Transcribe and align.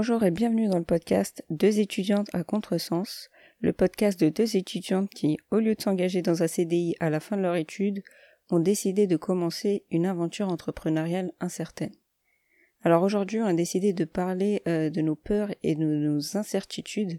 Bonjour 0.00 0.22
et 0.22 0.30
bienvenue 0.30 0.68
dans 0.68 0.78
le 0.78 0.84
podcast 0.84 1.44
Deux 1.50 1.80
étudiantes 1.80 2.28
à 2.32 2.44
contresens, 2.44 3.30
le 3.60 3.72
podcast 3.72 4.20
de 4.20 4.28
deux 4.28 4.56
étudiantes 4.56 5.10
qui, 5.10 5.38
au 5.50 5.56
lieu 5.56 5.74
de 5.74 5.82
s'engager 5.82 6.22
dans 6.22 6.44
un 6.44 6.46
CDI 6.46 6.94
à 7.00 7.10
la 7.10 7.18
fin 7.18 7.36
de 7.36 7.42
leur 7.42 7.56
étude, 7.56 8.04
ont 8.48 8.60
décidé 8.60 9.08
de 9.08 9.16
commencer 9.16 9.84
une 9.90 10.06
aventure 10.06 10.50
entrepreneuriale 10.50 11.32
incertaine. 11.40 11.90
Alors 12.84 13.02
aujourd'hui, 13.02 13.40
on 13.40 13.46
a 13.46 13.54
décidé 13.54 13.92
de 13.92 14.04
parler 14.04 14.62
euh, 14.68 14.88
de 14.88 15.00
nos 15.00 15.16
peurs 15.16 15.50
et 15.64 15.74
de 15.74 15.82
nos 15.82 16.36
incertitudes, 16.36 17.18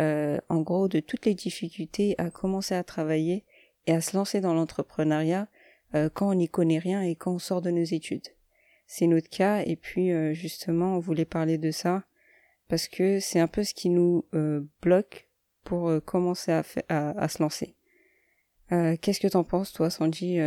euh, 0.00 0.36
en 0.48 0.62
gros 0.62 0.88
de 0.88 0.98
toutes 0.98 1.26
les 1.26 1.34
difficultés 1.34 2.16
à 2.18 2.28
commencer 2.28 2.74
à 2.74 2.82
travailler 2.82 3.44
et 3.86 3.92
à 3.92 4.00
se 4.00 4.16
lancer 4.16 4.40
dans 4.40 4.52
l'entrepreneuriat 4.52 5.46
euh, 5.94 6.08
quand 6.12 6.30
on 6.30 6.34
n'y 6.34 6.48
connaît 6.48 6.80
rien 6.80 7.02
et 7.02 7.14
quand 7.14 7.34
on 7.34 7.38
sort 7.38 7.62
de 7.62 7.70
nos 7.70 7.84
études. 7.84 8.30
C'est 8.92 9.06
notre 9.06 9.28
cas 9.28 9.62
et 9.64 9.76
puis 9.76 10.10
justement, 10.34 10.96
on 10.96 10.98
voulait 10.98 11.24
parler 11.24 11.58
de 11.58 11.70
ça 11.70 12.02
parce 12.66 12.88
que 12.88 13.20
c'est 13.20 13.38
un 13.38 13.46
peu 13.46 13.62
ce 13.62 13.72
qui 13.72 13.88
nous 13.88 14.24
bloque 14.82 15.28
pour 15.62 15.92
commencer 16.04 16.50
à, 16.50 16.64
à, 16.88 17.28
se 17.28 17.40
lancer. 17.40 17.76
Qu'est-ce 18.68 19.20
que 19.20 19.28
t'en 19.28 19.44
penses, 19.44 19.72
toi, 19.72 19.90
Sandy 19.90 20.38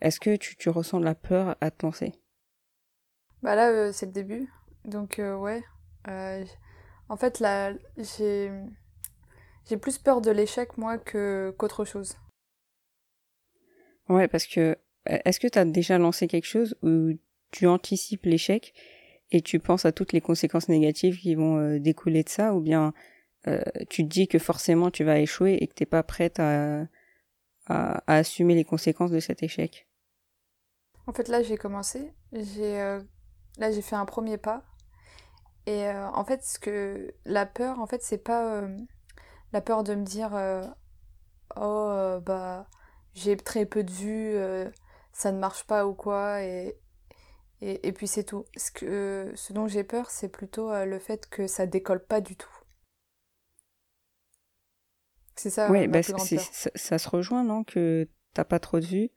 Est-ce 0.00 0.18
que 0.18 0.36
tu, 0.36 0.56
tu 0.56 0.70
ressens 0.70 1.00
de 1.00 1.04
la 1.04 1.14
peur 1.14 1.56
à 1.60 1.70
te 1.70 1.84
lancer? 1.84 2.14
Bah 3.44 3.54
là, 3.54 3.68
euh, 3.68 3.92
c'est 3.92 4.06
le 4.06 4.12
début. 4.12 4.48
Donc, 4.86 5.18
euh, 5.18 5.36
ouais. 5.36 5.62
Euh, 6.08 6.42
en 7.10 7.16
fait, 7.18 7.40
là, 7.40 7.74
j'ai. 7.98 8.50
J'ai 9.66 9.76
plus 9.76 9.98
peur 9.98 10.22
de 10.22 10.30
l'échec, 10.30 10.78
moi, 10.78 10.96
que 10.96 11.54
qu'autre 11.58 11.84
chose. 11.84 12.16
Ouais, 14.08 14.26
parce 14.28 14.46
que. 14.46 14.78
Est-ce 15.06 15.40
que 15.40 15.48
tu 15.48 15.58
as 15.58 15.64
déjà 15.64 15.98
lancé 15.98 16.26
quelque 16.26 16.46
chose 16.46 16.76
où 16.82 17.12
tu 17.50 17.66
anticipes 17.66 18.24
l'échec 18.24 18.74
et 19.30 19.40
tu 19.40 19.58
penses 19.58 19.84
à 19.84 19.92
toutes 19.92 20.12
les 20.12 20.20
conséquences 20.20 20.68
négatives 20.68 21.18
qui 21.18 21.34
vont 21.34 21.78
découler 21.78 22.22
de 22.22 22.28
ça, 22.28 22.54
ou 22.54 22.60
bien 22.60 22.94
tu 23.90 24.04
te 24.04 24.08
dis 24.08 24.28
que 24.28 24.38
forcément 24.38 24.90
tu 24.90 25.04
vas 25.04 25.18
échouer 25.18 25.58
et 25.60 25.66
que 25.66 25.74
t'es 25.74 25.86
pas 25.86 26.02
prête 26.02 26.40
à, 26.40 26.86
assumer 28.06 28.54
les 28.54 28.64
conséquences 28.64 29.10
de 29.10 29.20
cet 29.20 29.42
échec? 29.42 29.86
En 31.06 31.12
fait, 31.12 31.28
là, 31.28 31.42
j'ai 31.42 31.56
commencé. 31.56 32.12
J'ai 32.32 33.00
Là, 33.58 33.70
j'ai 33.70 33.82
fait 33.82 33.96
un 33.96 34.04
premier 34.04 34.36
pas. 34.36 34.62
Et 35.66 35.86
euh, 35.86 36.08
en 36.10 36.24
fait, 36.24 36.42
ce 36.44 37.12
la 37.24 37.46
peur, 37.46 37.78
en 37.80 37.86
fait, 37.86 38.02
c'est 38.02 38.18
pas 38.18 38.56
euh, 38.56 38.76
la 39.52 39.60
peur 39.60 39.84
de 39.84 39.94
me 39.94 40.04
dire 40.04 40.34
euh, 40.34 40.62
oh 41.56 42.20
bah 42.24 42.66
j'ai 43.14 43.36
très 43.36 43.64
peu 43.64 43.84
de 43.84 43.90
vues, 43.90 44.36
ça 45.14 45.32
ne 45.32 45.38
marche 45.38 45.64
pas 45.64 45.86
ou 45.86 45.94
quoi, 45.94 46.42
et 46.42 46.76
et, 47.62 47.88
et 47.88 47.92
puis 47.92 48.06
c'est 48.06 48.24
tout. 48.24 48.44
Ce 48.56 48.70
que 48.70 49.32
ce 49.34 49.54
dont 49.54 49.66
j'ai 49.66 49.84
peur, 49.84 50.10
c'est 50.10 50.28
plutôt 50.28 50.70
le 50.84 50.98
fait 50.98 51.26
que 51.30 51.46
ça 51.46 51.66
décolle 51.66 52.04
pas 52.04 52.20
du 52.20 52.36
tout. 52.36 52.50
C'est 55.36 55.50
ça. 55.50 55.70
Oui, 55.70 55.88
bah, 55.88 56.02
ça, 56.02 56.18
ça, 56.74 56.98
se 56.98 57.08
rejoint, 57.08 57.42
non, 57.42 57.64
que 57.64 58.08
t'as 58.34 58.44
pas 58.44 58.58
trop 58.58 58.80
de 58.80 58.86
vues 58.86 59.10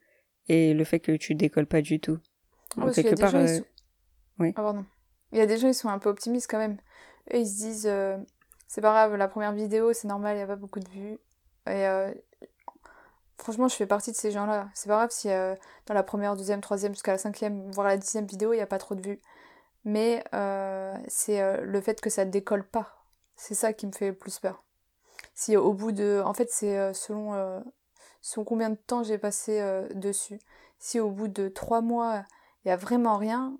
et 0.48 0.74
le 0.74 0.84
fait 0.84 1.00
que 1.00 1.12
tu 1.12 1.34
décolles 1.34 1.66
pas 1.66 1.82
du 1.82 2.00
tout. 2.00 2.18
quelque 2.94 3.20
part. 3.20 3.34
Oui. 4.38 4.52
Ah, 4.56 4.62
pardon. 4.62 4.84
Il 5.32 5.38
y 5.38 5.40
a 5.40 5.46
des 5.46 5.58
gens, 5.58 5.68
ils 5.68 5.74
sont 5.74 5.88
un 5.88 5.98
peu 5.98 6.08
optimistes 6.08 6.48
quand 6.50 6.58
même. 6.58 6.78
Eux, 7.32 7.38
ils 7.38 7.46
se 7.46 7.56
disent, 7.56 7.86
euh, 7.86 8.16
c'est 8.66 8.80
pas 8.80 8.90
grave, 8.90 9.16
la 9.16 9.28
première 9.28 9.52
vidéo, 9.52 9.92
c'est 9.92 10.08
normal, 10.08 10.36
il 10.36 10.38
n'y 10.38 10.44
a 10.44 10.46
pas 10.46 10.56
beaucoup 10.56 10.80
de 10.80 10.88
vues. 10.88 11.18
Et 11.66 11.86
euh, 11.86 12.12
franchement, 13.38 13.68
je 13.68 13.76
fais 13.76 13.86
partie 13.86 14.12
de 14.12 14.16
ces 14.16 14.30
gens-là. 14.30 14.68
C'est 14.74 14.88
pas 14.88 14.96
grave 14.96 15.10
si 15.10 15.30
euh, 15.30 15.54
dans 15.86 15.94
la 15.94 16.02
première, 16.02 16.36
deuxième, 16.36 16.60
troisième, 16.60 16.92
jusqu'à 16.92 17.12
la 17.12 17.18
cinquième, 17.18 17.70
voire 17.70 17.86
la 17.86 17.96
dixième 17.96 18.26
vidéo, 18.26 18.52
il 18.52 18.56
n'y 18.56 18.62
a 18.62 18.66
pas 18.66 18.78
trop 18.78 18.94
de 18.94 19.02
vues. 19.02 19.20
Mais 19.84 20.22
c'est 21.06 21.62
le 21.62 21.80
fait 21.80 22.00
que 22.00 22.10
ça 22.10 22.24
décolle 22.26 22.64
pas. 22.64 23.04
C'est 23.36 23.54
ça 23.54 23.72
qui 23.72 23.86
me 23.86 23.92
fait 23.92 24.08
le 24.08 24.14
plus 24.14 24.38
peur. 24.38 24.64
Si 25.34 25.56
au 25.56 25.72
bout 25.72 25.92
de... 25.92 26.20
En 26.24 26.34
fait, 26.34 26.50
c'est 26.50 26.92
selon, 26.92 27.62
selon 28.20 28.44
combien 28.44 28.68
de 28.68 28.76
temps 28.76 29.02
j'ai 29.02 29.16
passé 29.16 29.62
dessus. 29.94 30.40
Si 30.78 31.00
au 31.00 31.10
bout 31.10 31.28
de 31.28 31.48
trois 31.48 31.80
mois 31.80 32.24
il 32.64 32.68
y 32.68 32.70
a 32.70 32.76
vraiment 32.76 33.16
rien, 33.16 33.56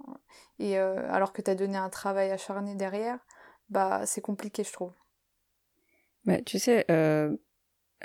et 0.58 0.78
euh, 0.78 1.10
alors 1.10 1.32
que 1.32 1.41
tu 1.41 1.50
as 1.50 1.54
donné 1.54 1.78
un 1.78 1.88
travail 1.88 2.31
acharné 2.31 2.75
derrière, 2.75 3.19
bah 3.70 4.06
c'est 4.06 4.20
compliqué, 4.20 4.64
je 4.64 4.72
trouve. 4.72 4.92
Bah, 6.25 6.42
tu 6.42 6.58
sais, 6.58 6.84
euh, 6.91 7.36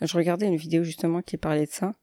je 0.02 0.18
regardais 0.18 0.48
une 0.48 0.56
vidéo 0.56 0.84
justement 0.84 1.22
qui 1.22 1.38
parlait 1.38 1.66
de 1.66 1.72
ça. 1.72 1.94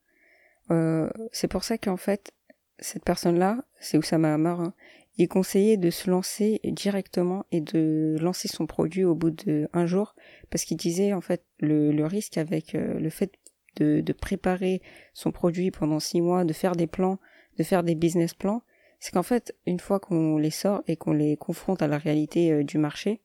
Euh, 0.71 1.11
c'est 1.33 1.49
pour 1.49 1.65
ça 1.65 1.78
qu'en 1.78 1.97
fait, 1.97 2.33
cette 2.78 3.05
personne-là, 3.05 3.65
c'est 3.78 3.99
Oussama 3.99 4.33
Hamar, 4.33 4.61
hein, 4.61 4.75
il 5.17 5.28
conseillait 5.28 5.77
de 5.77 5.91
se 5.91 6.09
lancer 6.09 6.61
directement 6.65 7.45
et 7.50 7.61
de 7.61 8.17
lancer 8.21 8.49
son 8.49 8.67
produit 8.67 9.05
au 9.05 9.15
bout 9.15 9.31
d'un 9.31 9.87
jour, 9.87 10.15
parce 10.50 10.65
qu'il 10.65 10.77
disait 10.77 11.12
en 11.12 11.21
fait 11.21 11.45
le, 11.59 11.93
le 11.93 12.06
risque 12.06 12.39
avec 12.39 12.73
le 12.73 13.11
fait 13.11 13.33
de, 13.77 14.00
de 14.00 14.12
préparer 14.12 14.81
son 15.12 15.31
produit 15.31 15.71
pendant 15.71 16.00
six 16.00 16.21
mois, 16.21 16.45
de 16.45 16.53
faire 16.53 16.75
des 16.75 16.87
plans, 16.87 17.19
de 17.59 17.62
faire 17.62 17.83
des 17.83 17.95
business 17.95 18.33
plans, 18.33 18.62
c'est 19.00 19.12
qu'en 19.12 19.23
fait, 19.23 19.56
une 19.67 19.81
fois 19.81 19.99
qu'on 19.99 20.37
les 20.37 20.50
sort 20.50 20.83
et 20.87 20.97
qu'on 20.97 21.12
les 21.12 21.37
confronte 21.37 21.83
à 21.83 21.89
la 21.89 21.99
réalité 21.99 22.53
euh, 22.53 22.62
du 22.62 22.79
marché, 22.79 23.23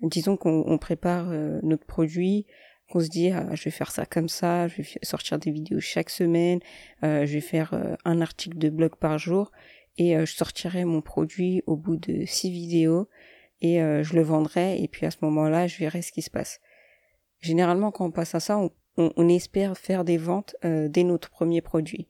disons 0.00 0.36
qu'on 0.36 0.78
prépare 0.78 1.30
euh, 1.30 1.58
notre 1.64 1.84
produit, 1.84 2.46
qu'on 2.90 3.00
se 3.00 3.08
dit 3.08 3.30
ah, 3.30 3.46
je 3.54 3.64
vais 3.64 3.70
faire 3.70 3.90
ça 3.90 4.06
comme 4.06 4.28
ça, 4.28 4.68
je 4.68 4.76
vais 4.76 4.88
sortir 5.02 5.38
des 5.38 5.50
vidéos 5.50 5.80
chaque 5.80 6.10
semaine, 6.10 6.60
euh, 7.02 7.26
je 7.26 7.34
vais 7.34 7.40
faire 7.40 7.74
un 8.04 8.20
article 8.20 8.58
de 8.58 8.68
blog 8.70 8.96
par 8.96 9.18
jour 9.18 9.50
et 9.96 10.14
je 10.14 10.32
sortirai 10.32 10.84
mon 10.84 11.00
produit 11.00 11.62
au 11.66 11.76
bout 11.76 11.96
de 11.96 12.24
six 12.24 12.50
vidéos 12.50 13.08
et 13.60 13.78
je 13.78 14.14
le 14.14 14.22
vendrai 14.22 14.80
et 14.80 14.86
puis 14.86 15.04
à 15.06 15.10
ce 15.10 15.16
moment-là 15.22 15.66
je 15.66 15.76
verrai 15.76 16.02
ce 16.02 16.12
qui 16.12 16.22
se 16.22 16.30
passe. 16.30 16.60
Généralement 17.40 17.90
quand 17.90 18.06
on 18.06 18.10
passe 18.12 18.36
à 18.36 18.40
ça, 18.40 18.58
on, 18.58 18.70
on 18.96 19.28
espère 19.28 19.76
faire 19.76 20.04
des 20.04 20.16
ventes 20.16 20.54
dès 20.62 21.02
notre 21.02 21.30
premier 21.30 21.60
produit. 21.62 22.06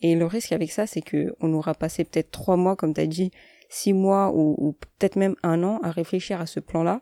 Et 0.00 0.14
le 0.14 0.26
risque 0.26 0.52
avec 0.52 0.72
ça, 0.72 0.86
c'est 0.86 1.02
que 1.02 1.34
on 1.40 1.52
aura 1.52 1.74
passé 1.74 2.04
peut-être 2.04 2.30
trois 2.30 2.56
mois, 2.56 2.76
comme 2.76 2.92
tu 2.92 3.00
as 3.00 3.06
dit, 3.06 3.30
six 3.68 3.92
mois 3.92 4.32
ou, 4.34 4.76
peut-être 4.98 5.16
même 5.16 5.36
un 5.42 5.62
an 5.62 5.80
à 5.82 5.90
réfléchir 5.90 6.40
à 6.40 6.46
ce 6.46 6.60
plan-là. 6.60 7.00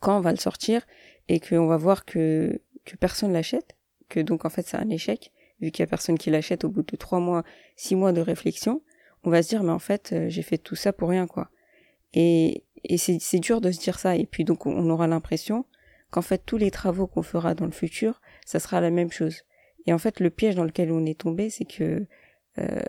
Quand 0.00 0.18
on 0.18 0.20
va 0.20 0.32
le 0.32 0.38
sortir 0.38 0.82
et 1.28 1.40
qu'on 1.40 1.66
va 1.66 1.76
voir 1.76 2.04
que, 2.04 2.60
que 2.84 2.96
personne 2.96 3.32
l'achète, 3.32 3.76
que 4.08 4.20
donc 4.20 4.44
en 4.44 4.50
fait 4.50 4.66
c'est 4.66 4.76
un 4.76 4.90
échec, 4.90 5.32
vu 5.60 5.70
qu'il 5.70 5.82
y 5.82 5.84
a 5.84 5.86
personne 5.86 6.18
qui 6.18 6.30
l'achète 6.30 6.64
au 6.64 6.68
bout 6.68 6.82
de 6.82 6.96
trois 6.96 7.20
mois, 7.20 7.44
six 7.76 7.94
mois 7.94 8.12
de 8.12 8.20
réflexion, 8.20 8.82
on 9.22 9.30
va 9.30 9.42
se 9.42 9.48
dire 9.48 9.62
mais 9.62 9.72
en 9.72 9.78
fait 9.78 10.12
euh, 10.12 10.28
j'ai 10.28 10.42
fait 10.42 10.58
tout 10.58 10.76
ça 10.76 10.92
pour 10.92 11.08
rien 11.08 11.26
quoi. 11.26 11.50
Et, 12.12 12.64
et 12.84 12.98
c'est 12.98 13.38
dur 13.38 13.60
de 13.60 13.72
se 13.72 13.80
dire 13.80 13.98
ça. 13.98 14.16
Et 14.16 14.26
puis 14.26 14.44
donc 14.44 14.66
on 14.66 14.88
aura 14.90 15.08
l'impression 15.08 15.64
qu'en 16.10 16.22
fait 16.22 16.42
tous 16.46 16.58
les 16.58 16.70
travaux 16.70 17.06
qu'on 17.06 17.22
fera 17.22 17.54
dans 17.54 17.64
le 17.64 17.72
futur, 17.72 18.20
ça 18.46 18.60
sera 18.60 18.80
la 18.80 18.90
même 18.90 19.10
chose. 19.10 19.42
Et 19.86 19.92
en 19.92 19.98
fait, 19.98 20.20
le 20.20 20.30
piège 20.30 20.54
dans 20.54 20.64
lequel 20.64 20.92
on 20.92 21.04
est 21.04 21.18
tombé, 21.18 21.50
c'est 21.50 21.64
que 21.64 22.06
euh, 22.58 22.82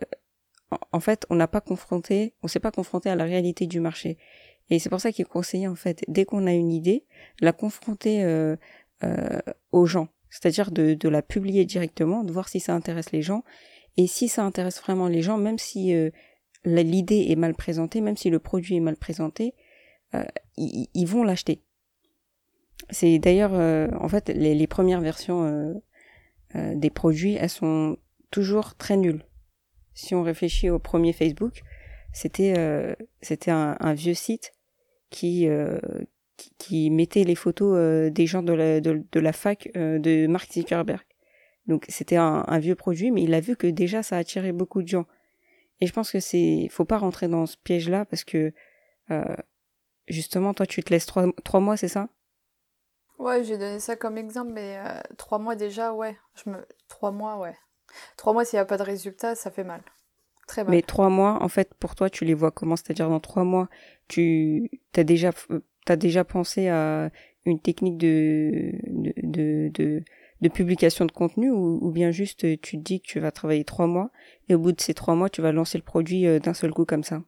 en 0.92 1.00
fait, 1.00 1.26
on 1.30 1.36
n'a 1.36 1.48
pas 1.48 1.62
confronté, 1.62 2.34
on 2.42 2.48
s'est 2.48 2.60
pas 2.60 2.72
confronté 2.72 3.10
à 3.10 3.16
la 3.16 3.26
réalité 3.26 3.68
du 3.68 3.80
marché. 3.80 4.18
Et 4.70 4.80
c'est 4.80 4.90
pour 4.90 5.00
ça 5.00 5.12
qu'il 5.12 5.24
est 5.24 5.30
conseillé 5.30 5.68
en 5.68 5.76
fait, 5.76 6.04
dès 6.08 6.26
qu'on 6.26 6.48
a 6.48 6.54
une 6.54 6.72
idée, 6.72 7.06
la 7.40 7.54
confronter 7.54 8.24
euh, 8.24 8.56
euh, 9.04 9.40
aux 9.72 9.86
gens, 9.86 10.08
c'est-à-dire 10.30 10.72
de, 10.72 10.94
de 10.94 11.10
la 11.10 11.22
publier 11.22 11.66
directement, 11.66 12.24
de 12.24 12.32
voir 12.32 12.50
si 12.50 12.60
ça 12.60 12.74
intéresse 12.74 13.12
les 13.12 13.22
gens. 13.22 13.44
Et 13.98 14.08
si 14.08 14.28
ça 14.28 14.44
intéresse 14.44 14.82
vraiment 14.82 15.08
les 15.08 15.22
gens, 15.22 15.38
même 15.38 15.58
si 15.60 15.94
euh, 15.94 16.10
l'idée 16.66 17.28
est 17.30 17.38
mal 17.38 17.54
présentée, 17.54 18.02
même 18.02 18.18
si 18.18 18.30
le 18.30 18.40
produit 18.40 18.76
est 18.76 18.82
mal 18.82 18.98
présenté, 18.98 19.54
euh, 20.16 20.24
ils, 20.58 20.88
ils, 20.94 21.06
vont 21.06 21.24
l'acheter. 21.24 21.62
C'est 22.90 23.20
d'ailleurs, 23.20 23.54
euh, 23.54 23.88
en 24.00 24.10
fait, 24.10 24.30
les, 24.30 24.54
les 24.54 24.68
premières 24.68 25.00
versions 25.00 25.74
euh, 26.56 26.76
des 26.76 26.90
produits, 26.90 27.34
elles 27.34 27.50
sont 27.50 27.98
toujours 28.32 28.76
très 28.76 28.98
nulles. 28.98 29.26
Si 29.94 30.16
on 30.16 30.24
réfléchit 30.24 30.70
au 30.70 30.80
premier 30.80 31.12
Facebook, 31.12 31.62
c'était 32.14 32.54
euh, 32.58 32.96
c'était 33.22 33.52
un, 33.52 33.94
vieux 33.94 34.14
site 34.14 34.54
qui, 35.10 35.48
euh, 35.48 35.80
qui, 36.58 36.90
mettait 36.90 37.24
les 37.24 37.36
photos 37.36 38.12
des 38.12 38.26
gens 38.26 38.44
de 38.44 38.54
la, 38.54 38.82
de, 38.82 39.20
la 39.20 39.34
fac 39.34 39.70
de 39.74 40.28
Mark 40.28 40.52
Zuckerberg. 40.52 41.06
Donc 41.68 41.86
c'était 41.90 42.18
un, 42.18 42.60
vieux 42.60 42.76
produit, 42.76 43.12
mais 43.12 43.24
il 43.24 43.34
a 43.34 43.40
vu 43.40 43.56
que 43.56 43.68
déjà 43.68 44.04
ça 44.04 44.18
attirait 44.18 44.52
beaucoup 44.52 44.84
de 44.84 44.88
gens. 44.88 45.06
Et 45.82 45.88
je 45.88 45.94
pense 45.94 46.12
que 46.12 46.20
c'est, 46.20 46.68
faut 46.70 46.86
pas 46.86 46.98
rentrer 46.98 47.28
dans 47.28 47.46
ce 47.46 47.58
piège-là 47.58 48.06
parce 48.06 48.24
que 48.24 48.54
justement, 50.08 50.54
toi, 50.54 50.66
tu 50.66 50.84
te 50.84 50.92
laisses 50.92 51.06
trois, 51.06 51.26
trois 51.44 51.60
mois, 51.60 51.78
c'est 51.78 51.88
ça? 51.88 52.10
Ouais, 53.18 53.44
j'ai 53.44 53.58
donné 53.58 53.80
ça 53.80 53.96
comme 53.96 54.18
exemple, 54.18 54.52
mais 54.52 54.78
euh, 54.78 55.00
trois 55.18 55.40
mois 55.40 55.56
déjà, 55.56 55.94
ouais. 55.94 56.18
Je 56.36 56.50
me... 56.50 56.66
Trois 56.90 57.12
mois, 57.12 57.38
ouais. 57.38 57.56
Trois 58.18 58.34
mois, 58.34 58.44
s'il 58.44 58.58
n'y 58.58 58.62
a 58.62 58.66
pas 58.66 58.78
de 58.78 58.84
résultat, 58.84 59.36
ça 59.36 59.52
fait 59.52 59.64
mal. 59.64 59.82
Très 60.56 60.64
mal. 60.64 60.72
Mais 60.74 60.82
trois 60.82 61.10
mois, 61.10 61.44
en 61.44 61.50
fait, 61.50 61.74
pour 61.74 61.96
toi, 61.96 62.10
tu 62.10 62.24
les 62.24 62.34
vois 62.34 62.50
comment? 62.50 62.78
C'est-à-dire, 62.78 63.10
dans 63.10 63.20
trois 63.20 63.44
mois, 63.44 63.68
tu 64.08 64.70
as 64.96 65.04
déjà, 65.04 65.32
as 65.88 65.96
déjà 65.98 66.24
pensé 66.24 66.70
à 66.70 67.10
une 67.44 67.60
technique 67.60 67.98
de, 67.98 68.72
de, 68.88 69.70
de, 69.74 70.02
de, 70.40 70.50
publication 70.50 71.06
de 71.06 71.12
contenu 71.12 71.52
ou, 71.52 71.80
ou, 71.82 71.92
bien 71.92 72.12
juste 72.12 72.62
tu 72.62 72.78
te 72.78 72.82
dis 72.82 73.02
que 73.02 73.06
tu 73.06 73.20
vas 73.20 73.32
travailler 73.32 73.66
trois 73.66 73.86
mois 73.86 74.12
et 74.48 74.56
au 74.56 74.60
bout 74.60 74.72
de 74.72 74.80
ces 74.80 74.94
trois 74.94 75.14
mois, 75.14 75.30
tu 75.30 75.42
vas 75.42 75.52
lancer 75.52 75.78
le 75.78 75.84
produit 75.84 76.26
euh, 76.26 76.40
d'un 76.40 76.54
seul 76.54 76.72
coup 76.72 76.86
comme 76.86 77.04
ça? 77.04 77.22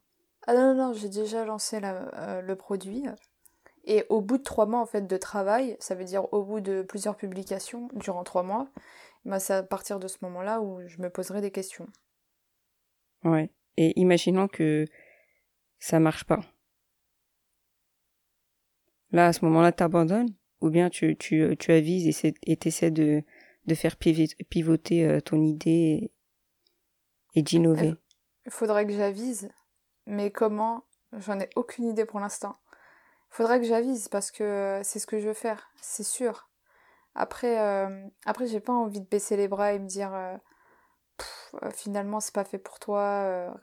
Ah 0.47 0.53
non, 0.53 0.73
non, 0.73 0.87
non, 0.87 0.93
j'ai 0.93 1.09
déjà 1.09 1.43
lancé 1.43 1.81
le 1.81 2.55
produit. 2.55 3.03
Et 3.83 4.05
au 4.07 4.21
bout 4.21 4.37
de 4.37 4.43
trois 4.43 4.65
mois 4.65 4.79
en 4.79 4.85
fait 4.85 5.05
de 5.05 5.17
travail, 5.17 5.75
ça 5.81 5.95
veut 5.95 6.05
dire 6.05 6.33
au 6.33 6.43
bout 6.43 6.61
de 6.61 6.81
plusieurs 6.81 7.17
publications 7.17 7.89
durant 7.93 8.23
trois 8.23 8.43
mois, 8.43 8.69
bah, 9.25 9.39
c'est 9.39 9.55
à 9.55 9.63
partir 9.63 9.99
de 9.99 10.07
ce 10.07 10.17
moment-là 10.21 10.61
où 10.61 10.79
je 10.87 11.01
me 11.01 11.09
poserai 11.09 11.41
des 11.41 11.51
questions. 11.51 11.87
Ouais. 13.23 13.49
Et 13.77 13.99
imaginons 13.99 14.47
que 14.47 14.85
ça 15.79 15.99
marche 15.99 16.23
pas. 16.23 16.41
Là, 19.11 19.27
à 19.27 19.33
ce 19.33 19.45
moment-là, 19.45 19.71
t'abandonnes 19.71 20.33
ou 20.61 20.69
bien 20.69 20.89
tu, 20.89 21.15
tu, 21.17 21.71
avises 21.71 22.23
et 22.23 22.57
t'essaies 22.57 22.91
de, 22.91 23.23
de 23.65 23.75
faire 23.75 23.95
pivoter 23.95 25.05
euh, 25.05 25.19
ton 25.21 25.41
idée 25.41 26.11
et, 27.35 27.41
d'innover? 27.41 27.93
Il 28.45 28.51
faudrait 28.51 28.87
que 28.87 28.93
j'avise, 28.93 29.49
mais 30.07 30.31
comment? 30.31 30.83
J'en 31.13 31.39
ai 31.39 31.49
aucune 31.55 31.85
idée 31.85 32.05
pour 32.05 32.19
l'instant. 32.19 32.57
Il 33.31 33.35
faudrait 33.35 33.59
que 33.59 33.65
j'avise 33.65 34.07
parce 34.07 34.31
que 34.31 34.81
c'est 34.83 34.99
ce 34.99 35.07
que 35.07 35.19
je 35.19 35.27
veux 35.27 35.33
faire, 35.33 35.69
c'est 35.79 36.03
sûr. 36.03 36.49
Après, 37.13 37.59
euh, 37.59 38.07
après 38.25 38.47
j'ai 38.47 38.59
pas 38.59 38.73
envie 38.73 39.01
de 39.01 39.05
baisser 39.05 39.37
les 39.37 39.47
bras 39.47 39.73
et 39.73 39.79
me 39.79 39.87
dire 39.87 40.13
euh, 40.13 40.35
finalement 41.73 42.19
c'est 42.19 42.33
pas 42.33 42.43
fait 42.43 42.57
pour 42.57 42.79
toi, 42.79 43.53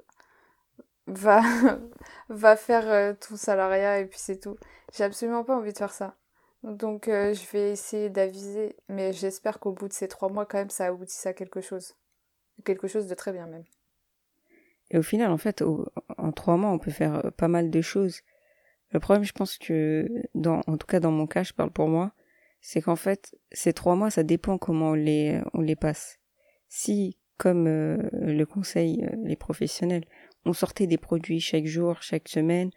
va, 1.06 1.42
va 2.28 2.56
faire 2.56 2.88
euh, 2.88 3.14
ton 3.14 3.36
salariat 3.36 4.00
et 4.00 4.06
puis 4.06 4.18
c'est 4.18 4.40
tout. 4.40 4.56
J'ai 4.92 5.04
absolument 5.04 5.44
pas 5.44 5.56
envie 5.56 5.72
de 5.72 5.78
faire 5.78 5.92
ça. 5.92 6.16
Donc 6.62 7.08
euh, 7.08 7.34
je 7.34 7.50
vais 7.52 7.72
essayer 7.72 8.10
d'aviser, 8.10 8.76
mais 8.88 9.12
j'espère 9.12 9.60
qu'au 9.60 9.72
bout 9.72 9.88
de 9.88 9.92
ces 9.92 10.08
trois 10.08 10.30
mois, 10.30 10.46
quand 10.46 10.58
même, 10.58 10.70
ça 10.70 10.86
aboutisse 10.86 11.26
à 11.26 11.34
quelque 11.34 11.60
chose. 11.60 11.94
Quelque 12.64 12.88
chose 12.88 13.06
de 13.06 13.14
très 13.14 13.32
bien 13.32 13.46
même. 13.46 13.64
Et 14.90 14.98
au 14.98 15.02
final, 15.02 15.30
en 15.30 15.38
fait, 15.38 15.62
en 16.18 16.32
trois 16.32 16.56
mois, 16.56 16.70
on 16.70 16.78
peut 16.78 16.90
faire 16.90 17.26
euh, 17.26 17.30
pas 17.30 17.48
mal 17.48 17.70
de 17.70 17.80
choses. 17.80 18.20
Le 18.90 19.00
problème, 19.00 19.24
je 19.24 19.32
pense 19.32 19.58
que, 19.58 20.08
dans, 20.34 20.60
en 20.66 20.76
tout 20.76 20.86
cas 20.86 21.00
dans 21.00 21.10
mon 21.10 21.26
cas, 21.26 21.42
je 21.42 21.52
parle 21.52 21.70
pour 21.70 21.88
moi, 21.88 22.12
c'est 22.60 22.80
qu'en 22.80 22.96
fait, 22.96 23.34
ces 23.50 23.72
trois 23.72 23.96
mois, 23.96 24.10
ça 24.10 24.22
dépend 24.22 24.56
comment 24.56 24.90
on 24.90 24.94
les, 24.94 25.40
on 25.52 25.60
les 25.60 25.76
passe. 25.76 26.18
Si, 26.68 27.18
comme 27.36 27.66
le 27.66 28.44
conseil 28.44 29.06
les 29.24 29.36
professionnels, 29.36 30.04
on 30.44 30.52
sortait 30.52 30.86
des 30.86 30.98
produits 30.98 31.40
chaque 31.40 31.66
jour, 31.66 32.02
chaque 32.02 32.28
semaine, 32.28 32.70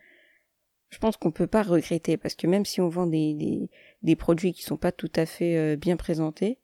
je 0.90 1.00
pense 1.00 1.18
qu'on 1.18 1.32
peut 1.32 1.48
pas 1.48 1.64
regretter 1.64 2.18
parce 2.18 2.36
que 2.36 2.48
même 2.48 2.66
si 2.66 2.82
on 2.82 2.88
vend 2.88 3.08
des, 3.08 3.70
des, 4.02 4.16
produits 4.16 4.54
qui 4.54 4.64
sont 4.64 4.78
pas 4.78 4.92
tout 4.92 5.12
à 5.16 5.26
fait 5.26 5.58
euh, 5.58 5.76
bien 5.76 5.98
présentés, 5.98 6.60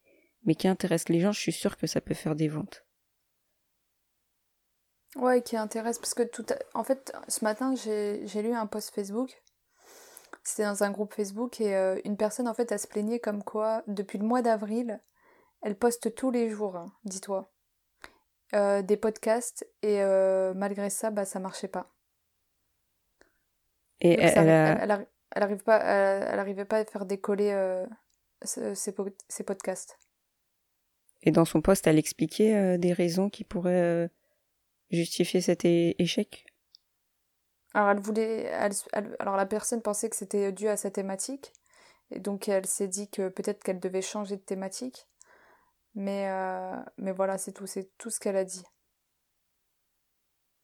mais 0.46 0.56
qui 0.56 0.68
intéressent 0.68 1.10
les 1.10 1.20
gens, 1.20 1.32
je 1.32 1.40
suis 1.40 1.52
sûre 1.52 1.78
que 1.78 1.88
ça 1.88 2.02
peut 2.02 2.14
faire 2.14 2.36
des 2.36 2.48
ventes. 2.48 2.86
Ouais, 5.16 5.42
qui 5.42 5.58
intéresse 5.58 6.00
parce 6.00 6.16
que 6.16 6.24
tout 6.24 6.46
en 6.74 6.84
fait 6.84 7.14
ce 7.28 7.44
matin 7.44 7.76
j'ai 7.76 8.42
lu 8.42 8.54
un 8.54 8.66
post 8.66 8.94
Facebook. 8.96 9.30
C'était 10.44 10.64
dans 10.64 10.84
un 10.84 10.92
groupe 10.92 11.14
Facebook 11.14 11.62
et 11.62 11.76
euh, 11.76 12.00
une 12.04 12.18
personne 12.18 12.48
en 12.48 12.54
fait 12.54 12.72
a 12.72 12.78
se 12.78 12.88
plaignait 12.88 13.20
comme 13.20 13.44
quoi 13.44 13.84
depuis 13.88 14.18
le 14.18 14.26
mois 14.26 14.42
d'avril, 14.42 15.02
elle 15.62 15.78
poste 15.78 16.16
tous 16.16 16.32
les 16.32 16.50
jours, 16.50 16.76
hein, 16.76 16.92
dis-toi. 17.06 17.53
Euh, 18.54 18.84
des 18.84 18.98
podcasts 18.98 19.68
et 19.82 20.04
euh, 20.04 20.54
malgré 20.54 20.92
ça, 20.92 21.10
bah, 21.10 21.26
ça 21.26 21.40
marchait 21.40 21.68
pas. 21.68 21.92
Et 24.00 24.14
elle, 24.20 24.48
elle, 24.48 25.44
arrive 25.44 25.64
pas, 25.64 25.80
elle, 25.80 26.38
arrivait 26.38 26.66
pas 26.66 26.78
à 26.78 26.86
faire 26.86 27.08
décoller 27.08 27.52
euh, 27.52 27.84
ses, 28.44 28.92
podcasts. 28.92 29.98
Et 31.24 31.32
dans 31.32 31.46
son 31.46 31.62
poste, 31.62 31.88
elle 31.88 31.98
expliquait 31.98 32.78
des 32.78 32.94
raisons 32.94 33.30
qui 33.30 33.44
pourraient 33.44 34.12
justifier 34.92 35.42
cet 35.42 35.66
échec? 35.66 36.46
Alors 37.74 37.90
elle 37.90 38.02
voulait, 38.02 38.52
alors 39.18 39.36
la 39.36 39.46
personne 39.48 39.82
pensait 39.82 40.10
que 40.10 40.16
c'était 40.16 40.52
dû 40.52 40.68
à 40.68 40.78
sa 40.78 40.92
thématique, 40.92 41.54
et 42.12 42.20
donc 42.20 42.48
elle 42.50 42.68
s'est 42.68 42.90
dit 42.90 43.10
que 43.10 43.30
peut-être 43.30 43.64
qu'elle 43.64 43.80
devait 43.80 44.04
changer 44.04 44.36
de 44.36 44.42
thématique. 44.42 45.08
Mais, 45.96 46.28
euh, 46.30 46.82
mais 46.98 47.12
voilà, 47.12 47.38
c'est 47.38 47.52
tout, 47.52 47.68
c'est 47.68 47.96
tout 47.98 48.10
ce 48.10 48.20
qu'elle 48.20 48.36
a 48.36 48.46
dit. 48.46 48.64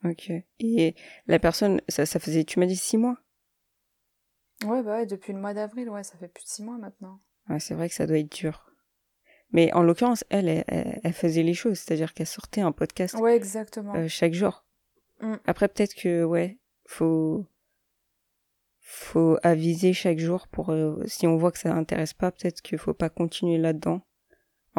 Ok. 0.03 0.31
Et 0.59 0.95
la 1.27 1.39
personne, 1.39 1.81
ça, 1.87 2.05
ça 2.05 2.19
faisait, 2.19 2.43
tu 2.43 2.59
m'as 2.59 2.65
dit 2.65 2.75
six 2.75 2.97
mois? 2.97 3.17
Ouais, 4.65 4.83
bah 4.83 4.97
ouais, 4.97 5.05
depuis 5.05 5.33
le 5.33 5.39
mois 5.39 5.53
d'avril, 5.53 5.89
ouais, 5.89 6.03
ça 6.03 6.17
fait 6.17 6.27
plus 6.27 6.43
de 6.43 6.49
six 6.49 6.63
mois 6.63 6.77
maintenant. 6.77 7.19
Ouais, 7.47 7.59
c'est 7.59 7.73
vrai 7.73 7.89
que 7.89 7.95
ça 7.95 8.07
doit 8.07 8.17
être 8.17 8.31
dur. 8.31 8.71
Mais 9.51 9.73
en 9.73 9.81
l'occurrence, 9.81 10.23
elle, 10.29 10.63
elle, 10.67 11.13
faisait 11.13 11.43
les 11.43 11.53
choses, 11.53 11.79
c'est-à-dire 11.79 12.13
qu'elle 12.13 12.27
sortait 12.27 12.61
un 12.61 12.71
podcast. 12.71 13.15
Ouais, 13.15 13.35
exactement. 13.35 13.95
Euh, 13.95 14.07
chaque 14.07 14.33
jour. 14.33 14.63
Mm. 15.21 15.35
Après, 15.45 15.67
peut-être 15.67 15.95
que, 15.95 16.23
ouais, 16.23 16.59
faut, 16.85 17.45
faut 18.81 19.37
aviser 19.41 19.93
chaque 19.93 20.19
jour 20.19 20.47
pour, 20.47 20.69
euh, 20.69 21.01
si 21.07 21.25
on 21.25 21.37
voit 21.37 21.51
que 21.51 21.57
ça 21.57 21.73
n'intéresse 21.73 22.13
pas, 22.13 22.31
peut-être 22.31 22.61
qu'il 22.61 22.77
faut 22.77 22.93
pas 22.93 23.09
continuer 23.09 23.57
là-dedans. 23.57 24.01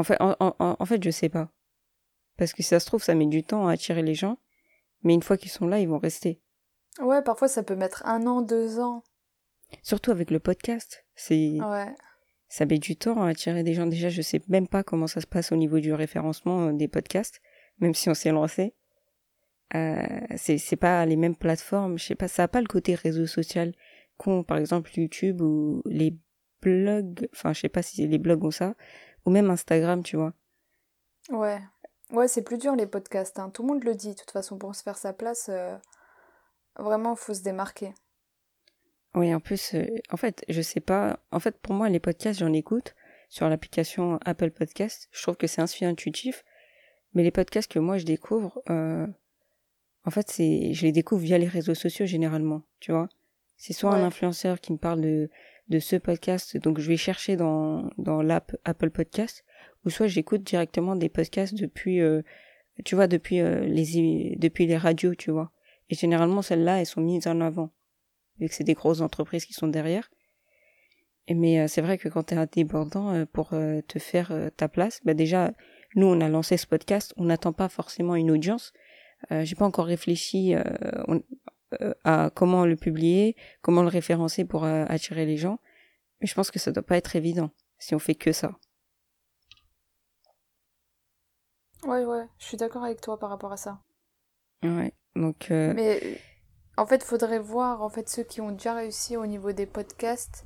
En 0.01 0.03
fait, 0.03 0.17
en, 0.19 0.35
en, 0.59 0.87
fait, 0.87 1.05
je 1.05 1.11
sais 1.11 1.29
pas. 1.29 1.51
Parce 2.39 2.55
que 2.55 2.63
si 2.63 2.71
ça 2.71 2.81
se 2.81 2.87
trouve, 2.87 3.03
ça 3.03 3.15
met 3.15 3.27
du 3.27 3.45
temps 3.45 3.69
à 3.69 3.73
attirer 3.73 4.01
les 4.01 4.15
gens. 4.15 4.39
Mais 5.03 5.13
une 5.13 5.23
fois 5.23 5.37
qu'ils 5.37 5.51
sont 5.51 5.67
là, 5.67 5.79
ils 5.79 5.89
vont 5.89 5.99
rester. 5.99 6.41
Ouais, 7.03 7.21
parfois 7.21 7.49
ça 7.49 7.63
peut 7.63 7.77
mettre 7.77 8.03
un 8.07 8.27
an, 8.27 8.41
deux 8.41 8.81
ans. 8.81 9.03
Surtout 9.83 10.11
avec 10.11 10.31
le 10.31 10.41
podcast. 10.41 11.05
C'est. 11.15 11.59
Ouais. 11.61 11.95
Ça 12.49 12.65
met 12.65 12.79
du 12.79 12.97
temps 12.97 13.23
à 13.23 13.29
attirer 13.29 13.63
des 13.63 13.75
gens. 13.75 13.87
Déjà, 13.87 14.09
je 14.09 14.23
sais 14.23 14.41
même 14.49 14.69
pas 14.69 14.83
comment 14.83 15.07
ça 15.07 15.21
se 15.21 15.27
passe 15.27 15.53
au 15.53 15.57
niveau 15.57 15.81
du 15.81 15.93
référencement 15.93 16.69
euh, 16.69 16.73
des 16.73 16.89
podcasts, 16.89 17.43
même 17.79 17.93
si 17.93 18.09
on 18.09 18.15
s'est 18.15 18.33
lancé. 18.33 18.75
Euh, 19.75 20.03
c'est 20.37 20.77
pas 20.77 21.05
les 21.05 21.17
mêmes 21.17 21.37
plateformes. 21.37 21.99
Je 21.99 22.05
sais 22.07 22.15
pas, 22.15 22.27
ça 22.27 22.45
a 22.45 22.49
pas 22.49 22.63
le 22.63 22.67
côté 22.67 22.95
réseau 22.95 23.27
social 23.27 23.75
qu'ont 24.17 24.45
par 24.45 24.57
exemple 24.57 24.91
YouTube 24.95 25.43
ou 25.43 25.83
les 25.85 26.17
blogs. 26.63 27.29
Enfin, 27.35 27.53
je 27.53 27.61
sais 27.61 27.69
pas 27.69 27.83
si 27.83 28.07
les 28.07 28.19
blogs 28.19 28.45
ont 28.45 28.51
ça 28.51 28.75
ou 29.25 29.31
même 29.31 29.51
Instagram, 29.51 30.03
tu 30.03 30.17
vois. 30.17 30.33
Ouais. 31.31 31.61
Ouais, 32.11 32.29
c'est 32.29 32.43
plus 32.43 32.59
dur 32.59 32.75
les 32.75 32.87
podcasts. 32.87 33.39
Hein. 33.39 33.51
Tout 33.51 33.63
le 33.63 33.69
monde 33.69 33.85
le 33.85 33.95
dit. 33.95 34.11
De 34.11 34.15
toute 34.15 34.31
façon, 34.31 34.59
pour 34.59 34.75
se 34.75 34.83
faire 34.83 34.99
sa 34.99 35.13
place, 35.13 35.49
euh, 35.49 35.77
vraiment, 36.79 37.15
faut 37.15 37.35
se 37.35 37.43
démarquer. 37.43 37.95
Oui, 39.15 39.35
en 39.35 39.41
plus, 39.41 39.75
euh, 39.75 39.87
en 40.11 40.17
fait, 40.17 40.45
je 40.49 40.61
sais 40.61 40.81
pas. 40.81 41.21
En 41.31 41.41
fait, 41.41 41.57
pour 41.59 41.75
moi, 41.75 41.89
les 41.89 42.01
podcasts, 42.01 42.41
j'en 42.41 42.53
écoute 42.53 42.95
sur 43.29 43.49
l'application 43.49 44.19
Apple 44.25 44.51
Podcast. 44.51 45.09
Je 45.13 45.23
trouve 45.23 45.37
que 45.37 45.47
c'est 45.47 45.63
assez 45.63 45.85
intuitif. 45.85 46.45
Mais 47.15 47.23
les 47.23 47.31
podcasts 47.31 47.71
que 47.71 47.79
moi, 47.79 47.99
je 47.99 48.05
découvre, 48.05 48.63
euh, 48.71 49.07
en 50.05 50.11
fait, 50.11 50.31
c'est, 50.31 50.73
je 50.73 50.83
les 50.83 50.93
découvre 50.93 51.23
via 51.23 51.39
les 51.39 51.49
réseaux 51.49 51.75
sociaux 51.75 52.07
généralement, 52.07 52.63
tu 52.79 52.93
vois. 52.93 53.09
C'est 53.57 53.73
soit 53.73 53.95
un 53.95 54.05
influenceur 54.05 54.61
qui 54.61 54.73
me 54.73 54.79
parle 54.79 55.01
de, 55.03 55.29
de 55.71 55.79
ce 55.79 55.97
podcast, 55.97 56.57
donc 56.59 56.81
je 56.81 56.89
vais 56.89 56.97
chercher 56.97 57.37
dans, 57.37 57.91
dans 57.97 58.23
l'app 58.23 58.57
Apple 58.65 58.91
Podcast, 58.91 59.45
ou 59.85 59.91
soit 59.91 60.09
j'écoute 60.09 60.43
directement 60.43 60.97
des 60.97 61.09
podcasts 61.09 61.55
depuis, 61.55 62.01
euh, 62.01 62.23
tu 62.85 62.97
vois, 62.97 63.07
depuis 63.07 63.41
euh, 63.41 63.61
les 63.61 64.37
depuis 64.37 64.67
les 64.67 64.77
radios, 64.77 65.15
tu 65.15 65.31
vois. 65.31 65.53
Et 65.89 65.95
généralement 65.95 66.43
celles-là, 66.43 66.81
elles 66.81 66.87
sont 66.87 67.01
mises 67.01 67.27
en 67.27 67.41
avant, 67.41 67.71
vu 68.39 68.49
que 68.49 68.55
c'est 68.55 68.65
des 68.65 68.75
grosses 68.75 69.01
entreprises 69.01 69.45
qui 69.45 69.53
sont 69.53 69.69
derrière. 69.69 70.11
Mais 71.29 71.61
euh, 71.61 71.69
c'est 71.69 71.83
vrai 71.83 71.97
que 71.99 72.09
quand 72.09 72.25
tu 72.25 72.35
es 72.35 72.47
débordant 72.47 73.25
pour 73.27 73.51
te 73.51 73.99
faire 74.01 74.33
ta 74.57 74.69
place, 74.69 75.01
bah 75.05 75.15
déjà, 75.15 75.53
nous 75.95 76.07
on 76.07 76.21
a 76.21 76.29
lancé 76.29 76.57
ce 76.57 76.67
podcast, 76.67 77.15
on 77.17 77.25
n'attend 77.25 77.53
pas 77.53 77.69
forcément 77.69 78.17
une 78.17 78.33
audience. 78.33 78.73
J'ai 79.31 79.55
pas 79.55 79.67
encore 79.67 79.87
réfléchi. 79.87 80.55
On, 81.07 81.17
euh, 81.17 81.21
à 82.05 82.31
comment 82.35 82.67
le 82.67 82.77
publier, 82.77 83.37
comment 83.63 83.83
le 83.83 83.89
référencer 83.89 84.45
pour 84.45 84.65
euh, 84.65 84.85
attirer 84.89 85.27
les 85.27 85.37
gens. 85.37 85.61
Mais 86.21 86.27
je 86.27 86.35
pense 86.35 86.51
que 86.51 86.59
ça 86.59 86.73
doit 86.73 86.83
pas 86.83 86.97
être 86.97 87.17
évident 87.17 87.51
si 87.79 87.95
on 87.95 87.99
fait 87.99 88.15
que 88.15 88.33
ça. 88.33 88.59
Ouais, 91.85 92.05
ouais, 92.05 92.27
je 92.39 92.45
suis 92.45 92.57
d'accord 92.57 92.85
avec 92.85 93.01
toi 93.01 93.19
par 93.19 93.31
rapport 93.31 93.53
à 93.53 93.57
ça. 93.57 93.81
Ouais, 94.63 94.93
donc. 95.17 95.51
Euh, 95.51 95.73
Mais 95.75 96.21
en 96.77 96.87
fait, 96.87 97.03
faudrait 97.03 97.39
voir 97.39 97.83
en 97.83 97.89
fait 97.89 98.09
ceux 98.09 98.25
qui 98.25 98.41
ont 98.41 98.53
déjà 98.53 98.75
réussi 98.75 99.17
au 99.17 99.27
niveau 99.27 99.53
des 99.53 99.67
podcasts, 99.67 100.45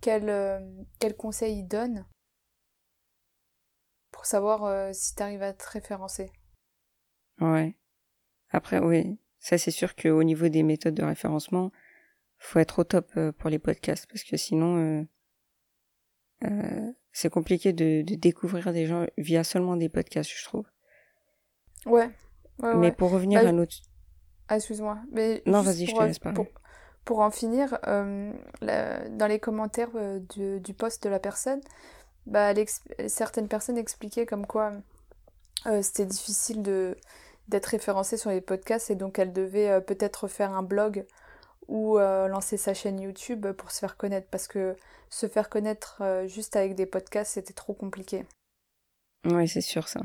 quels 0.00 0.62
quel 1.00 1.16
conseils 1.16 1.58
ils 1.58 1.66
donnent 1.68 2.06
pour 4.12 4.24
savoir 4.24 4.94
si 4.94 5.16
tu 5.16 5.22
arrives 5.22 5.42
à 5.42 5.52
te 5.52 5.68
référencer. 5.68 6.30
Ouais. 7.40 7.76
Après, 8.50 8.78
oui, 8.78 9.18
ça, 9.40 9.58
c'est 9.58 9.70
sûr 9.70 9.94
qu'au 9.94 10.22
niveau 10.22 10.48
des 10.48 10.62
méthodes 10.62 10.94
de 10.94 11.04
référencement, 11.04 11.70
faut 12.38 12.58
être 12.58 12.80
au 12.80 12.84
top 12.84 13.10
euh, 13.16 13.32
pour 13.32 13.50
les 13.50 13.58
podcasts 13.58 14.06
parce 14.06 14.24
que 14.24 14.36
sinon, 14.36 14.76
euh, 14.76 15.02
euh, 16.44 16.92
c'est 17.12 17.30
compliqué 17.30 17.72
de, 17.72 18.02
de, 18.02 18.14
découvrir 18.14 18.72
des 18.72 18.86
gens 18.86 19.06
via 19.16 19.44
seulement 19.44 19.76
des 19.76 19.88
podcasts, 19.88 20.30
je 20.30 20.44
trouve. 20.44 20.66
Ouais. 21.86 22.10
Mais 22.76 22.90
pour 22.90 23.10
revenir 23.10 23.42
bah, 23.42 23.48
à 23.48 23.52
notre. 23.52 23.76
Ah, 24.48 24.56
excuse-moi. 24.56 24.98
Mais 25.12 25.42
non, 25.46 25.62
vas-y, 25.62 25.86
je 25.86 25.94
te 25.94 26.02
laisse 26.02 26.18
parler. 26.18 26.34
Pour, 26.34 26.46
pour 27.04 27.20
en 27.20 27.30
finir, 27.30 27.78
dans 27.84 29.26
les 29.28 29.38
commentaires 29.38 29.90
du, 30.34 30.58
du 30.58 30.74
post 30.74 31.04
de 31.04 31.08
la 31.08 31.20
personne, 31.20 31.60
bah, 32.26 32.52
certaines 33.06 33.46
personnes 33.46 33.78
expliquaient 33.78 34.26
comme 34.26 34.46
quoi 34.46 34.72
c'était 35.82 36.06
difficile 36.06 36.62
de 36.62 36.96
d'être 37.48 37.66
référencée 37.66 38.16
sur 38.16 38.30
les 38.30 38.40
podcasts 38.40 38.90
et 38.90 38.94
donc 38.94 39.18
elle 39.18 39.32
devait 39.32 39.80
peut-être 39.80 40.28
faire 40.28 40.52
un 40.52 40.62
blog 40.62 41.06
ou 41.66 41.98
lancer 41.98 42.56
sa 42.56 42.74
chaîne 42.74 43.00
YouTube 43.00 43.46
pour 43.52 43.70
se 43.70 43.80
faire 43.80 43.96
connaître 43.96 44.28
parce 44.30 44.48
que 44.48 44.76
se 45.10 45.26
faire 45.26 45.48
connaître 45.48 46.02
juste 46.26 46.56
avec 46.56 46.74
des 46.74 46.86
podcasts 46.86 47.32
c'était 47.34 47.54
trop 47.54 47.74
compliqué. 47.74 48.24
Oui, 49.24 49.48
c'est 49.48 49.60
sûr 49.60 49.88
ça. 49.88 50.00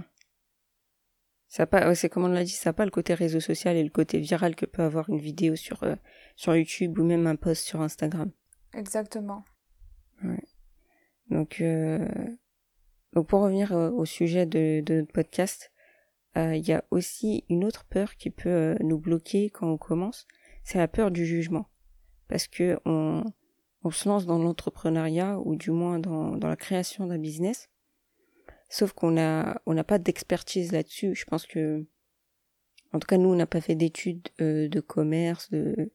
Ça 1.54 1.68
pas, 1.68 1.94
c'est 1.94 2.10
comme 2.10 2.24
on 2.24 2.30
l'a 2.30 2.44
dit, 2.44 2.50
ça 2.50 2.72
n'a 2.72 2.74
pas 2.74 2.84
le 2.84 2.90
côté 2.90 3.14
réseau 3.14 3.40
social 3.40 3.78
et 3.78 3.84
le 3.84 3.92
côté 3.92 4.18
viral 4.18 4.56
que 4.56 4.66
peut 4.66 4.82
avoir 4.82 5.08
une 5.10 5.20
vidéo 5.20 5.56
sur, 5.56 5.84
euh, 5.84 5.94
sur 6.36 6.56
YouTube 6.56 6.98
ou 6.98 7.04
même 7.04 7.28
un 7.28 7.36
post 7.36 7.64
sur 7.64 7.80
Instagram. 7.82 8.32
Exactement. 8.74 9.46
Ouais. 10.24 10.44
Donc, 11.30 11.62
euh, 11.62 12.08
donc 13.14 13.28
pour 13.28 13.42
revenir 13.42 13.72
euh, 13.72 13.92
au 13.92 14.04
sujet 14.04 14.48
de, 14.48 14.82
de 14.82 15.02
notre 15.02 15.14
podcast, 15.14 15.72
il 16.36 16.68
y 16.68 16.74
a 16.74 16.84
aussi 16.90 17.46
une 17.50 17.64
autre 17.64 17.86
peur 17.86 18.16
qui 18.16 18.30
peut 18.30 18.76
nous 18.82 18.98
bloquer 18.98 19.50
quand 19.50 19.70
on 19.70 19.78
commence, 19.78 20.28
c'est 20.64 20.80
la 20.80 20.88
peur 20.88 21.12
du 21.12 21.26
jugement. 21.26 21.68
Parce 22.28 22.48
que 22.48 22.80
on, 22.86 23.24
on 23.84 23.92
se 23.92 24.10
lance 24.10 24.26
dans 24.26 24.40
l'entrepreneuriat 24.40 25.40
ou 25.40 25.56
du 25.56 25.72
moins 25.72 26.00
dans, 26.00 26.36
dans 26.36 26.48
la 26.48 26.56
création 26.56 27.06
d'un 27.06 27.20
business 27.20 27.70
Sauf 28.74 28.92
qu'on 28.92 29.20
a, 29.20 29.62
on 29.68 29.76
n'a 29.76 29.84
pas 29.84 30.00
d'expertise 30.00 30.72
là-dessus. 30.72 31.14
Je 31.14 31.26
pense 31.26 31.46
que, 31.46 31.86
en 32.92 32.98
tout 32.98 33.06
cas, 33.06 33.18
nous, 33.18 33.30
on 33.30 33.36
n'a 33.36 33.46
pas 33.46 33.62
fait 33.62 33.76
d'études 33.76 34.30
euh, 34.42 34.68
de 34.68 34.80
commerce, 34.80 35.52
de 35.52 35.92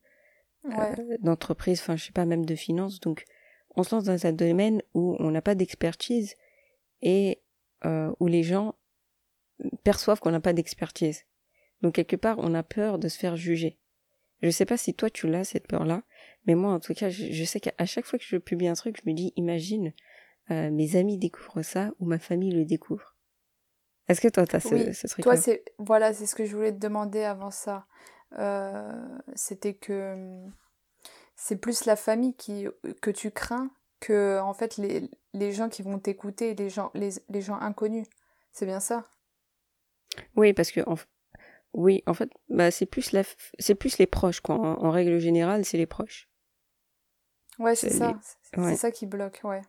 euh, 0.63 1.17
d'entreprise, 1.19 1.81
enfin, 1.81 1.97
je 1.97 2.05
sais 2.05 2.13
pas, 2.13 2.23
même 2.23 2.45
de 2.45 2.55
finance. 2.55 3.01
Donc, 3.01 3.25
on 3.75 3.83
se 3.83 3.93
lance 3.93 4.05
dans 4.05 4.25
un 4.25 4.31
domaine 4.31 4.81
où 4.93 5.17
on 5.19 5.29
n'a 5.29 5.41
pas 5.41 5.55
d'expertise 5.55 6.35
et 7.01 7.41
euh, 7.83 8.13
où 8.21 8.27
les 8.27 8.43
gens 8.43 8.75
perçoivent 9.83 10.19
qu'on 10.19 10.31
n'a 10.31 10.39
pas 10.39 10.53
d'expertise. 10.53 11.25
Donc, 11.81 11.95
quelque 11.95 12.15
part, 12.15 12.37
on 12.39 12.53
a 12.53 12.63
peur 12.63 12.99
de 12.99 13.07
se 13.07 13.17
faire 13.17 13.35
juger. 13.35 13.79
Je 14.41 14.49
sais 14.49 14.65
pas 14.65 14.77
si 14.77 14.93
toi 14.93 15.09
tu 15.09 15.27
l'as 15.27 15.43
cette 15.43 15.67
peur-là, 15.67 16.03
mais 16.45 16.55
moi 16.55 16.71
en 16.71 16.79
tout 16.79 16.93
cas, 16.93 17.09
je, 17.09 17.25
je 17.31 17.43
sais 17.43 17.59
qu'à 17.59 17.85
chaque 17.85 18.05
fois 18.05 18.17
que 18.17 18.25
je 18.25 18.37
publie 18.37 18.69
un 18.69 18.73
truc, 18.73 18.97
je 19.03 19.09
me 19.09 19.13
dis, 19.13 19.33
imagine, 19.35 19.93
euh, 20.51 20.71
mes 20.71 20.95
amis 20.95 21.17
découvrent 21.17 21.61
ça 21.61 21.91
ou 21.99 22.05
ma 22.05 22.19
famille 22.19 22.51
le 22.51 22.65
découvre. 22.65 23.15
Est-ce 24.07 24.21
que 24.21 24.27
toi, 24.27 24.47
tu 24.47 24.55
as 24.55 24.59
ce, 24.59 25.07
truc 25.07 25.23
Toi, 25.23 25.37
c'est 25.37 25.63
voilà, 25.77 26.13
c'est 26.13 26.25
ce 26.25 26.35
que 26.35 26.45
je 26.45 26.55
voulais 26.55 26.71
te 26.71 26.79
demander 26.79 27.23
avant 27.23 27.51
ça. 27.51 27.85
Euh, 28.37 28.91
c'était 29.35 29.75
que 29.75 30.13
hum, 30.13 30.53
c'est 31.35 31.57
plus 31.57 31.85
la 31.85 31.95
famille 31.95 32.35
qui 32.35 32.67
que 33.01 33.11
tu 33.11 33.31
crains 33.31 33.71
que 33.99 34.39
en 34.39 34.53
fait 34.53 34.77
les, 34.77 35.09
les 35.33 35.51
gens 35.51 35.69
qui 35.69 35.81
vont 35.81 35.99
t'écouter, 35.99 36.55
les 36.55 36.69
gens 36.69 36.89
les, 36.95 37.09
les 37.29 37.41
gens 37.41 37.59
inconnus. 37.59 38.07
C'est 38.51 38.65
bien 38.65 38.79
ça? 38.79 39.05
Oui, 40.35 40.53
parce 40.53 40.71
que 40.71 40.81
en, 40.87 40.95
oui, 41.73 42.03
en 42.07 42.13
fait, 42.13 42.29
bah 42.49 42.71
c'est 42.71 42.85
plus 42.85 43.11
la 43.11 43.23
c'est 43.59 43.75
plus 43.75 43.97
les 43.97 44.07
proches 44.07 44.41
quoi. 44.41 44.55
En, 44.55 44.91
règle 44.91 45.19
générale, 45.19 45.65
c'est 45.65 45.77
les 45.77 45.85
proches. 45.85 46.27
Ouais, 47.59 47.75
c'est 47.75 47.89
ça. 47.89 48.17
C'est 48.53 48.75
ça 48.75 48.91
qui 48.91 49.05
bloque, 49.05 49.41
ouais. 49.43 49.61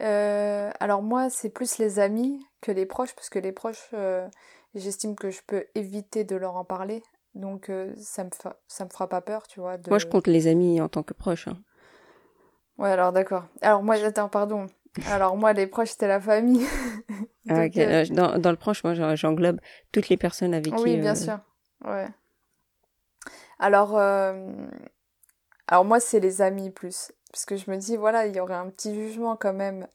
Euh, 0.00 0.70
alors 0.80 1.02
moi, 1.02 1.30
c'est 1.30 1.50
plus 1.50 1.78
les 1.78 1.98
amis 1.98 2.44
que 2.60 2.72
les 2.72 2.86
proches, 2.86 3.14
parce 3.14 3.28
que 3.28 3.38
les 3.38 3.52
proches, 3.52 3.90
euh, 3.94 4.26
j'estime 4.74 5.14
que 5.14 5.30
je 5.30 5.40
peux 5.46 5.64
éviter 5.74 6.24
de 6.24 6.34
leur 6.34 6.56
en 6.56 6.64
parler. 6.64 7.02
Donc 7.34 7.70
euh, 7.70 7.94
ça 7.96 8.24
me 8.24 8.30
ça 8.66 8.84
me 8.84 8.90
fera 8.90 9.08
pas 9.08 9.20
peur, 9.20 9.46
tu 9.46 9.60
vois. 9.60 9.76
Moi, 9.88 9.98
je 9.98 10.06
compte 10.06 10.26
les 10.26 10.46
amis 10.46 10.80
en 10.80 10.88
tant 10.88 11.02
que 11.02 11.14
proches. 11.14 11.48
Hein. 11.48 11.58
Ouais, 12.78 12.90
alors 12.90 13.12
d'accord. 13.12 13.44
Alors 13.62 13.82
moi, 13.82 13.94
attends, 13.94 14.28
pardon. 14.28 14.66
Alors 15.06 15.36
moi, 15.36 15.52
les 15.52 15.66
proches, 15.66 15.90
c'était 15.90 16.08
la 16.08 16.20
famille. 16.20 16.66
Ah, 17.48 17.68
dans, 18.10 18.38
dans, 18.38 18.50
le 18.50 18.56
proche, 18.56 18.84
moi, 18.84 18.94
j'englobe 19.14 19.60
toutes 19.90 20.08
les 20.08 20.16
personnes 20.16 20.54
avec 20.54 20.74
qui... 20.74 20.82
Oui, 20.82 20.96
bien 20.96 21.14
sûr. 21.14 21.38
Ouais. 21.84 22.08
Alors, 23.58 23.96
alors 23.96 25.84
moi, 25.84 26.00
c'est 26.00 26.20
les 26.20 26.42
amis 26.42 26.70
plus. 26.70 27.12
Parce 27.32 27.46
que 27.46 27.56
je 27.56 27.70
me 27.70 27.76
dis, 27.76 27.96
voilà, 27.96 28.26
il 28.26 28.36
y 28.36 28.40
aurait 28.40 28.54
un 28.54 28.68
petit 28.68 28.94
jugement 28.94 29.36
quand 29.36 29.54
même 29.54 29.88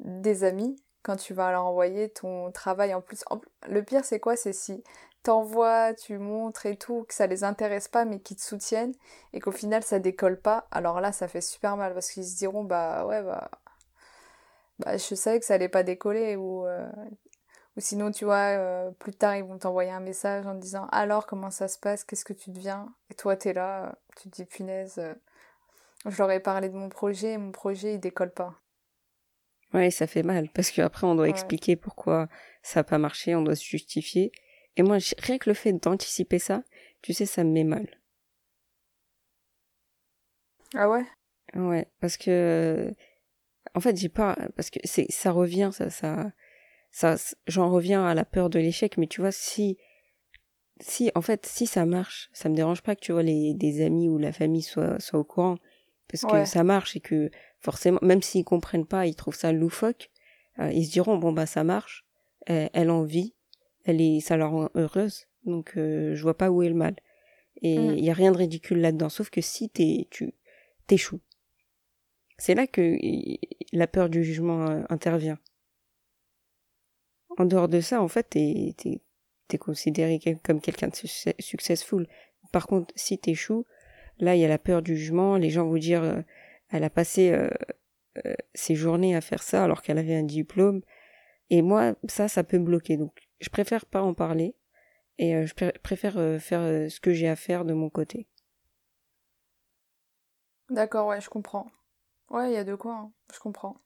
des 0.00 0.44
amis 0.44 0.76
quand 1.02 1.16
tu 1.16 1.34
vas 1.34 1.50
leur 1.50 1.64
envoyer 1.64 2.08
ton 2.10 2.50
travail 2.50 2.92
en 2.94 3.00
plus. 3.00 3.24
Le 3.68 3.82
pire, 3.82 4.04
c'est 4.04 4.20
quoi? 4.20 4.36
C'est 4.36 4.52
si 4.52 4.82
t'envoies, 5.22 5.94
tu 5.94 6.18
montres 6.18 6.66
et 6.66 6.76
tout, 6.76 7.04
que 7.04 7.14
ça 7.14 7.26
les 7.26 7.44
intéresse 7.44 7.88
pas 7.88 8.06
mais 8.06 8.20
qu'ils 8.20 8.38
te 8.38 8.42
soutiennent 8.42 8.94
et 9.34 9.40
qu'au 9.40 9.52
final 9.52 9.82
ça 9.82 9.98
décolle 9.98 10.40
pas. 10.40 10.66
Alors 10.70 11.00
là, 11.00 11.12
ça 11.12 11.28
fait 11.28 11.40
super 11.40 11.76
mal 11.76 11.94
parce 11.94 12.10
qu'ils 12.10 12.24
se 12.24 12.36
diront, 12.36 12.64
bah 12.64 13.06
ouais, 13.06 13.22
bah, 13.22 13.50
bah 14.84 14.96
je 14.96 15.14
savais 15.14 15.38
que 15.40 15.46
ça 15.46 15.54
allait 15.54 15.68
pas 15.68 15.82
décoller 15.82 16.36
ou. 16.36 16.66
Euh, 16.66 16.86
ou 17.76 17.80
sinon, 17.80 18.10
tu 18.10 18.24
vois, 18.24 18.58
euh, 18.58 18.90
plus 18.90 19.12
tard, 19.12 19.36
ils 19.36 19.44
vont 19.44 19.58
t'envoyer 19.58 19.90
un 19.90 20.00
message 20.00 20.44
en 20.46 20.54
disant 20.54 20.86
Alors, 20.90 21.26
comment 21.26 21.50
ça 21.50 21.68
se 21.68 21.78
passe? 21.78 22.02
Qu'est-ce 22.04 22.24
que 22.24 22.32
tu 22.32 22.50
deviens? 22.50 22.92
Et 23.10 23.14
toi, 23.14 23.36
t'es 23.36 23.52
là, 23.52 23.96
tu 24.16 24.28
te 24.28 24.34
dis 24.34 24.44
Punaise, 24.44 24.98
euh, 24.98 25.14
je 26.06 26.18
leur 26.18 26.30
ai 26.32 26.40
parlé 26.40 26.68
de 26.68 26.74
mon 26.74 26.88
projet 26.88 27.32
et 27.34 27.38
mon 27.38 27.52
projet 27.52 27.94
il 27.94 28.00
décolle 28.00 28.32
pas. 28.32 28.54
Ouais, 29.72 29.92
ça 29.92 30.08
fait 30.08 30.24
mal 30.24 30.48
parce 30.48 30.72
qu'après 30.72 31.06
on 31.06 31.14
doit 31.14 31.28
expliquer 31.28 31.76
pourquoi 31.76 32.28
ça 32.62 32.80
n'a 32.80 32.84
pas 32.84 32.98
marché, 32.98 33.36
on 33.36 33.42
doit 33.42 33.54
se 33.54 33.64
justifier. 33.64 34.32
Et 34.76 34.82
moi, 34.82 34.98
rien 35.18 35.38
que 35.38 35.48
le 35.48 35.54
fait 35.54 35.72
d'anticiper 35.72 36.40
ça, 36.40 36.64
tu 37.02 37.12
sais, 37.12 37.26
ça 37.26 37.44
me 37.44 37.50
met 37.50 37.64
mal. 37.64 37.86
Ah 40.74 40.88
ouais? 40.88 41.04
Ouais, 41.54 41.86
parce 42.00 42.16
que 42.16 42.94
en 43.74 43.80
fait, 43.80 43.96
j'ai 43.96 44.08
pas 44.08 44.36
parce 44.56 44.70
que 44.70 44.78
c'est 44.84 45.06
ça 45.10 45.30
revient 45.32 45.70
ça 45.72 45.90
ça 45.90 46.32
ça 46.90 47.16
j'en 47.46 47.70
reviens 47.70 48.04
à 48.04 48.14
la 48.14 48.24
peur 48.24 48.50
de 48.50 48.58
l'échec 48.58 48.96
mais 48.96 49.06
tu 49.06 49.20
vois 49.20 49.32
si 49.32 49.78
si 50.80 51.10
en 51.14 51.22
fait 51.22 51.46
si 51.46 51.66
ça 51.66 51.86
marche, 51.86 52.30
ça 52.32 52.48
me 52.48 52.54
dérange 52.54 52.82
pas 52.82 52.94
que 52.94 53.00
tu 53.00 53.12
vois 53.12 53.22
les 53.22 53.54
des 53.54 53.84
amis 53.84 54.08
ou 54.08 54.18
la 54.18 54.32
famille 54.32 54.62
soient 54.62 54.98
soient 54.98 55.20
au 55.20 55.24
courant 55.24 55.58
parce 56.08 56.24
que 56.24 56.44
ça 56.44 56.64
marche 56.64 56.96
et 56.96 57.00
que 57.00 57.30
forcément, 57.60 58.00
même 58.02 58.22
s'ils 58.22 58.44
comprennent 58.44 58.86
pas, 58.86 59.06
ils 59.06 59.14
trouvent 59.14 59.36
ça 59.36 59.52
loufoque, 59.52 60.10
euh, 60.58 60.72
ils 60.72 60.86
se 60.86 60.90
diront 60.90 61.16
bon 61.18 61.32
bah 61.32 61.46
ça 61.46 61.62
marche, 61.62 62.04
elle, 62.46 62.90
en 62.90 63.04
vit, 63.04 63.34
elle 63.84 64.00
est, 64.00 64.20
ça 64.20 64.36
la 64.36 64.46
rend 64.46 64.70
heureuse, 64.74 65.28
donc 65.44 65.74
euh, 65.76 66.14
je 66.14 66.22
vois 66.22 66.36
pas 66.36 66.50
où 66.50 66.62
est 66.62 66.68
le 66.68 66.74
mal. 66.74 66.96
Et 67.62 67.74
il 67.74 67.94
n'y 67.96 68.06
y 68.06 68.10
a 68.10 68.14
rien 68.14 68.32
de 68.32 68.38
ridicule 68.38 68.80
là-dedans, 68.80 69.10
sauf 69.10 69.30
que 69.30 69.40
si 69.40 69.68
t'es, 69.68 70.08
tu 70.10 70.34
t'échoues, 70.86 71.20
c'est 72.40 72.54
là 72.54 72.66
que 72.66 72.96
la 73.72 73.86
peur 73.86 74.08
du 74.08 74.24
jugement 74.24 74.66
euh, 74.66 74.82
intervient. 74.88 75.38
En 77.36 77.44
dehors 77.44 77.68
de 77.68 77.80
ça, 77.80 78.02
en 78.02 78.08
fait, 78.08 78.30
t'es, 78.30 79.58
considéré 79.58 80.18
comme 80.42 80.60
quelqu'un 80.60 80.88
de 80.88 80.96
successful. 81.38 82.06
Par 82.50 82.66
contre, 82.66 82.92
si 82.96 83.18
t'échoues, 83.18 83.66
Là, 84.18 84.36
il 84.36 84.40
y 84.40 84.44
a 84.44 84.48
la 84.48 84.58
peur 84.58 84.82
du 84.82 84.96
jugement. 84.98 85.36
Les 85.36 85.48
gens 85.48 85.66
vont 85.66 85.78
dire, 85.78 86.02
euh, 86.02 86.20
elle 86.68 86.84
a 86.84 86.90
passé 86.90 87.30
euh, 87.30 87.48
ses 88.52 88.74
journées 88.74 89.16
à 89.16 89.22
faire 89.22 89.42
ça 89.42 89.64
alors 89.64 89.80
qu'elle 89.80 89.96
avait 89.96 90.16
un 90.16 90.24
diplôme. 90.24 90.82
Et 91.48 91.62
moi, 91.62 91.94
ça, 92.06 92.28
ça 92.28 92.44
peut 92.44 92.58
me 92.58 92.64
bloquer. 92.64 92.98
Donc, 92.98 93.12
je 93.40 93.48
préfère 93.48 93.86
pas 93.86 94.02
en 94.02 94.12
parler 94.12 94.54
et 95.16 95.46
je 95.46 95.54
préfère 95.54 96.14
faire 96.40 96.90
ce 96.90 97.00
que 97.00 97.12
j'ai 97.12 97.28
à 97.28 97.36
faire 97.36 97.64
de 97.64 97.72
mon 97.72 97.88
côté. 97.88 98.26
D'accord, 100.68 101.08
ouais, 101.08 101.20
je 101.20 101.30
comprends. 101.30 101.66
Ouais, 102.30 102.50
il 102.50 102.54
y 102.54 102.58
a 102.58 102.64
de 102.64 102.74
quoi, 102.74 102.94
hein. 102.94 103.12
je 103.34 103.38
comprends. 103.40 103.76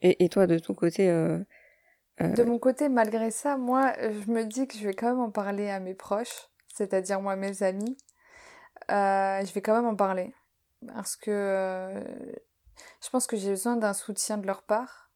Et, 0.00 0.24
et, 0.24 0.28
toi, 0.28 0.46
de 0.46 0.58
ton 0.58 0.74
côté 0.74 1.08
De 1.08 2.42
mon 2.42 2.58
côté, 2.58 2.88
malgré 2.88 3.30
ça, 3.30 3.56
moi, 3.56 3.92
je 4.00 4.30
me 4.30 4.44
dis 4.44 4.66
que 4.66 4.78
je 4.78 4.86
vais 4.86 4.94
quand 4.94 5.08
même 5.08 5.20
en 5.20 5.30
parler 5.30 5.68
à 5.68 5.80
mes 5.80 5.94
proches, 5.94 6.48
c'est-à-dire 6.72 7.20
moi, 7.20 7.36
mes 7.36 7.62
amis, 7.62 7.98
euh, 8.90 9.44
je 9.44 9.52
vais 9.52 9.60
quand 9.60 9.74
même 9.74 9.86
en 9.86 9.96
parler. 9.96 10.34
Parce 10.86 11.16
que 11.16 11.30
euh, 11.30 12.00
je 13.02 13.10
pense 13.10 13.26
que 13.26 13.36
j'ai 13.36 13.50
besoin 13.50 13.76
d'un 13.76 13.92
soutien 13.92 14.38
de 14.38 14.46
leur 14.46 14.62
part, 14.62 15.10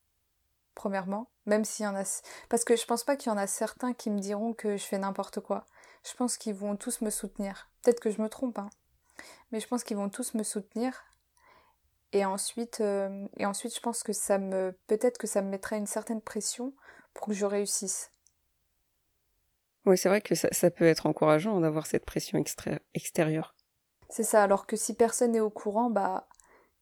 premièrement. 0.74 1.30
Même 1.46 1.64
s'il 1.64 1.84
y 1.84 1.88
en 1.88 1.94
a. 1.94 2.04
Parce 2.48 2.64
que 2.64 2.76
je 2.76 2.86
pense 2.86 3.04
pas 3.04 3.16
qu'il 3.16 3.30
y 3.30 3.34
en 3.34 3.38
a 3.38 3.46
certains 3.46 3.92
qui 3.92 4.10
me 4.10 4.18
diront 4.18 4.54
que 4.54 4.76
je 4.76 4.84
fais 4.84 4.98
n'importe 4.98 5.40
quoi. 5.40 5.66
Je 6.06 6.14
pense 6.14 6.36
qu'ils 6.36 6.54
vont 6.54 6.76
tous 6.76 7.00
me 7.00 7.10
soutenir. 7.10 7.70
Peut-être 7.82 8.00
que 8.00 8.10
je 8.10 8.20
me 8.20 8.28
trompe, 8.28 8.58
hein. 8.58 8.70
Mais 9.52 9.60
je 9.60 9.68
pense 9.68 9.84
qu'ils 9.84 9.96
vont 9.96 10.08
tous 10.08 10.34
me 10.34 10.42
soutenir. 10.42 11.04
Et 12.14 12.24
ensuite, 12.24 12.80
euh, 12.80 13.26
et 13.36 13.44
ensuite, 13.44 13.74
je 13.74 13.80
pense 13.80 14.04
que 14.04 14.12
ça 14.12 14.38
me. 14.38 14.72
Peut-être 14.86 15.18
que 15.18 15.26
ça 15.26 15.42
me 15.42 15.50
mettrait 15.50 15.76
une 15.76 15.88
certaine 15.88 16.22
pression 16.22 16.72
pour 17.12 17.26
que 17.26 17.32
je 17.32 17.44
réussisse. 17.44 18.12
Oui, 19.84 19.98
c'est 19.98 20.08
vrai 20.08 20.20
que 20.20 20.36
ça, 20.36 20.48
ça, 20.52 20.70
peut 20.70 20.86
être 20.86 21.06
encourageant 21.06 21.60
d'avoir 21.60 21.86
cette 21.86 22.06
pression 22.06 22.42
extérieure. 22.94 23.56
C'est 24.08 24.22
ça, 24.22 24.44
alors 24.44 24.66
que 24.66 24.76
si 24.76 24.94
personne 24.94 25.32
n'est 25.32 25.40
au 25.40 25.50
courant, 25.50 25.90
bah 25.90 26.28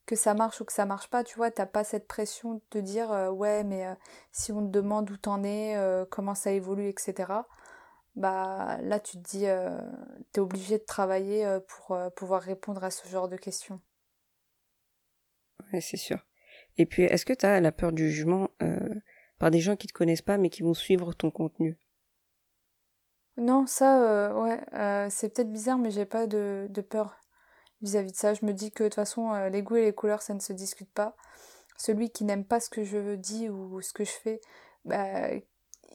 que 0.05 0.17
ça 0.17 0.35
marche 0.35 0.61
ou 0.61 0.67
que 0.67 0.73
ça 0.73 0.85
marche 0.85 1.09
pas, 1.09 1.25
tu 1.25 1.37
vois, 1.37 1.51
t'as 1.51 1.65
pas 1.65 1.83
cette 1.83 2.07
pression 2.07 2.55
de 2.55 2.61
te 2.69 2.79
dire 2.79 3.11
euh, 3.13 3.31
ouais 3.31 3.65
mais 3.65 3.87
euh, 3.87 3.95
si 4.33 4.53
on 4.53 4.61
te 4.61 4.71
demande 4.71 5.11
où 5.11 5.17
t'en 5.17 5.43
es, 5.45 5.77
comment 6.11 6.35
ça 6.35 6.53
évolue, 6.53 6.89
etc. 6.89 7.47
Bah 8.17 8.79
là 8.83 9.01
tu 9.01 9.17
te 9.17 9.23
dis 9.23 9.47
t'es 10.33 10.41
obligé 10.41 10.79
de 10.79 10.85
travailler 10.85 11.59
pour 11.69 11.97
pouvoir 12.17 12.43
répondre 12.43 12.85
à 12.85 12.91
ce 12.91 13.09
genre 13.09 13.29
de 13.29 13.37
questions. 13.37 13.81
Ouais, 15.73 15.81
c'est 15.81 15.97
sûr. 15.97 16.25
Et 16.79 16.87
puis 16.87 17.03
est-ce 17.03 17.27
que 17.27 17.33
t'as 17.33 17.61
la 17.61 17.73
peur 17.73 17.93
du 17.93 18.11
jugement 18.11 18.51
par 19.39 19.51
des 19.51 19.61
gens 19.61 19.77
qui 19.77 19.87
te 19.87 19.93
connaissent 19.93 20.23
pas 20.23 20.39
mais 20.39 20.51
qui 20.51 20.63
vont 20.63 20.75
suivre 20.75 21.13
ton 21.15 21.31
contenu? 21.31 21.77
Non, 23.39 23.67
ça, 23.67 24.35
ouais, 24.37 24.61
c'est 25.11 25.35
peut-être 25.35 25.51
bizarre, 25.53 25.79
mais 25.79 25.91
j'ai 25.91 26.05
pas 26.05 26.27
de, 26.27 26.67
de 26.71 26.81
peur 26.83 27.19
vis-à-vis 27.83 28.13
de 28.13 28.17
ça. 28.17 28.35
Je 28.35 28.45
me 28.47 28.53
dis 28.53 28.73
que 28.73 28.85
de 28.85 28.89
toute 28.89 28.97
façon, 28.97 29.33
les 29.49 29.63
goûts 29.63 29.77
et 29.77 29.85
les 29.87 29.95
couleurs, 29.95 30.23
ça 30.23 30.35
ne 30.35 30.41
se 30.41 30.53
discute 30.53 30.91
pas. 30.93 31.17
Celui 31.79 32.11
qui 32.11 32.25
n'aime 32.25 32.45
pas 32.45 32.61
ce 32.61 32.71
que 32.71 32.85
je 32.85 33.17
dis 33.17 33.49
ou 33.49 33.81
ce 33.83 33.93
que 33.93 34.05
je 34.05 34.13
fais, 34.13 34.41
bah, 34.85 35.31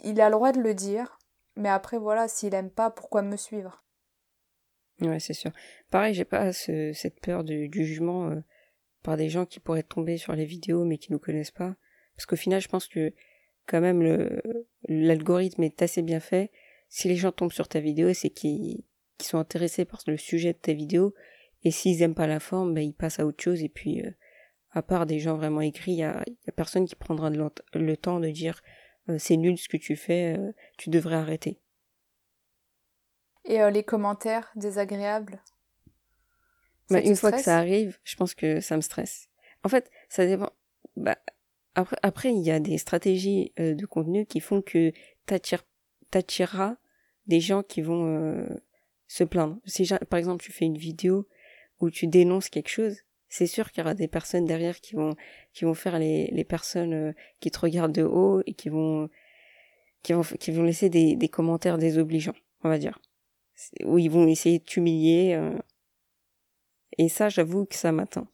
il 0.03 0.21
a 0.21 0.29
le 0.29 0.35
droit 0.35 0.51
de 0.51 0.61
le 0.61 0.73
dire. 0.73 1.19
Mais 1.55 1.69
après, 1.69 1.97
voilà, 1.97 2.27
s'il 2.27 2.53
aime 2.55 2.71
pas, 2.71 2.91
pourquoi 2.91 3.21
me 3.21 3.37
suivre? 3.37 3.83
Ouais, 5.01 5.19
c'est 5.19 5.33
sûr. 5.33 5.51
Pareil, 5.91 6.13
j'ai 6.13 6.25
pas 6.25 6.51
cette 6.53 7.19
peur 7.21 7.43
du 7.43 7.69
jugement 7.71 8.29
euh, 8.29 8.41
par 9.07 9.15
des 9.15 9.29
gens 9.29 9.45
qui 9.45 9.61
pourraient 9.61 9.83
tomber 9.83 10.17
sur 10.17 10.33
les 10.33 10.43
vidéos 10.43 10.83
mais 10.83 10.97
qui 10.97 11.13
nous 11.13 11.17
connaissent 11.17 11.51
pas. 11.51 11.77
Parce 12.17 12.25
qu'au 12.25 12.35
final, 12.35 12.59
je 12.59 12.67
pense 12.67 12.89
que 12.89 13.13
quand 13.65 13.79
même 13.79 14.03
le 14.03 14.41
l'algorithme 14.89 15.63
est 15.63 15.81
assez 15.81 16.01
bien 16.01 16.19
fait. 16.19 16.51
Si 16.89 17.07
les 17.07 17.15
gens 17.15 17.31
tombent 17.31 17.53
sur 17.53 17.69
ta 17.69 17.79
vidéo, 17.79 18.13
c'est 18.13 18.29
qu'ils 18.29 18.83
sont 19.21 19.37
intéressés 19.37 19.85
par 19.85 20.01
le 20.07 20.17
sujet 20.17 20.51
de 20.51 20.57
ta 20.57 20.73
vidéo. 20.73 21.13
Et 21.63 21.71
s'ils 21.71 22.01
aiment 22.01 22.15
pas 22.15 22.27
la 22.27 22.41
forme, 22.41 22.73
ben, 22.73 22.81
ils 22.81 22.93
passent 22.93 23.21
à 23.21 23.25
autre 23.25 23.41
chose. 23.41 23.63
Et 23.63 23.69
puis, 23.69 24.01
euh, 24.01 24.11
à 24.71 24.81
part 24.81 25.05
des 25.05 25.19
gens 25.19 25.37
vraiment 25.37 25.61
écrits, 25.61 25.93
il 25.93 25.99
y 25.99 26.03
a, 26.03 26.25
personne 26.57 26.85
qui 26.85 26.95
prendra 26.95 27.29
le 27.29 27.95
temps 27.95 28.19
de 28.19 28.29
dire 28.29 28.61
euh, 29.07 29.17
c'est 29.17 29.37
nul 29.37 29.57
ce 29.57 29.69
que 29.69 29.77
tu 29.77 29.95
fais, 29.95 30.37
tu 30.77 30.89
devrais 30.89 31.15
arrêter. 31.15 31.61
Et 33.45 33.61
euh, 33.61 33.69
les 33.69 33.83
commentaires 33.83 34.51
désagréables? 34.57 35.41
Bah, 36.89 37.01
Une 37.01 37.15
fois 37.15 37.31
que 37.31 37.41
ça 37.41 37.57
arrive, 37.57 37.97
je 38.03 38.15
pense 38.15 38.33
que 38.33 38.59
ça 38.61 38.75
me 38.75 38.81
stresse. 38.81 39.29
En 39.63 39.69
fait, 39.69 39.89
ça 40.09 40.25
dépend. 40.25 40.51
Bah, 40.95 41.17
après, 41.75 41.97
après, 42.01 42.33
il 42.33 42.41
y 42.41 42.51
a 42.51 42.59
des 42.59 42.77
stratégies 42.77 43.53
euh, 43.59 43.75
de 43.75 43.85
contenu 43.85 44.25
qui 44.25 44.39
font 44.39 44.61
que 44.61 44.91
t'attireras 45.25 46.77
des 47.27 47.39
gens 47.39 47.61
qui 47.63 47.81
vont 47.81 48.07
euh, 48.07 48.47
se 49.07 49.23
plaindre. 49.23 49.57
Si 49.65 49.87
par 50.09 50.17
exemple 50.17 50.43
tu 50.43 50.51
fais 50.51 50.65
une 50.65 50.77
vidéo 50.77 51.27
où 51.79 51.89
tu 51.89 52.07
dénonces 52.07 52.49
quelque 52.49 52.69
chose, 52.69 52.97
c'est 53.29 53.47
sûr 53.47 53.71
qu'il 53.71 53.81
y 53.81 53.85
aura 53.85 53.93
des 53.93 54.07
personnes 54.07 54.45
derrière 54.45 54.79
qui 54.79 54.95
vont 54.95 55.15
qui 55.53 55.65
vont 55.65 55.73
faire 55.73 55.99
les, 55.99 56.27
les 56.27 56.45
personnes 56.45 57.13
qui 57.41 57.51
te 57.51 57.59
regardent 57.59 57.91
de 57.91 58.03
haut 58.03 58.41
et 58.45 58.53
qui 58.53 58.69
vont 58.69 59.09
qui 60.01 60.13
vont 60.13 60.21
qui 60.21 60.51
vont 60.51 60.63
laisser 60.63 60.89
des, 60.89 61.15
des 61.15 61.29
commentaires 61.29 61.77
désobligeants, 61.77 62.35
on 62.63 62.69
va 62.69 62.79
dire 62.79 62.99
où 63.83 63.97
ils 63.97 64.09
vont 64.09 64.27
essayer 64.27 64.59
de 64.59 64.63
t'humilier. 64.63 65.35
Euh. 66.93 67.03
Et 67.03 67.09
ça, 67.09 67.29
j'avoue 67.29 67.65
que 67.65 67.75
ça 67.75 67.91
m'atteint. 67.91 68.27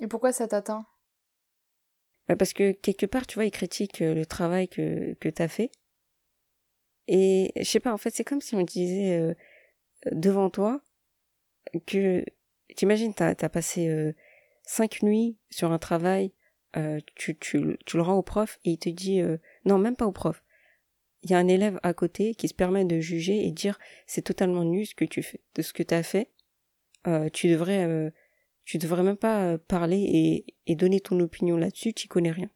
Et 0.00 0.06
pourquoi 0.06 0.32
ça 0.32 0.48
t'atteint? 0.48 0.86
Bah 2.28 2.36
Parce 2.36 2.52
que 2.52 2.72
quelque 2.72 3.06
part, 3.06 3.26
tu 3.26 3.34
vois, 3.34 3.44
ils 3.44 3.50
critiquent 3.50 4.02
euh, 4.02 4.14
le 4.14 4.26
travail 4.26 4.68
que, 4.68 5.14
que 5.14 5.28
tu 5.28 5.42
as 5.42 5.48
fait. 5.48 5.70
Et 7.08 7.52
je 7.56 7.64
sais 7.64 7.80
pas, 7.80 7.92
en 7.92 7.98
fait, 7.98 8.14
c'est 8.14 8.24
comme 8.24 8.40
si 8.40 8.54
on 8.54 8.62
disait 8.62 9.18
euh, 9.18 9.34
devant 10.12 10.50
toi 10.50 10.80
que, 11.86 12.24
t'imagines, 12.76 13.12
t'as 13.12 13.34
as 13.38 13.48
passé 13.48 14.14
cinq 14.62 15.02
nuits 15.02 15.36
sur 15.50 15.72
un 15.72 15.78
travail, 15.78 16.32
tu, 17.16 17.36
tu, 17.38 17.76
tu 17.84 17.96
le 17.96 18.02
rends 18.02 18.16
au 18.16 18.22
prof 18.22 18.60
et 18.64 18.70
il 18.70 18.78
te 18.78 18.88
dit, 18.88 19.20
non, 19.64 19.78
même 19.78 19.96
pas 19.96 20.06
au 20.06 20.12
prof, 20.12 20.44
il 21.22 21.30
y 21.30 21.34
a 21.34 21.38
un 21.38 21.48
élève 21.48 21.78
à 21.82 21.94
côté 21.94 22.34
qui 22.34 22.48
se 22.48 22.54
permet 22.54 22.84
de 22.84 22.98
juger 23.00 23.46
et 23.46 23.52
dire 23.52 23.78
c'est 24.06 24.22
totalement 24.22 24.64
nul 24.64 24.86
ce 24.86 24.94
que 24.94 25.04
tu 25.04 25.22
fais, 25.22 25.40
de 25.54 25.62
ce 25.62 25.72
que 25.72 25.82
tu 25.82 25.94
as 25.94 26.02
fait. 26.02 26.28
Euh, 27.06 27.28
tu 27.30 27.48
devrais, 27.48 27.84
euh, 27.84 28.10
tu 28.64 28.78
devrais 28.78 29.02
même 29.02 29.16
pas 29.16 29.42
euh, 29.42 29.58
parler 29.58 30.00
et, 30.00 30.46
et 30.66 30.76
donner 30.76 31.00
ton 31.00 31.18
opinion 31.20 31.56
là-dessus. 31.56 31.92
Tu 31.92 32.08
connais 32.08 32.30
rien. 32.30 32.50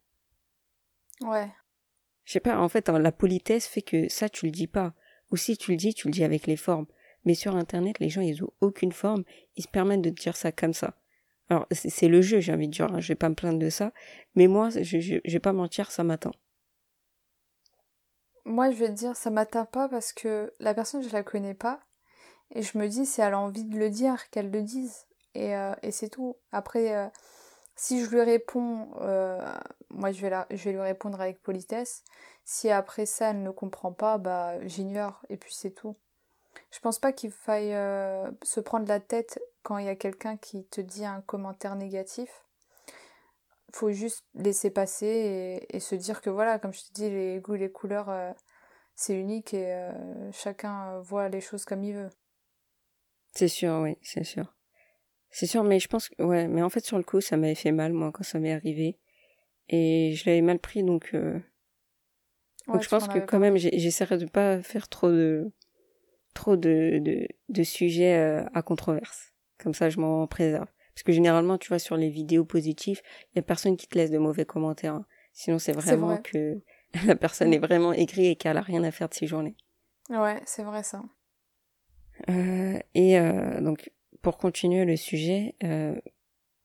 Ouais. 1.21 1.49
Je 2.23 2.33
sais 2.33 2.39
pas. 2.39 2.59
En 2.59 2.69
fait, 2.69 2.89
hein, 2.89 2.99
la 2.99 3.11
politesse 3.11 3.67
fait 3.67 3.81
que 3.81 4.09
ça 4.09 4.29
tu 4.29 4.45
le 4.45 4.51
dis 4.51 4.67
pas. 4.67 4.93
Ou 5.31 5.37
si 5.37 5.57
tu 5.57 5.71
le 5.71 5.77
dis, 5.77 5.93
tu 5.93 6.07
le 6.07 6.13
dis 6.13 6.23
avec 6.23 6.47
les 6.47 6.57
formes. 6.57 6.87
Mais 7.25 7.33
sur 7.33 7.55
Internet, 7.55 7.99
les 7.99 8.09
gens 8.09 8.21
ils 8.21 8.43
ont 8.43 8.53
aucune 8.61 8.93
forme. 8.93 9.23
Ils 9.55 9.63
se 9.63 9.67
permettent 9.67 10.01
de 10.01 10.09
dire 10.09 10.37
ça 10.37 10.51
comme 10.51 10.73
ça. 10.73 10.95
Alors 11.49 11.65
c'est 11.71 12.07
le 12.07 12.21
jeu, 12.21 12.39
j'ai 12.39 12.53
envie 12.53 12.67
de 12.67 12.73
dire. 12.73 12.91
Hein, 12.93 12.99
je 12.99 13.09
vais 13.09 13.15
pas 13.15 13.29
me 13.29 13.35
plaindre 13.35 13.59
de 13.59 13.69
ça. 13.69 13.91
Mais 14.35 14.47
moi, 14.47 14.69
je, 14.69 14.99
je, 14.99 15.17
je 15.23 15.33
vais 15.33 15.39
pas 15.39 15.53
mentir, 15.53 15.91
ça 15.91 16.03
m'attend. 16.03 16.33
Moi, 18.45 18.71
je 18.71 18.77
vais 18.77 18.87
te 18.87 18.93
dire, 18.93 19.15
ça 19.17 19.29
m'atteint 19.29 19.65
pas 19.65 19.89
parce 19.89 20.13
que 20.13 20.53
la 20.59 20.73
personne, 20.73 21.03
je 21.03 21.11
la 21.11 21.21
connais 21.21 21.53
pas. 21.53 21.81
Et 22.51 22.61
je 22.61 22.77
me 22.77 22.87
dis, 22.87 23.05
si 23.05 23.21
elle 23.21 23.33
a 23.33 23.39
envie 23.39 23.63
de 23.63 23.77
le 23.77 23.89
dire, 23.89 24.29
qu'elle 24.29 24.51
le 24.51 24.61
dise. 24.61 25.05
Et, 25.35 25.55
euh, 25.55 25.73
et 25.83 25.91
c'est 25.91 26.09
tout. 26.09 26.37
Après, 26.51 26.95
euh, 26.95 27.07
si 27.75 28.03
je 28.03 28.09
lui 28.09 28.21
réponds, 28.21 28.89
euh, 29.01 29.39
moi, 29.89 30.11
je 30.11 30.21
vais, 30.21 30.29
la, 30.29 30.47
je 30.49 30.63
vais 30.63 30.71
lui 30.71 30.81
répondre 30.81 31.19
avec 31.21 31.41
politesse. 31.41 32.03
Si 32.45 32.69
après 32.69 33.05
ça, 33.05 33.31
elle 33.31 33.43
ne 33.43 33.51
comprend 33.51 33.91
pas, 33.91 34.17
bah, 34.17 34.65
j'ignore. 34.65 35.21
Et 35.29 35.37
puis 35.37 35.53
c'est 35.53 35.71
tout. 35.71 35.95
Je 36.71 36.79
pense 36.79 36.99
pas 36.99 37.11
qu'il 37.11 37.31
faille 37.31 37.71
se 38.43 38.59
prendre 38.59 38.87
la 38.87 38.99
tête 38.99 39.39
quand 39.63 39.77
il 39.77 39.85
y 39.85 39.89
a 39.89 39.95
quelqu'un 39.95 40.37
qui 40.37 40.65
te 40.65 40.81
dit 40.81 41.05
un 41.05 41.21
commentaire 41.21 41.75
négatif 41.75 42.43
faut 43.73 43.91
juste 43.91 44.25
laisser 44.33 44.69
passer 44.69 45.67
et, 45.69 45.79
se 45.79 45.95
dire 45.95 46.21
que 46.21 46.29
voilà, 46.29 46.57
comme 46.59 46.73
je 46.73 46.81
te 46.81 46.93
dis, 46.93 47.09
les 47.09 47.39
goûts, 47.39 47.53
les 47.53 47.71
couleurs, 47.71 48.09
c'est 48.95 49.13
unique 49.13 49.53
et 49.53 49.89
chacun 50.31 50.99
voit 51.01 51.29
les 51.29 51.41
choses 51.41 51.65
comme 51.65 51.83
il 51.83 51.93
veut. 51.93 52.09
C'est 53.37 53.47
sûr, 53.47 53.81
oui, 53.83 53.97
c'est 54.01 54.23
sûr. 54.23 54.51
C'est 55.29 55.45
sûr, 55.45 55.63
mais 55.63 55.79
je 55.79 55.87
pense 55.87 56.09
que, 56.09 56.23
ouais, 56.23 56.47
mais 56.47 56.63
en 56.63 56.69
fait, 56.69 56.83
sur 56.83 56.97
le 56.97 57.03
coup, 57.03 57.21
ça 57.21 57.37
m'avait 57.37 57.53
fait 57.53 57.71
mal, 57.71 57.93
moi, 57.93 58.11
quand 58.11 58.23
ça 58.23 58.39
m'est 58.39 58.51
arrivé. 58.51 58.97
Et 59.69 60.13
je 60.15 60.25
l'avais 60.25 60.41
mal 60.41 60.57
pris, 60.57 60.83
donc, 60.83 61.11
euh... 61.13 61.39
donc 62.67 62.81
je 62.81 62.89
pense 62.89 63.07
que 63.07 63.19
quand 63.19 63.37
même, 63.37 63.55
j'essaierai 63.57 64.17
de 64.17 64.25
pas 64.25 64.63
faire 64.63 64.87
trop 64.87 65.11
de, 65.11 65.51
trop 66.33 66.55
de, 66.55 66.97
de, 66.99 67.27
de 67.49 67.63
sujets 67.63 68.15
euh, 68.15 68.43
à 68.55 68.63
controverse. 68.63 69.33
Comme 69.59 69.75
ça, 69.75 69.91
je 69.91 69.99
m'en 69.99 70.25
préserve. 70.25 70.67
Parce 70.95 71.03
que 71.03 71.11
généralement, 71.11 71.59
tu 71.59 71.67
vois, 71.67 71.77
sur 71.77 71.95
les 71.95 72.09
vidéos 72.09 72.43
positives, 72.43 73.01
il 73.31 73.35
y 73.35 73.39
a 73.39 73.43
personne 73.43 73.77
qui 73.77 73.87
te 73.87 73.95
laisse 73.95 74.09
de 74.09 74.17
mauvais 74.17 74.45
commentaires. 74.45 74.95
Hein. 74.95 75.05
Sinon, 75.31 75.59
c'est 75.59 75.73
vraiment 75.73 76.17
que 76.17 76.59
la 77.05 77.15
personne 77.15 77.53
est 77.53 77.59
vraiment 77.59 77.93
aigrie 77.93 78.29
et 78.29 78.35
qu'elle 78.35 78.57
a 78.57 78.61
rien 78.61 78.83
à 78.83 78.89
faire 78.89 79.09
de 79.09 79.13
ses 79.13 79.27
journées. 79.27 79.55
Ouais, 80.09 80.41
c'est 80.45 80.63
vrai 80.63 80.81
ça. 80.81 81.03
Euh, 82.29 82.79
et 82.93 83.19
euh, 83.19 83.61
donc, 83.61 83.91
pour 84.21 84.37
continuer 84.37 84.85
le 84.85 84.95
sujet, 84.95 85.55
euh, 85.63 85.95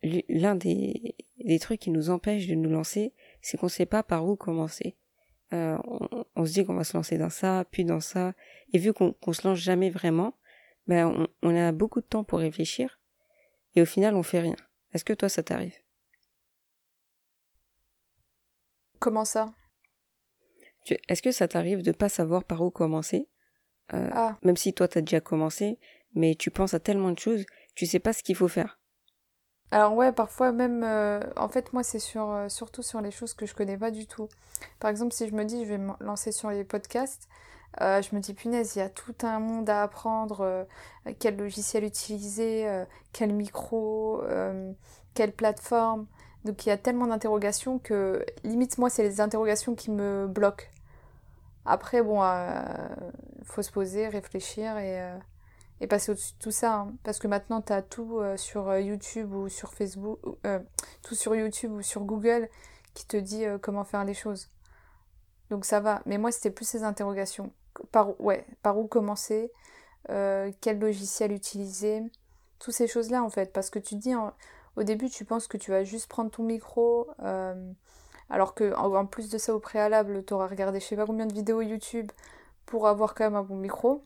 l'un 0.02 0.54
des, 0.54 1.14
des 1.38 1.58
trucs 1.58 1.80
qui 1.80 1.90
nous 1.90 2.10
empêche 2.10 2.46
de 2.46 2.54
nous 2.54 2.70
lancer, 2.70 3.14
c'est 3.40 3.56
qu'on 3.58 3.68
sait 3.68 3.86
pas 3.86 4.02
par 4.02 4.26
où 4.26 4.36
commencer. 4.36 4.96
Euh, 5.52 5.76
on, 6.34 6.46
se 6.46 6.52
dit 6.52 6.64
qu'on 6.64 6.74
va 6.74 6.84
se 6.84 6.96
lancer 6.96 7.18
dans 7.18 7.30
ça, 7.30 7.66
puis 7.70 7.84
dans 7.84 8.00
ça, 8.00 8.32
et 8.72 8.78
vu 8.78 8.94
qu'on 8.94 9.12
qu'on 9.12 9.34
se 9.34 9.46
lance 9.46 9.58
jamais 9.58 9.90
vraiment, 9.90 10.34
ben 10.86 11.06
on, 11.06 11.28
on 11.42 11.54
a 11.54 11.72
beaucoup 11.72 12.00
de 12.00 12.06
temps 12.06 12.24
pour 12.24 12.38
réfléchir, 12.38 13.00
et 13.74 13.82
au 13.82 13.84
final 13.84 14.14
on 14.16 14.22
fait 14.22 14.40
rien. 14.40 14.56
Est-ce 14.94 15.04
que 15.04 15.12
toi 15.12 15.28
ça 15.28 15.42
t'arrive? 15.42 15.76
Comment 18.98 19.26
ça? 19.26 19.52
Est-ce 21.08 21.22
que 21.22 21.32
ça 21.32 21.48
t'arrive 21.48 21.82
de 21.82 21.92
pas 21.92 22.08
savoir 22.08 22.44
par 22.44 22.62
où 22.62 22.70
commencer? 22.70 23.28
Euh, 23.94 24.08
ah. 24.12 24.36
Même 24.42 24.56
si 24.56 24.72
toi 24.72 24.88
t'as 24.88 25.00
déjà 25.00 25.20
commencé, 25.20 25.78
mais 26.14 26.34
tu 26.34 26.50
penses 26.50 26.74
à 26.74 26.80
tellement 26.80 27.10
de 27.10 27.18
choses, 27.18 27.44
tu 27.74 27.86
sais 27.86 27.98
pas 27.98 28.12
ce 28.12 28.22
qu'il 28.22 28.36
faut 28.36 28.48
faire. 28.48 28.78
Alors 29.72 29.94
ouais, 29.94 30.12
parfois 30.12 30.52
même, 30.52 30.84
euh, 30.84 31.20
en 31.36 31.48
fait 31.48 31.72
moi 31.72 31.82
c'est 31.82 31.98
sur, 31.98 32.30
euh, 32.30 32.48
surtout 32.50 32.82
sur 32.82 33.00
les 33.00 33.10
choses 33.10 33.32
que 33.32 33.46
je 33.46 33.54
connais 33.54 33.78
pas 33.78 33.90
du 33.90 34.06
tout. 34.06 34.28
Par 34.80 34.90
exemple 34.90 35.14
si 35.14 35.26
je 35.26 35.34
me 35.34 35.44
dis 35.44 35.64
je 35.64 35.70
vais 35.70 35.78
me 35.78 35.92
lancer 36.00 36.30
sur 36.30 36.50
les 36.50 36.62
podcasts, 36.62 37.26
euh, 37.80 38.02
je 38.02 38.14
me 38.14 38.20
dis, 38.20 38.34
punaise, 38.34 38.76
il 38.76 38.80
y 38.80 38.82
a 38.82 38.90
tout 38.90 39.14
un 39.22 39.40
monde 39.40 39.70
à 39.70 39.82
apprendre, 39.82 40.66
quel 41.18 41.38
logiciel 41.38 41.84
utiliser, 41.84 42.84
quel 43.14 43.32
micro, 43.32 44.22
quelle 45.14 45.32
plateforme. 45.32 46.06
Donc 46.44 46.66
il 46.66 46.68
y 46.68 46.72
a 46.72 46.76
tellement 46.76 47.06
d'interrogations 47.06 47.78
que 47.78 48.26
limite 48.44 48.76
moi 48.76 48.90
c'est 48.90 49.04
les 49.04 49.22
interrogations 49.22 49.74
qui 49.74 49.90
me 49.90 50.26
bloquent. 50.26 50.66
Après 51.64 52.02
bon, 52.02 52.22
il 52.22 53.44
faut 53.44 53.62
se 53.62 53.70
poser, 53.70 54.08
réfléchir 54.08 54.78
et, 54.78 55.16
et 55.80 55.86
passer 55.86 56.12
au-dessus 56.12 56.34
de 56.34 56.38
tout 56.38 56.50
ça. 56.50 56.74
Hein. 56.74 56.94
Parce 57.04 57.18
que 57.18 57.28
maintenant 57.28 57.62
tu 57.62 57.72
as 57.72 57.82
tout 57.82 58.20
sur 58.36 58.76
YouTube 58.78 59.32
ou 59.32 59.48
sur 59.48 59.72
Facebook, 59.72 60.18
tout 61.02 61.14
sur 61.14 61.34
YouTube 61.34 61.72
ou 61.72 61.82
sur 61.82 62.02
Google 62.02 62.48
qui 62.94 63.06
te 63.06 63.16
dit 63.16 63.44
comment 63.60 63.84
faire 63.84 64.04
les 64.04 64.14
choses. 64.14 64.50
Donc 65.50 65.64
ça 65.64 65.80
va. 65.80 66.02
Mais 66.06 66.18
moi 66.18 66.32
c'était 66.32 66.50
plus 66.50 66.64
ces 66.64 66.82
interrogations 66.82 67.52
par, 67.90 68.20
ouais, 68.20 68.46
par 68.62 68.78
où 68.78 68.86
commencer, 68.86 69.52
euh, 70.10 70.50
quel 70.60 70.78
logiciel 70.78 71.32
utiliser, 71.32 72.02
toutes 72.58 72.74
ces 72.74 72.86
choses-là 72.86 73.22
en 73.22 73.30
fait. 73.30 73.52
Parce 73.52 73.70
que 73.70 73.78
tu 73.78 73.96
dis, 73.96 74.14
au 74.76 74.82
début, 74.82 75.08
tu 75.08 75.24
penses 75.24 75.46
que 75.46 75.56
tu 75.56 75.70
vas 75.70 75.84
juste 75.84 76.08
prendre 76.08 76.30
ton 76.30 76.42
micro, 76.42 77.08
euh, 77.20 77.72
alors 78.30 78.54
que 78.54 78.74
en, 78.74 79.06
plus 79.06 79.28
de 79.28 79.38
ça, 79.38 79.54
au 79.54 79.60
préalable, 79.60 80.24
tu 80.24 80.34
auras 80.34 80.46
regardé 80.46 80.80
je 80.80 80.86
sais 80.86 80.96
pas 80.96 81.06
combien 81.06 81.26
de 81.26 81.34
vidéos 81.34 81.60
YouTube 81.60 82.10
pour 82.66 82.88
avoir 82.88 83.14
quand 83.14 83.24
même 83.24 83.36
un 83.36 83.42
bon 83.42 83.56
micro. 83.56 84.04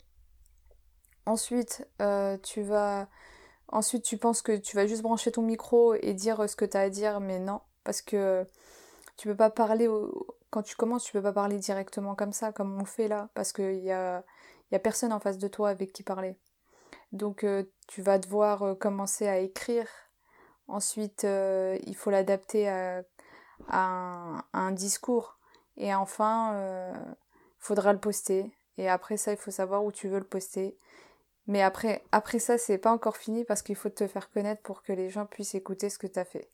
Ensuite, 1.27 1.87
euh, 2.03 2.39
tu 2.43 2.63
vas. 2.63 3.09
Ensuite, 3.69 4.05
tu 4.05 4.17
penses 4.17 4.43
que 4.43 4.57
tu 4.57 4.77
vas 4.77 4.87
juste 4.87 5.03
brancher 5.03 5.33
ton 5.33 5.43
micro 5.43 5.95
et 5.95 6.15
dire 6.15 6.49
ce 6.49 6.57
que 6.57 6.65
tu 6.65 6.77
as 6.77 6.81
à 6.81 6.91
dire, 6.91 7.21
mais 7.21 7.41
non, 7.41 7.61
parce 7.85 8.01
que 8.01 8.47
tu 9.17 9.29
peux 9.29 9.37
pas 9.37 9.51
parler 9.51 9.89
quand 10.51 10.63
tu 10.63 10.77
commences, 10.77 11.05
tu 11.05 11.13
peux 11.13 11.23
pas 11.23 11.33
parler 11.33 11.59
directement 11.59 12.15
comme 12.15 12.33
ça, 12.33 12.53
comme 12.53 12.81
on 12.81 12.85
fait 12.85 13.09
là, 13.09 13.29
parce 13.35 13.53
qu'il 13.53 13.79
y 13.81 13.91
a, 13.91 14.25
y 14.71 14.77
a 14.77 14.79
personne 14.79 15.13
en 15.13 15.19
face 15.21 15.39
de 15.39 15.49
toi 15.49 15.71
avec 15.71 15.93
qui 15.93 16.05
parler. 16.05 16.37
Donc 17.13 17.45
euh, 17.45 17.65
tu 17.89 18.03
vas 18.03 18.19
devoir 18.19 18.63
euh, 18.63 18.75
commencer 18.75 19.27
à 19.27 19.39
écrire. 19.39 19.89
Ensuite, 20.69 21.25
il 21.25 21.95
faut 21.97 22.11
l'adapter 22.11 22.69
à, 22.69 23.05
un, 23.69 24.43
un, 24.53 24.73
discours. 24.73 25.39
Et 25.77 25.95
enfin, 25.95 26.93
il 26.95 27.17
faudra 27.59 27.93
le 27.93 27.99
poster. 27.99 28.51
Et 28.79 28.89
après 28.89 29.17
ça, 29.17 29.33
il 29.33 29.39
faut 29.39 29.51
savoir 29.51 29.85
où 29.85 29.93
tu 29.93 30.09
veux 30.09 30.19
le 30.19 30.27
poster. 30.27 30.77
Mais 31.47 31.63
après, 31.63 32.03
après 32.13 32.39
ça, 32.39 32.59
c'est 32.59 32.79
pas 32.79 32.93
encore 32.93 33.17
fini 33.17 33.45
parce 33.45 33.63
qu'il 33.63 33.77
faut 33.77 33.89
te 33.89 34.07
faire 34.07 34.31
connaître 34.31 34.63
pour 34.63 34.83
que 34.83 34.93
les 34.93 35.11
gens 35.11 35.27
puissent 35.27 35.55
écouter 35.55 35.91
ce 35.91 35.99
que 35.99 36.07
tu 36.07 36.19
as 36.19 36.25
fait, 36.25 36.49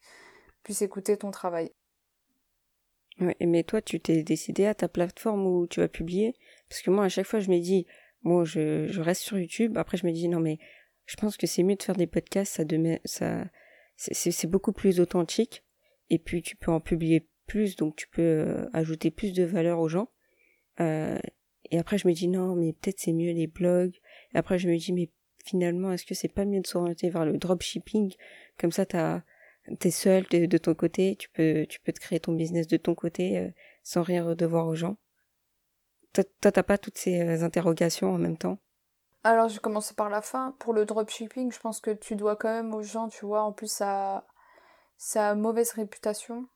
puissent 0.62 0.82
écouter 0.82 1.16
ton 1.16 1.30
travail. 1.30 1.72
Mais 3.40 3.62
toi, 3.62 3.80
tu 3.80 4.00
t'es 4.00 4.22
décidé 4.22 4.66
à 4.66 4.74
ta 4.74 4.88
plateforme 4.88 5.46
où 5.46 5.66
tu 5.66 5.80
vas 5.80 5.88
publier? 5.88 6.34
Parce 6.68 6.82
que 6.82 6.90
moi, 6.90 7.04
à 7.04 7.08
chaque 7.08 7.26
fois, 7.26 7.40
je 7.40 7.50
me 7.50 7.58
dis, 7.58 7.86
moi, 8.22 8.44
je, 8.44 9.00
reste 9.00 9.22
sur 9.22 9.38
YouTube. 9.38 9.76
Après, 9.76 9.96
je 9.96 10.06
me 10.06 10.12
dis, 10.12 10.28
non, 10.28 10.40
mais 10.40 10.58
je 11.06 11.16
pense 11.16 11.36
que 11.36 11.46
c'est 11.46 11.62
mieux 11.62 11.76
de 11.76 11.82
faire 11.82 11.96
des 11.96 12.06
podcasts. 12.06 12.54
Ça, 12.54 12.64
ça, 13.04 13.44
c'est 13.96 14.46
beaucoup 14.46 14.72
plus 14.72 15.00
authentique. 15.00 15.64
Et 16.12 16.18
puis, 16.18 16.42
tu 16.42 16.56
peux 16.56 16.70
en 16.70 16.78
publier 16.78 17.26
plus, 17.46 17.74
donc 17.74 17.96
tu 17.96 18.06
peux 18.06 18.20
euh, 18.20 18.68
ajouter 18.74 19.10
plus 19.10 19.32
de 19.32 19.44
valeur 19.44 19.80
aux 19.80 19.88
gens. 19.88 20.10
Euh, 20.78 21.18
et 21.70 21.78
après, 21.78 21.96
je 21.96 22.06
me 22.06 22.12
dis, 22.12 22.28
non, 22.28 22.54
mais 22.54 22.74
peut-être 22.74 23.00
c'est 23.00 23.14
mieux 23.14 23.32
les 23.32 23.46
blogs. 23.46 23.94
Et 24.34 24.38
après, 24.38 24.58
je 24.58 24.68
me 24.68 24.76
dis, 24.76 24.92
mais 24.92 25.10
finalement, 25.42 25.90
est-ce 25.90 26.04
que 26.04 26.14
c'est 26.14 26.28
pas 26.28 26.44
mieux 26.44 26.60
de 26.60 26.66
s'orienter 26.66 27.08
vers 27.08 27.24
le 27.24 27.38
dropshipping? 27.38 28.14
Comme 28.58 28.72
ça, 28.72 28.84
t'as 28.84 29.22
t'es 29.78 29.90
seul 29.90 30.24
de, 30.24 30.58
ton 30.58 30.74
côté, 30.74 31.16
tu 31.16 31.30
peux, 31.30 31.64
tu 31.66 31.80
peux 31.80 31.92
te 31.92 32.00
créer 32.00 32.20
ton 32.20 32.32
business 32.32 32.66
de 32.66 32.76
ton 32.76 32.94
côté 32.94 33.38
euh, 33.38 33.48
sans 33.82 34.02
rien 34.02 34.22
redevoir 34.22 34.66
aux 34.66 34.74
gens. 34.74 34.98
Toi, 36.12 36.24
t'as 36.42 36.62
pas 36.62 36.76
toutes 36.76 36.98
ces 36.98 37.42
interrogations 37.42 38.12
en 38.12 38.18
même 38.18 38.36
temps? 38.36 38.58
Alors, 39.24 39.48
je 39.48 39.54
vais 39.54 39.60
commencer 39.60 39.94
par 39.94 40.10
la 40.10 40.20
fin. 40.20 40.54
Pour 40.58 40.74
le 40.74 40.84
dropshipping, 40.84 41.52
je 41.52 41.58
pense 41.58 41.80
que 41.80 41.92
tu 41.92 42.16
dois 42.16 42.36
quand 42.36 42.52
même 42.52 42.74
aux 42.74 42.82
gens, 42.82 43.08
tu 43.08 43.24
vois, 43.24 43.44
en 43.44 43.52
plus, 43.52 43.70
ça, 43.70 44.26
ça 44.96 45.30
a 45.30 45.34
mauvaise 45.34 45.72
réputation. 45.72 46.46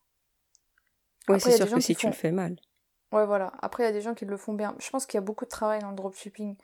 Oui, 1.28 1.40
c'est 1.40 1.56
sûr 1.56 1.70
que 1.70 1.80
si 1.80 1.96
tu 1.96 2.06
le 2.06 2.12
fais 2.12 2.32
mal. 2.32 2.56
Ouais, 3.12 3.26
voilà. 3.26 3.52
Après, 3.60 3.82
il 3.82 3.86
y 3.86 3.88
a 3.88 3.92
des 3.92 4.00
gens 4.00 4.14
qui 4.14 4.24
le 4.24 4.36
font 4.36 4.54
bien. 4.54 4.74
Je 4.78 4.90
pense 4.90 5.06
qu'il 5.06 5.18
y 5.18 5.18
a 5.18 5.22
beaucoup 5.22 5.44
de 5.44 5.50
travail 5.50 5.80
dans 5.80 5.90
le 5.90 5.96
dropshipping. 5.96 6.56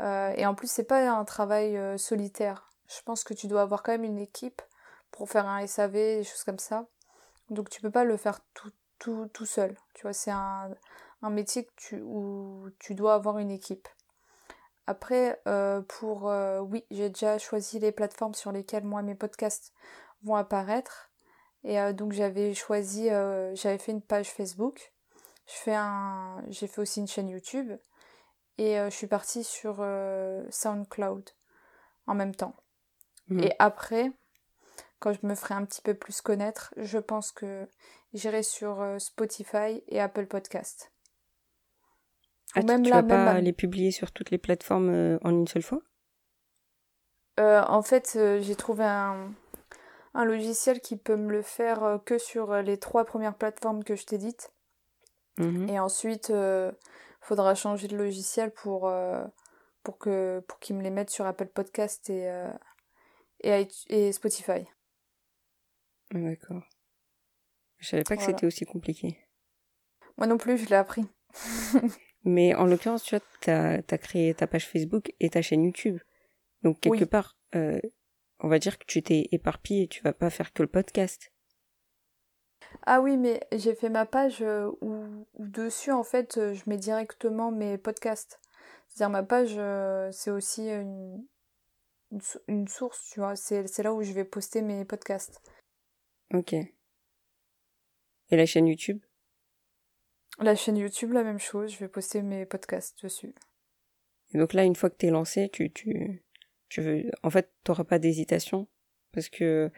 Euh, 0.00 0.32
et 0.36 0.46
en 0.46 0.54
plus, 0.54 0.70
c'est 0.70 0.84
pas 0.84 1.08
un 1.10 1.24
travail 1.24 1.98
solitaire. 1.98 2.70
Je 2.88 3.00
pense 3.02 3.24
que 3.24 3.34
tu 3.34 3.46
dois 3.46 3.62
avoir 3.62 3.82
quand 3.82 3.92
même 3.92 4.04
une 4.04 4.18
équipe 4.18 4.62
pour 5.10 5.28
faire 5.28 5.46
un 5.46 5.66
SAV, 5.66 5.92
des 5.92 6.24
choses 6.24 6.44
comme 6.44 6.58
ça. 6.58 6.86
Donc 7.50 7.70
tu 7.70 7.80
peux 7.80 7.90
pas 7.90 8.04
le 8.04 8.16
faire 8.16 8.40
tout, 8.54 8.70
tout, 8.98 9.28
tout 9.32 9.46
seul. 9.46 9.76
Tu 9.94 10.02
vois, 10.02 10.12
c'est 10.12 10.30
un, 10.30 10.70
un 11.22 11.30
métier 11.30 11.68
tu, 11.76 12.00
où 12.02 12.68
tu 12.78 12.94
dois 12.94 13.14
avoir 13.14 13.38
une 13.38 13.50
équipe. 13.50 13.88
Après, 14.86 15.40
euh, 15.48 15.80
pour... 15.80 16.30
Euh, 16.30 16.60
oui, 16.60 16.84
j'ai 16.90 17.08
déjà 17.08 17.38
choisi 17.38 17.78
les 17.78 17.92
plateformes 17.92 18.34
sur 18.34 18.52
lesquelles 18.52 18.84
moi 18.84 19.02
mes 19.02 19.14
podcasts 19.14 19.72
vont 20.22 20.36
apparaître. 20.36 21.10
Et 21.64 21.80
euh, 21.80 21.92
donc 21.92 22.12
j'avais 22.12 22.54
choisi... 22.54 23.08
j'avais 23.54 23.78
fait 23.78 23.92
une 23.92 24.02
page 24.02 24.30
Facebook. 24.30 24.92
Je 25.46 25.54
fais 25.54 25.74
un, 25.74 26.42
j'ai 26.48 26.66
fait 26.66 26.80
aussi 26.80 27.00
une 27.00 27.08
chaîne 27.08 27.28
YouTube. 27.28 27.72
Et 28.58 28.76
je 28.76 28.90
suis 28.90 29.06
partie 29.06 29.44
sur 29.44 29.76
SoundCloud 30.50 31.30
en 32.06 32.14
même 32.14 32.34
temps. 32.34 32.56
Mmh. 33.28 33.40
Et 33.40 33.52
après, 33.58 34.12
quand 34.98 35.12
je 35.12 35.26
me 35.26 35.34
ferai 35.34 35.54
un 35.54 35.64
petit 35.64 35.82
peu 35.82 35.94
plus 35.94 36.20
connaître, 36.20 36.72
je 36.76 36.98
pense 36.98 37.32
que 37.32 37.68
j'irai 38.14 38.42
sur 38.42 38.80
euh, 38.80 38.98
Spotify 38.98 39.82
et 39.88 40.00
Apple 40.00 40.26
Podcast. 40.26 40.92
Ah, 42.54 42.62
même 42.62 42.82
tu, 42.82 42.90
là, 42.90 43.02
vas 43.02 43.08
pas 43.08 43.40
les 43.40 43.52
publier 43.52 43.90
sur 43.90 44.12
toutes 44.12 44.30
les 44.30 44.38
plateformes 44.38 44.88
euh, 44.88 45.18
en 45.22 45.30
une 45.30 45.46
seule 45.46 45.62
fois? 45.62 45.80
Euh, 47.38 47.62
En 47.68 47.82
fait, 47.82 48.18
j'ai 48.40 48.56
trouvé 48.56 48.84
un, 48.84 49.34
un, 50.16 50.24
logiciel 50.24 50.80
qui 50.80 50.96
peut 50.96 51.16
me 51.16 51.30
le 51.30 51.42
faire 51.42 52.00
que 52.04 52.18
sur 52.18 52.54
les 52.62 52.78
trois 52.78 53.04
premières 53.04 53.36
plateformes 53.36 53.84
que 53.84 53.96
je 53.96 54.04
t'ai 54.04 54.18
dites. 54.18 54.52
Mmh 55.38 55.68
et 55.68 55.78
ensuite, 55.78 56.30
il 56.30 56.72
faudra 57.20 57.54
changer 57.54 57.88
de 57.88 57.96
logiciel 57.96 58.50
pour, 58.50 58.90
pour, 59.82 59.98
que, 59.98 60.42
pour 60.48 60.58
qu'il 60.58 60.76
me 60.76 60.82
les 60.82 60.90
mette 60.90 61.10
sur 61.10 61.26
Apple 61.26 61.48
Podcast 61.48 62.08
et, 62.08 62.30
et, 63.42 63.68
et 63.88 64.12
Spotify. 64.12 64.66
D'accord. 66.12 66.62
Je 67.78 67.88
savais 67.88 68.04
pas 68.04 68.16
que 68.16 68.22
c'était 68.22 68.46
aussi 68.46 68.64
compliqué. 68.64 69.18
Moi 70.16 70.26
non 70.26 70.38
plus, 70.38 70.58
je 70.58 70.68
l'ai 70.68 70.76
appris. 70.76 71.06
Mais 72.24 72.54
en 72.54 72.66
l'occurrence, 72.66 73.04
tu 73.04 73.14
vois, 73.16 73.24
tu 73.40 73.50
as, 73.50 73.98
créé 73.98 74.34
ta 74.34 74.46
page 74.46 74.66
Facebook 74.66 75.12
et 75.20 75.30
ta 75.30 75.42
chaîne 75.42 75.62
YouTube. 75.62 76.00
Donc, 76.62 76.80
quelque 76.80 77.04
part, 77.04 77.36
euh, 77.54 77.80
on 78.40 78.48
va 78.48 78.58
dire 78.58 78.78
que 78.78 78.84
tu 78.86 79.02
t'es 79.02 79.28
éparpillé 79.32 79.84
et 79.84 79.88
tu 79.88 80.02
vas 80.02 80.12
pas 80.12 80.30
faire 80.30 80.52
que 80.52 80.62
le 80.62 80.68
podcast. 80.68 81.32
Ah 82.84 83.00
oui, 83.00 83.16
mais 83.16 83.40
j'ai 83.52 83.74
fait 83.74 83.88
ma 83.88 84.06
page 84.06 84.42
euh, 84.42 84.70
où, 84.80 85.26
dessus, 85.38 85.92
en 85.92 86.02
fait, 86.02 86.38
euh, 86.38 86.54
je 86.54 86.62
mets 86.66 86.76
directement 86.76 87.50
mes 87.50 87.78
podcasts. 87.78 88.40
C'est-à-dire, 88.88 89.10
ma 89.10 89.22
page, 89.22 89.58
c'est 90.14 90.30
aussi 90.30 90.68
une, 90.70 91.26
une, 92.48 92.68
source, 92.68 93.10
tu 93.10 93.20
vois. 93.20 93.36
C'est 93.36 93.82
là 93.82 93.92
où 93.92 94.02
je 94.02 94.12
vais 94.12 94.24
poster 94.24 94.62
mes 94.62 94.84
podcasts. 94.84 95.42
Ok. 96.32 96.52
Et 96.52 98.36
la 98.36 98.46
chaîne 98.46 98.66
YouTube? 98.66 99.00
La 100.38 100.54
chaîne 100.54 100.76
YouTube, 100.76 101.12
la 101.12 101.24
même 101.24 101.38
chose. 101.38 101.72
Je 101.72 101.78
vais 101.78 101.88
poster 101.88 102.22
mes 102.22 102.46
podcasts 102.46 103.02
dessus. 103.02 103.34
Et 104.32 104.38
donc 104.38 104.52
là, 104.52 104.64
une 104.64 104.74
fois 104.74 104.90
que 104.90 104.96
t'es 104.96 105.10
lancé, 105.10 105.48
tu, 105.48 105.72
tu, 105.72 106.24
tu 106.68 106.80
veux, 106.80 107.10
en 107.22 107.30
fait, 107.30 107.50
t'auras 107.64 107.84
pas 107.84 107.98
d'hésitation 107.98 108.68
parce 109.12 109.28
que, 109.28 109.70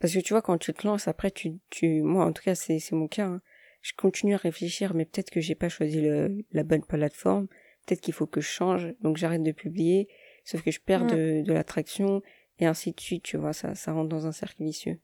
parce 0.00 0.12
que 0.12 0.20
tu 0.20 0.32
vois, 0.32 0.42
quand 0.42 0.58
tu 0.58 0.72
te 0.72 0.86
lances, 0.86 1.08
après, 1.08 1.30
tu, 1.30 1.58
tu, 1.70 2.02
moi, 2.02 2.24
en 2.24 2.32
tout 2.32 2.42
cas, 2.42 2.54
c'est, 2.54 2.78
c'est 2.78 2.94
mon 2.94 3.08
cas. 3.08 3.26
Hein. 3.26 3.42
je 3.82 3.92
continue 3.96 4.34
à 4.34 4.38
réfléchir, 4.38 4.94
mais 4.94 5.04
peut-être 5.04 5.30
que 5.30 5.40
j'ai 5.40 5.54
pas 5.54 5.68
choisi 5.68 6.00
le, 6.00 6.44
la 6.52 6.62
bonne 6.62 6.84
plateforme. 6.84 7.46
Peut-être 7.86 8.00
qu'il 8.00 8.14
faut 8.14 8.26
que 8.26 8.40
je 8.40 8.48
change, 8.48 8.94
donc 9.00 9.16
j'arrête 9.16 9.42
de 9.42 9.52
publier. 9.52 10.08
Sauf 10.44 10.62
que 10.62 10.70
je 10.70 10.80
perds 10.80 11.04
mm. 11.04 11.10
de, 11.10 11.42
de 11.42 11.52
l'attraction 11.52 12.22
et 12.58 12.66
ainsi 12.66 12.92
de 12.92 13.00
suite. 13.00 13.22
Tu 13.22 13.36
vois, 13.36 13.52
ça, 13.52 13.74
ça 13.74 13.92
rentre 13.92 14.08
dans 14.08 14.26
un 14.26 14.32
cercle 14.32 14.62
vicieux. 14.62 15.00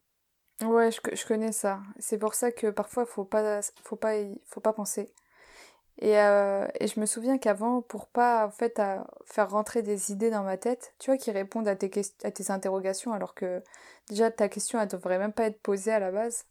Ouais, 0.63 0.91
je, 0.91 1.01
je 1.15 1.27
connais 1.27 1.53
ça. 1.53 1.83
C'est 1.99 2.19
pour 2.19 2.35
ça 2.35 2.53
que 2.53 2.69
parfois, 2.69 3.07
faut 3.07 3.25
pas, 3.25 3.61
faut 3.83 3.97
pas, 3.97 4.15
faut 4.47 4.61
pas 4.61 4.73
penser. 4.73 5.11
Et, 5.99 6.19
euh, 6.19 6.67
et 6.81 6.89
je 6.89 6.99
me 6.99 7.07
souviens 7.07 7.39
qu'avant, 7.39 7.81
pour 7.83 8.09
pas 8.09 8.47
en 8.47 8.51
fait 8.51 8.79
à 8.79 9.07
faire 9.27 9.51
rentrer 9.51 9.83
des 9.83 10.13
idées 10.13 10.31
dans 10.31 10.43
ma 10.43 10.57
tête, 10.57 10.95
tu 10.99 11.11
vois, 11.11 11.17
qui 11.17 11.31
répondent 11.31 11.69
à 11.69 11.77
tes, 11.77 11.91
à 12.25 12.31
tes 12.31 12.51
interrogations, 12.51 13.13
alors 13.13 13.35
que 13.35 13.63
déjà 14.09 14.31
ta 14.31 14.49
question 14.49 14.81
elle 14.81 14.89
devrait 14.89 15.19
même 15.19 15.33
pas 15.33 15.45
être 15.45 15.61
posée 15.61 15.93
à 15.93 16.01
la 16.01 16.11
base, 16.11 16.47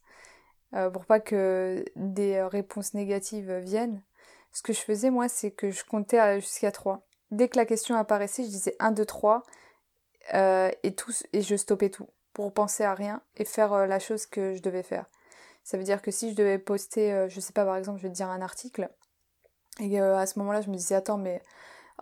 euh, 0.76 0.90
pour 0.90 1.06
pas 1.06 1.20
que 1.20 1.84
des 1.96 2.42
réponses 2.42 2.94
négatives 2.94 3.52
viennent. 3.58 4.02
Ce 4.54 4.62
que 4.62 4.72
je 4.74 4.80
faisais 4.80 5.10
moi, 5.10 5.28
c'est 5.28 5.52
que 5.52 5.72
je 5.72 5.84
comptais 5.84 6.40
jusqu'à 6.40 6.72
3. 6.72 7.06
Dès 7.32 7.50
que 7.50 7.58
la 7.58 7.66
question 7.66 7.96
apparaissait, 7.96 8.44
je 8.44 8.50
disais 8.50 8.76
1, 8.80 8.92
2, 8.92 9.06
3, 9.06 9.44
euh, 10.34 10.72
et, 10.84 10.96
tout, 10.96 11.12
et 11.34 11.42
je 11.42 11.56
stoppais 11.56 11.90
tout 11.90 12.08
pour 12.34 12.54
penser 12.54 12.84
à 12.84 12.94
rien 12.94 13.22
et 13.36 13.46
faire 13.46 13.74
euh, 13.74 13.86
la 13.86 14.00
chose 14.00 14.26
que 14.26 14.56
je 14.56 14.62
devais 14.62 14.84
faire. 14.84 15.06
Ça 15.64 15.78
veut 15.78 15.84
dire 15.84 16.02
que 16.02 16.12
si 16.12 16.32
je 16.32 16.36
devais 16.36 16.60
poster, 16.60 17.12
euh, 17.12 17.30
je 17.30 17.40
sais 17.40 17.54
pas, 17.54 17.66
par 17.66 17.76
exemple, 17.76 18.00
je 18.00 18.04
vais 18.04 18.10
te 18.10 18.16
dire 18.16 18.30
un 18.30 18.42
article, 18.42 18.90
et 19.80 20.02
euh, 20.02 20.18
à 20.18 20.26
ce 20.26 20.40
moment-là, 20.40 20.62
je 20.62 20.70
me 20.70 20.76
disais, 20.76 20.96
attends, 20.96 21.18
mais 21.18 21.42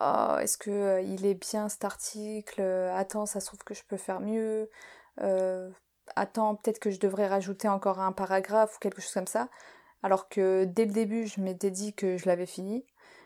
oh, 0.02 0.36
est-ce 0.40 0.58
que 0.58 1.04
il 1.04 1.26
est 1.26 1.36
bien 1.36 1.70
cet 1.70 1.86
article? 1.86 2.62
Attends, 2.62 3.26
ça 3.26 3.40
se 3.40 3.48
trouve 3.48 3.64
que 3.64 3.74
je 3.74 3.84
peux 3.84 3.98
faire 3.98 4.20
mieux. 4.22 4.70
attends, 6.16 6.56
peut-être 6.56 6.80
que 6.80 6.92
je 6.92 7.00
devrais 7.00 7.28
rajouter 7.28 7.68
encore 7.68 8.00
un 8.00 8.12
paragraphe 8.12 8.76
ou 8.76 8.80
quelque 8.80 9.02
chose 9.02 9.14
comme 9.14 9.28
ça. 9.28 9.50
Alors 10.04 10.30
que 10.30 10.66
dès 10.66 10.86
le 10.86 10.92
début, 10.92 11.28
je 11.28 11.42
m'étais 11.42 11.72
dit 11.72 11.94
que 11.94 12.18
je 12.18 12.26
l'avais 12.28 12.46
fini. 12.46 12.86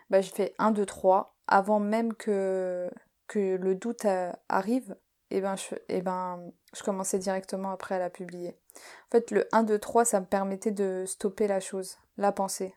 Bah, 0.09 0.21
j'ai 0.21 0.31
fait 0.31 0.55
1, 0.59 0.71
2, 0.71 0.85
3 0.85 1.35
avant 1.47 1.79
même 1.79 2.13
que, 2.13 2.89
que 3.27 3.55
le 3.55 3.75
doute 3.75 4.05
arrive 4.49 4.95
et 5.31 5.41
ben 5.41 5.55
je, 5.55 5.75
et 5.89 6.01
ben, 6.01 6.51
je 6.73 6.83
commençais 6.83 7.19
directement 7.19 7.71
après 7.71 7.95
à 7.95 7.99
la 7.99 8.09
publier. 8.09 8.57
En 9.07 9.11
fait, 9.11 9.31
le 9.31 9.47
1, 9.51 9.63
2, 9.63 9.79
3, 9.79 10.05
ça 10.05 10.19
me 10.19 10.25
permettait 10.25 10.71
de 10.71 11.03
stopper 11.07 11.47
la 11.47 11.59
chose, 11.59 11.97
la 12.17 12.31
pensée. 12.31 12.75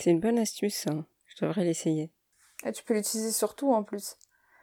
C'est 0.00 0.10
une 0.10 0.20
bonne 0.20 0.38
astuce, 0.38 0.74
ça. 0.74 0.90
Je 1.26 1.44
devrais 1.44 1.64
l'essayer. 1.64 2.10
Et 2.64 2.72
tu 2.72 2.82
peux 2.84 2.94
l'utiliser 2.94 3.32
surtout 3.32 3.72
en 3.72 3.82
plus. 3.82 4.16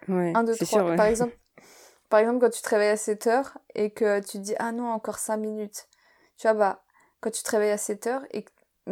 Ouais, 0.07 0.33
1, 0.35 0.43
2, 0.43 0.55
3. 0.55 0.67
Sûr, 0.67 0.95
Par, 0.95 1.05
exemple, 1.05 1.37
par 2.09 2.19
exemple, 2.19 2.39
quand 2.39 2.49
tu 2.49 2.61
te 2.61 2.69
réveilles 2.69 2.89
à 2.89 2.97
7 2.97 3.27
heures 3.27 3.57
et 3.75 3.91
que 3.91 4.19
tu 4.19 4.33
te 4.33 4.43
dis 4.43 4.55
Ah 4.59 4.71
non, 4.71 4.89
encore 4.89 5.19
5 5.19 5.37
minutes. 5.37 5.87
Tu 6.37 6.43
vois, 6.47 6.53
bah, 6.53 6.83
quand 7.19 7.31
tu 7.31 7.43
te 7.43 7.51
réveilles 7.51 7.71
à 7.71 7.77
7 7.77 8.07
heures 8.07 8.23
et 8.31 8.45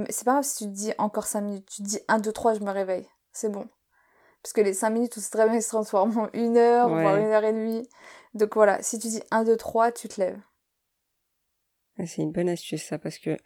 c'est 0.09 0.25
pas 0.25 0.33
grave 0.33 0.43
si 0.43 0.65
tu 0.65 0.65
te 0.65 0.75
dis 0.75 0.93
encore 0.97 1.25
5 1.25 1.41
minutes. 1.41 1.67
Tu 1.69 1.81
te 1.81 1.87
dis 1.87 1.99
1, 2.07 2.19
2, 2.19 2.31
3, 2.31 2.53
je 2.55 2.59
me 2.59 2.71
réveille. 2.71 3.07
C'est 3.31 3.49
bon. 3.49 3.67
Parce 4.43 4.53
que 4.53 4.61
les 4.61 4.73
5 4.73 4.91
minutes, 4.91 5.13
on 5.17 5.21
sait 5.21 5.31
très 5.31 5.49
bien, 5.49 5.59
se 5.59 5.69
transforment 5.69 6.17
en 6.17 6.29
une 6.33 6.57
heure, 6.57 6.89
voire 6.89 7.17
une 7.17 7.25
heure 7.25 7.43
et 7.43 7.53
demie. 7.53 7.89
Donc 8.35 8.53
voilà, 8.53 8.81
si 8.83 8.99
tu 8.99 9.07
dis 9.07 9.23
1, 9.31 9.45
2, 9.45 9.57
3, 9.57 9.91
tu 9.91 10.07
te 10.07 10.21
lèves. 10.21 10.39
C'est 12.05 12.21
une 12.21 12.31
bonne 12.31 12.49
astuce 12.49 12.83
ça, 12.83 12.99
parce 12.99 13.17
que 13.17 13.37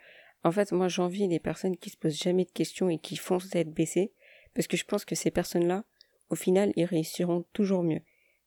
En 0.43 0.51
fait, 0.51 0.71
moi, 0.71 0.87
j'envie 0.87 1.27
les 1.27 1.39
personnes 1.39 1.77
qui 1.77 1.89
se 1.89 1.97
posent 1.97 2.17
jamais 2.17 2.45
de 2.45 2.51
questions 2.51 2.89
et 2.89 2.97
qui 2.97 3.17
foncent 3.17 3.49
tête 3.49 3.71
baissée, 3.71 4.13
parce 4.53 4.67
que 4.67 4.77
je 4.77 4.85
pense 4.85 5.05
que 5.05 5.15
ces 5.15 5.31
personnes-là, 5.31 5.83
au 6.29 6.35
final, 6.35 6.71
ils 6.75 6.85
réussiront 6.85 7.45
toujours 7.53 7.83
mieux. 7.83 8.01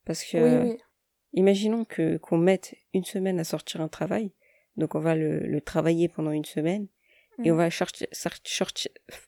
Parce 0.05 0.23
que, 0.23 0.75
imaginons 1.33 1.85
que 1.85 2.17
qu'on 2.17 2.37
mette 2.37 2.75
une 2.93 3.05
semaine 3.05 3.39
à 3.39 3.43
sortir 3.43 3.81
un 3.81 3.87
travail, 3.87 4.31
donc 4.75 4.95
on 4.95 4.99
va 4.99 5.15
le, 5.15 5.61
travailler 5.61 6.09
pendant 6.09 6.31
une 6.31 6.45
semaine, 6.45 6.87
et 7.43 7.51
on 7.51 7.55
mm. 7.55 7.57
va 7.57 7.71
sortir, 7.71 8.07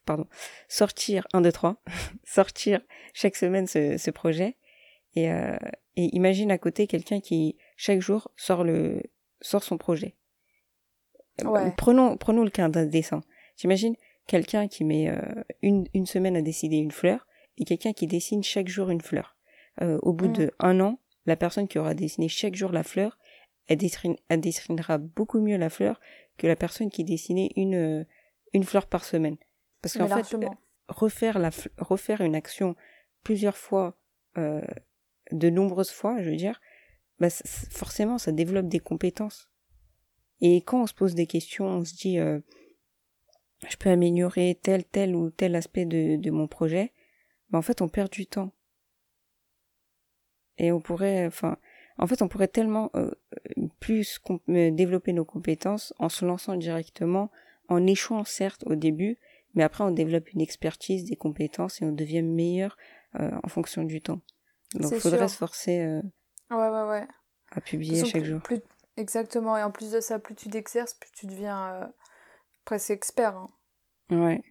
pardon, 0.06 0.28
sortir 0.68 1.28
un, 1.34 1.42
deux, 1.42 1.52
trois, 1.52 1.82
sortir 2.24 2.82
chaque 3.14 3.36
semaine 3.36 3.68
ce, 3.68 3.98
ce 3.98 4.12
projet, 4.12 4.58
et, 5.16 5.32
euh, 5.32 5.58
et 5.96 6.16
imagine 6.16 6.52
à 6.52 6.58
côté 6.58 6.88
quelqu'un 6.88 7.22
qui 7.22 7.58
chaque 7.78 8.02
jour 8.02 8.32
sort 8.36 8.64
le 8.64 9.02
sort 9.42 9.64
son 9.64 9.78
projet. 9.78 10.16
Euh, 11.44 11.70
prenons 11.76 12.18
prenons 12.18 12.44
le 12.44 12.50
cas 12.50 12.70
d'un 12.70 12.86
dessin. 12.86 13.22
J'imagine 13.58 13.96
quelqu'un 14.28 14.68
qui 14.68 14.84
met 14.84 15.10
euh, 15.10 15.20
une, 15.62 15.86
une 15.94 16.06
semaine 16.06 16.36
à 16.36 16.42
décider 16.42 16.78
une 16.78 16.92
fleur 16.92 17.28
et 17.58 17.66
quelqu'un 17.66 17.94
qui 17.94 18.08
dessine 18.08 18.44
chaque 18.44 18.68
jour 18.68 18.90
une 18.90 19.02
fleur. 19.02 19.36
Euh, 19.82 20.00
au 20.02 20.14
bout 20.14 20.30
mm. 20.30 20.34
de 20.34 20.52
un 20.60 20.80
an, 20.80 21.00
la 21.26 21.36
personne 21.36 21.68
qui 21.68 21.78
aura 21.80 21.94
dessiné 21.94 22.30
chaque 22.30 22.56
jour 22.56 22.72
la 22.72 22.84
fleur, 22.84 23.18
elle, 23.68 23.78
dessinera 24.40 24.98
beaucoup 24.98 25.42
mieux 25.42 25.58
la 25.58 25.70
fleur 25.70 26.00
que 26.38 26.48
la 26.48 26.56
personne 26.56 26.90
qui 26.90 27.04
dessinait 27.04 27.50
une 27.56 28.06
une 28.54 28.64
fleur 28.64 28.88
par 28.88 29.04
semaine. 29.04 29.38
Parce 29.82 29.98
qu'en 29.98 30.08
fait, 30.08 30.36
refaire 30.88 31.40
la 31.40 31.50
refaire 31.78 32.22
une 32.22 32.36
action 32.36 32.76
plusieurs 33.24 33.58
fois 33.58 33.98
euh, 34.38 34.62
de 35.32 35.50
nombreuses 35.50 35.92
fois, 35.92 36.22
je 36.22 36.30
veux 36.30 36.36
dire, 36.36 36.62
bah, 37.20 37.30
forcément, 37.30 38.18
ça 38.18 38.32
développe 38.32 38.68
des 38.68 38.80
compétences. 38.80 39.50
Et 40.42 40.62
quand 40.62 40.84
on 40.84 40.88
se 40.88 40.94
pose 40.94 41.16
des 41.16 41.28
questions, 41.28 41.66
on 41.66 41.86
se 41.86 41.96
dit, 41.96 42.20
euh, 42.20 42.40
je 43.68 43.78
peux 43.78 43.90
améliorer 43.90 44.60
tel, 44.62 44.84
tel 44.84 45.16
ou 45.16 45.30
tel 45.30 45.56
aspect 45.56 45.86
de, 45.86 46.18
de 46.18 46.32
mon 46.32 46.48
projet, 46.48 46.94
bah, 47.50 47.58
en 47.58 47.62
fait, 47.62 47.82
on 47.82 47.88
perd 47.88 48.12
du 48.12 48.28
temps. 48.28 48.52
Et 50.58 50.72
on 50.72 50.80
pourrait, 50.80 51.26
enfin, 51.26 51.58
en 51.98 52.08
fait, 52.08 52.22
on 52.22 52.28
pourrait 52.28 52.48
tellement 52.48 52.92
euh, 52.96 53.12
plus 53.80 54.20
euh, 54.50 54.72
développer 54.72 55.14
nos 55.14 55.26
compétences 55.26 55.94
en 56.00 56.10
se 56.10 56.26
lançant 56.26 56.56
directement, 56.56 57.32
en 57.68 57.86
échouant 57.88 58.24
certes 58.24 58.64
au 58.68 58.76
début, 58.76 59.18
mais 59.54 59.64
après 59.64 59.84
on 59.84 59.92
développe 59.92 60.32
une 60.34 60.42
expertise, 60.42 61.06
des 61.06 61.16
compétences 61.16 61.82
et 61.82 61.86
on 61.86 61.92
devient 61.92 62.22
meilleur 62.22 62.78
en 63.14 63.48
fonction 63.48 63.84
du 63.84 64.02
temps. 64.02 64.22
Donc 64.74 64.92
il 64.92 65.00
faudrait 65.00 65.28
se 65.28 65.38
forcer 65.38 65.80
euh, 65.80 66.02
ouais, 66.52 66.70
ouais, 66.70 66.90
ouais. 66.90 67.08
à 67.52 67.62
publier 67.62 68.04
chaque 68.06 68.24
jour. 68.26 68.42
Plus... 68.42 68.60
Exactement, 68.98 69.58
et 69.58 69.64
en 69.64 69.72
plus 69.72 69.92
de 69.92 70.00
ça, 70.00 70.20
plus 70.20 70.36
tu 70.36 70.50
t'exerces, 70.50 70.94
plus 70.94 71.12
tu 71.12 71.26
deviens 71.26 71.74
euh, 71.74 71.86
presque 72.64 72.92
expert. 72.92 73.36
Hein. 73.36 73.50
Ouais. 74.10 74.42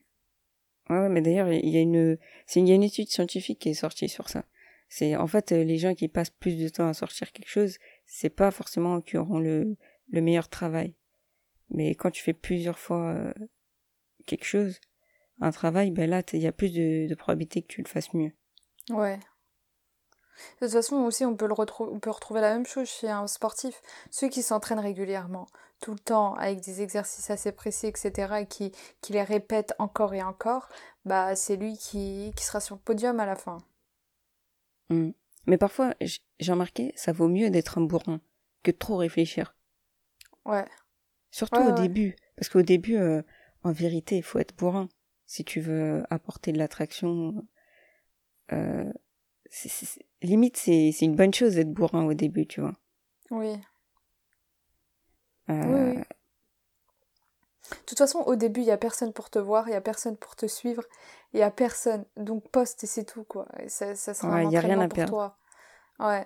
Ouais, 0.90 1.08
mais 1.08 1.22
d'ailleurs, 1.22 1.50
il 1.50 1.68
y 1.68 1.78
a 1.78 1.80
une, 1.80 2.18
il 2.54 2.68
y 2.68 2.72
a 2.72 2.74
une 2.74 2.82
étude 2.82 3.08
scientifique 3.08 3.58
qui 3.58 3.70
est 3.70 3.74
sortie 3.74 4.08
sur 4.08 4.28
ça. 4.28 4.44
C'est 4.88 5.16
en 5.16 5.26
fait 5.26 5.52
euh, 5.52 5.64
les 5.64 5.78
gens 5.78 5.94
qui 5.94 6.08
passent 6.08 6.30
plus 6.30 6.58
de 6.62 6.68
temps 6.68 6.88
à 6.88 6.94
sortir 6.94 7.32
quelque 7.32 7.48
chose, 7.48 7.78
c'est 8.04 8.28
pas 8.30 8.50
forcément 8.50 9.00
qui 9.00 9.16
auront 9.16 9.38
le, 9.38 9.76
le 10.10 10.20
meilleur 10.20 10.48
travail. 10.48 10.94
Mais 11.70 11.94
quand 11.94 12.10
tu 12.10 12.22
fais 12.22 12.34
plusieurs 12.34 12.78
fois 12.78 13.32
quelque 14.26 14.44
chose, 14.44 14.78
un 15.40 15.50
travail, 15.50 15.90
ben 15.90 16.08
là, 16.08 16.22
il 16.32 16.40
y 16.40 16.46
a 16.46 16.52
plus 16.52 16.72
de, 16.72 17.08
de 17.08 17.14
probabilité 17.14 17.62
que 17.62 17.68
tu 17.68 17.82
le 17.82 17.88
fasses 17.88 18.12
mieux. 18.14 18.32
Ouais, 18.90 19.18
de 20.60 20.66
toute 20.66 20.74
façon, 20.74 20.96
aussi, 20.96 21.24
on 21.24 21.36
peut, 21.36 21.46
le 21.46 21.54
on 21.80 21.98
peut 21.98 22.10
retrouver 22.10 22.40
la 22.40 22.52
même 22.52 22.66
chose 22.66 22.88
chez 22.88 23.08
un 23.08 23.26
sportif. 23.26 23.80
Ceux 24.10 24.28
qui 24.28 24.42
s'entraînent 24.42 24.80
régulièrement, 24.80 25.46
tout 25.80 25.92
le 25.92 25.98
temps, 25.98 26.34
avec 26.34 26.60
des 26.60 26.82
exercices 26.82 27.30
assez 27.30 27.52
précis, 27.52 27.86
etc., 27.86 28.34
et 28.40 28.46
qui, 28.46 28.72
qui 29.00 29.12
les 29.12 29.22
répètent 29.22 29.74
encore 29.78 30.14
et 30.14 30.22
encore, 30.22 30.68
bah, 31.04 31.36
c'est 31.36 31.56
lui 31.56 31.76
qui, 31.76 32.32
qui 32.36 32.44
sera 32.44 32.60
sur 32.60 32.76
le 32.76 32.80
podium 32.80 33.20
à 33.20 33.26
la 33.26 33.36
fin. 33.36 33.58
Mmh. 34.90 35.10
Mais 35.46 35.58
parfois, 35.58 35.94
j'ai 36.00 36.52
remarqué, 36.52 36.92
ça 36.96 37.12
vaut 37.12 37.28
mieux 37.28 37.50
d'être 37.50 37.78
un 37.78 37.82
bourrin 37.82 38.20
que 38.62 38.70
de 38.70 38.76
trop 38.76 38.96
réfléchir. 38.96 39.54
Ouais. 40.44 40.64
Surtout 41.30 41.60
au 41.60 41.72
début. 41.72 42.16
Parce 42.36 42.48
qu'au 42.48 42.62
début, 42.62 42.96
euh, 42.96 43.22
en 43.62 43.72
vérité, 43.72 44.16
il 44.16 44.22
faut 44.22 44.38
être 44.38 44.56
bourrin. 44.56 44.88
Si 45.26 45.44
tu 45.44 45.60
veux 45.60 46.02
apporter 46.10 46.52
de 46.52 46.58
l'attraction, 46.58 47.46
euh, 48.52 48.92
limite, 50.22 50.56
c'est, 50.56 50.90
c'est 50.92 51.04
une 51.04 51.16
bonne 51.16 51.34
chose 51.34 51.54
d'être 51.54 51.72
bourrin 51.72 52.04
au 52.04 52.14
début, 52.14 52.46
tu 52.46 52.60
vois. 52.60 52.74
Oui. 53.30 53.54
Euh, 55.50 55.94
oui, 55.94 55.96
De 55.96 57.84
toute 57.86 57.98
façon, 57.98 58.20
au 58.20 58.36
début, 58.36 58.60
il 58.60 58.66
y 58.66 58.70
a 58.70 58.78
personne 58.78 59.12
pour 59.12 59.30
te 59.30 59.38
voir, 59.38 59.68
il 59.68 59.72
y 59.72 59.76
a 59.76 59.80
personne 59.80 60.16
pour 60.16 60.36
te 60.36 60.46
suivre, 60.46 60.82
il 61.32 61.40
y 61.40 61.42
a 61.42 61.50
personne. 61.50 62.04
Donc 62.16 62.48
poste 62.50 62.84
et 62.84 62.86
c'est 62.86 63.04
tout, 63.04 63.24
quoi. 63.24 63.46
Et 63.60 63.68
ça, 63.68 63.94
ça 63.94 64.14
sera 64.14 64.36
un 64.36 64.50
y 64.50 64.56
a 64.56 64.60
rien 64.60 64.80
à 64.80 64.88
pour 64.88 64.96
perdre. 64.96 65.12
toi. 65.12 65.38
Ouais. 65.98 66.24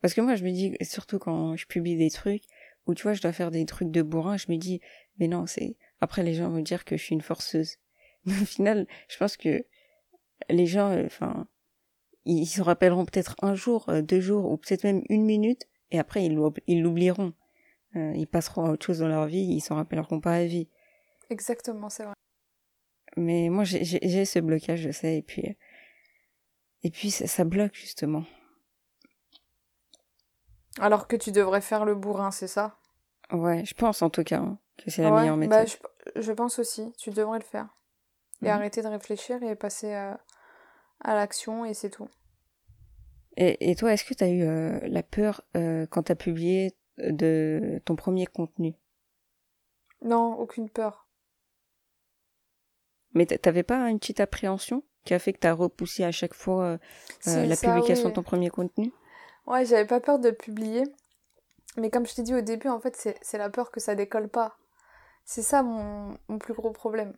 Parce 0.00 0.14
que 0.14 0.20
moi, 0.20 0.34
je 0.34 0.44
me 0.44 0.50
dis, 0.50 0.76
surtout 0.82 1.18
quand 1.18 1.56
je 1.56 1.66
publie 1.66 1.96
des 1.96 2.10
trucs, 2.10 2.44
où 2.86 2.94
tu 2.94 3.02
vois, 3.02 3.12
je 3.12 3.20
dois 3.20 3.32
faire 3.32 3.50
des 3.50 3.66
trucs 3.66 3.90
de 3.90 4.02
bourrin, 4.02 4.36
je 4.36 4.50
me 4.50 4.56
dis, 4.56 4.80
mais 5.18 5.28
non, 5.28 5.46
c'est. 5.46 5.76
Après, 6.00 6.22
les 6.22 6.34
gens 6.34 6.48
vont 6.48 6.60
dire 6.60 6.84
que 6.84 6.96
je 6.96 7.02
suis 7.02 7.14
une 7.14 7.20
forceuse. 7.20 7.76
Mais 8.24 8.40
au 8.40 8.44
final, 8.44 8.86
je 9.08 9.16
pense 9.16 9.36
que 9.38 9.64
les 10.50 10.66
gens, 10.66 10.90
euh, 10.90 11.06
enfin, 11.06 11.46
ils 12.32 12.46
se 12.46 12.62
rappelleront 12.62 13.04
peut-être 13.04 13.36
un 13.42 13.54
jour, 13.54 13.88
euh, 13.88 14.02
deux 14.02 14.20
jours, 14.20 14.50
ou 14.50 14.56
peut-être 14.56 14.84
même 14.84 15.02
une 15.08 15.24
minute, 15.24 15.68
et 15.90 15.98
après 15.98 16.24
ils 16.24 16.34
l'oublieront. 16.82 17.32
Euh, 17.96 18.12
ils 18.14 18.26
passeront 18.26 18.66
à 18.66 18.70
autre 18.70 18.86
chose 18.86 19.00
dans 19.00 19.08
leur 19.08 19.26
vie, 19.26 19.42
ils 19.42 19.60
s'en 19.60 19.74
rappelleront 19.74 20.20
pas 20.20 20.34
à 20.34 20.44
vie. 20.44 20.68
Exactement, 21.28 21.88
c'est 21.88 22.04
vrai. 22.04 22.14
Mais 23.16 23.48
moi 23.48 23.64
j'ai 23.64 24.24
ce 24.24 24.38
blocage, 24.38 24.80
je 24.80 24.90
sais, 24.90 25.16
et 25.16 25.22
puis 25.22 25.56
et 26.82 26.90
puis 26.90 27.10
ça, 27.10 27.44
bloque 27.44 27.74
justement. 27.74 28.24
Alors 30.78 31.08
que 31.08 31.16
tu 31.16 31.30
devrais 31.32 31.60
faire 31.60 31.84
le 31.84 31.94
bourrin, 31.94 32.30
c'est 32.30 32.48
ça? 32.48 32.78
Ouais, 33.32 33.64
je 33.64 33.74
pense 33.74 34.02
en 34.02 34.08
tout 34.10 34.24
cas 34.24 34.38
hein, 34.38 34.58
que 34.78 34.90
c'est 34.90 35.02
la 35.02 35.10
meilleure 35.10 35.36
bah, 35.36 35.64
méthode. 35.64 35.78
Bah, 36.14 36.20
je, 36.20 36.32
pense 36.32 36.58
aussi, 36.58 36.92
tu 36.96 37.10
devrais 37.10 37.38
le 37.38 37.44
faire. 37.44 37.68
Et 38.42 38.46
mhm. 38.46 38.52
arrêter 38.52 38.82
de 38.82 38.88
réfléchir 38.88 39.42
et 39.42 39.54
passer 39.56 39.92
à, 39.92 40.20
à 41.00 41.14
l'action 41.14 41.64
et 41.64 41.74
c'est 41.74 41.90
tout. 41.90 42.08
Et, 43.40 43.70
et 43.70 43.74
toi, 43.74 43.94
est-ce 43.94 44.04
que 44.04 44.12
tu 44.12 44.22
as 44.22 44.28
eu 44.28 44.42
euh, 44.42 44.78
la 44.82 45.02
peur 45.02 45.42
euh, 45.56 45.86
quand 45.86 46.04
tu 46.04 46.12
as 46.12 46.14
publié 46.14 46.76
euh, 47.00 47.10
de 47.10 47.80
ton 47.86 47.96
premier 47.96 48.26
contenu? 48.26 48.74
Non, 50.02 50.38
aucune 50.38 50.68
peur. 50.68 51.06
Mais 53.14 53.24
t'avais 53.24 53.62
pas 53.62 53.88
une 53.88 53.98
petite 53.98 54.20
appréhension 54.20 54.84
qui 55.04 55.14
a 55.14 55.18
fait 55.18 55.32
que 55.32 55.40
tu 55.40 55.46
as 55.46 55.54
repoussé 55.54 56.04
à 56.04 56.12
chaque 56.12 56.34
fois 56.34 56.78
la 57.26 57.56
publication 57.56 58.10
de 58.10 58.14
ton 58.14 58.22
premier 58.22 58.50
contenu? 58.50 58.92
Ouais, 59.46 59.64
j'avais 59.64 59.86
pas 59.86 60.00
peur 60.00 60.18
de 60.18 60.30
publier. 60.30 60.84
Mais 61.76 61.90
comme 61.90 62.06
je 62.06 62.14
t'ai 62.14 62.22
dit 62.22 62.34
au 62.34 62.40
début, 62.40 62.68
en 62.68 62.78
fait, 62.78 62.94
c'est 63.20 63.38
la 63.38 63.50
peur 63.50 63.70
que 63.70 63.80
ça 63.80 63.94
décolle 63.94 64.28
pas. 64.28 64.58
C'est 65.24 65.42
ça 65.42 65.62
mon, 65.62 66.16
mon 66.28 66.38
plus 66.38 66.54
gros 66.54 66.70
problème 66.70 67.14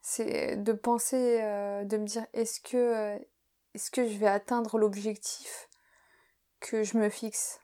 c'est 0.00 0.56
de 0.56 0.72
penser, 0.72 1.40
euh, 1.42 1.84
de 1.84 1.96
me 1.98 2.06
dire 2.06 2.26
est-ce 2.32 2.60
que, 2.60 3.18
est-ce 3.78 3.92
que 3.92 4.08
je 4.08 4.18
vais 4.18 4.26
atteindre 4.26 4.76
l'objectif 4.76 5.68
que 6.58 6.82
je 6.82 6.98
me 6.98 7.08
fixe? 7.08 7.60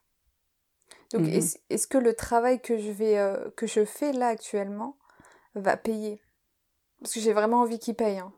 Donc 1.12 1.22
mmh 1.22 1.40
est-ce, 1.70 1.88
que 1.88 1.98
le 1.98 2.14
travail 2.14 2.60
que 2.60 2.78
je, 2.78 2.92
vais, 2.92 3.18
euh, 3.18 3.50
que 3.56 3.66
je 3.66 3.84
fais 3.84 4.12
là 4.12 4.28
actuellement 4.28 4.96
va 5.56 5.76
payer? 5.76 6.22
Parce 7.00 7.14
que 7.14 7.18
j'ai 7.18 7.32
vraiment 7.32 7.62
envie 7.62 7.80
qu'il 7.80 7.96
paye. 7.96 8.18
Hein. 8.18 8.32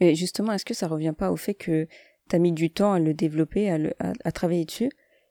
Et 0.00 0.14
justement, 0.14 0.52
est-ce 0.52 0.66
que 0.66 0.74
ça 0.74 0.86
revient 0.86 1.14
pas 1.16 1.32
au 1.32 1.36
fait 1.36 1.54
que 1.54 1.88
tu 2.28 2.36
as 2.36 2.38
mis 2.38 2.52
du 2.52 2.70
temps 2.70 2.92
à 2.92 2.98
le 2.98 3.14
développer, 3.14 3.70
à, 3.70 3.78
le, 3.78 3.94
à, 3.98 4.30
travailler 4.30 4.66
dessus, 4.66 4.90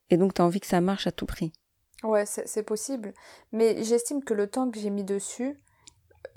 et 0.09 0.17
donc 0.17 0.33
tu 0.33 0.41
as 0.41 0.45
envie 0.45 0.59
que 0.59 0.65
ça 0.65 0.81
marche 0.81 1.05
à 1.05 1.11
tout 1.11 1.27
prix? 1.27 1.53
Ouais, 2.01 2.25
c'est 2.25 2.63
possible. 2.63 3.13
Mais 3.51 3.83
j'estime 3.83 4.23
que 4.23 4.33
le 4.33 4.49
temps 4.49 4.71
que 4.71 4.79
j'ai 4.79 4.89
mis 4.89 5.03
dessus, 5.03 5.59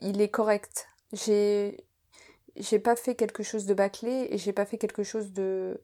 il 0.00 0.20
est 0.20 0.28
correct 0.28 0.86
j'ai 1.12 1.84
j'ai 2.56 2.78
pas 2.78 2.96
fait 2.96 3.14
quelque 3.14 3.42
chose 3.42 3.66
de 3.66 3.74
bâclé 3.74 4.28
et 4.30 4.38
j'ai 4.38 4.52
pas 4.52 4.66
fait 4.66 4.78
quelque 4.78 5.02
chose 5.02 5.32
de 5.32 5.80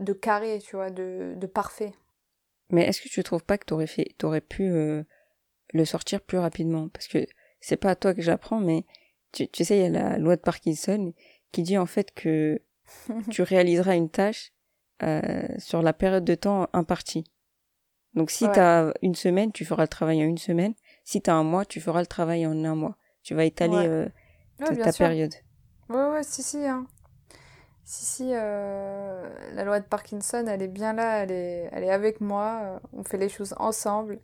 de 0.00 0.14
carré, 0.14 0.58
tu 0.58 0.76
vois, 0.76 0.90
de, 0.90 1.34
de 1.36 1.46
parfait. 1.46 1.92
Mais 2.70 2.86
est-ce 2.86 3.02
que 3.02 3.08
tu 3.08 3.22
trouves 3.22 3.44
pas 3.44 3.58
que 3.58 3.66
t'aurais 3.66 3.86
fait 3.86 4.14
t'aurais 4.18 4.40
pu 4.40 4.64
euh, 4.64 5.02
le 5.72 5.84
sortir 5.84 6.20
plus 6.22 6.38
rapidement? 6.38 6.88
Parce 6.88 7.08
que 7.08 7.26
c'est 7.60 7.76
pas 7.76 7.90
à 7.90 7.96
toi 7.96 8.14
que 8.14 8.22
j'apprends 8.22 8.60
mais 8.60 8.84
tu, 9.32 9.48
tu 9.48 9.64
sais 9.64 9.76
il 9.78 9.82
y 9.82 9.86
a 9.86 9.90
la 9.90 10.18
loi 10.18 10.36
de 10.36 10.40
Parkinson 10.40 11.12
qui 11.52 11.62
dit 11.62 11.76
en 11.76 11.86
fait 11.86 12.12
que 12.14 12.62
tu 13.30 13.42
réaliseras 13.42 13.94
une 13.94 14.10
tâche 14.10 14.52
euh, 15.02 15.46
sur 15.58 15.82
la 15.82 15.92
période 15.92 16.24
de 16.24 16.34
temps 16.34 16.68
impartie. 16.72 17.24
Donc 18.14 18.30
si 18.30 18.44
tu 18.50 18.60
as 18.60 18.92
une 19.02 19.14
semaine, 19.14 19.52
tu 19.52 19.64
feras 19.64 19.82
le 19.84 19.88
travail 19.88 20.22
en 20.22 20.26
une 20.26 20.38
semaine. 20.38 20.74
Si 21.04 21.22
tu 21.22 21.30
as 21.30 21.34
un 21.34 21.44
mois, 21.44 21.64
tu 21.64 21.80
feras 21.80 22.00
le 22.00 22.06
travail 22.06 22.46
en 22.46 22.64
un 22.64 22.74
mois. 22.74 22.96
Tu 23.22 23.34
vas 23.34 23.44
étaler 23.44 23.86
euh, 23.86 24.08
ta 24.58 24.92
période. 24.92 25.34
Ouais, 25.88 26.08
ouais, 26.10 26.22
si, 26.22 26.42
si. 26.42 26.66
Hein. 26.66 26.86
Si, 27.84 28.04
si, 28.06 28.30
euh, 28.32 29.28
la 29.54 29.64
loi 29.64 29.80
de 29.80 29.84
Parkinson, 29.84 30.46
elle 30.46 30.62
est 30.62 30.68
bien 30.68 30.92
là, 30.92 31.22
elle 31.22 31.32
est, 31.32 31.68
elle 31.72 31.84
est 31.84 31.90
avec 31.90 32.20
moi, 32.20 32.60
euh, 32.62 32.78
on 32.92 33.04
fait 33.04 33.18
les 33.18 33.28
choses 33.28 33.54
ensemble. 33.58 34.18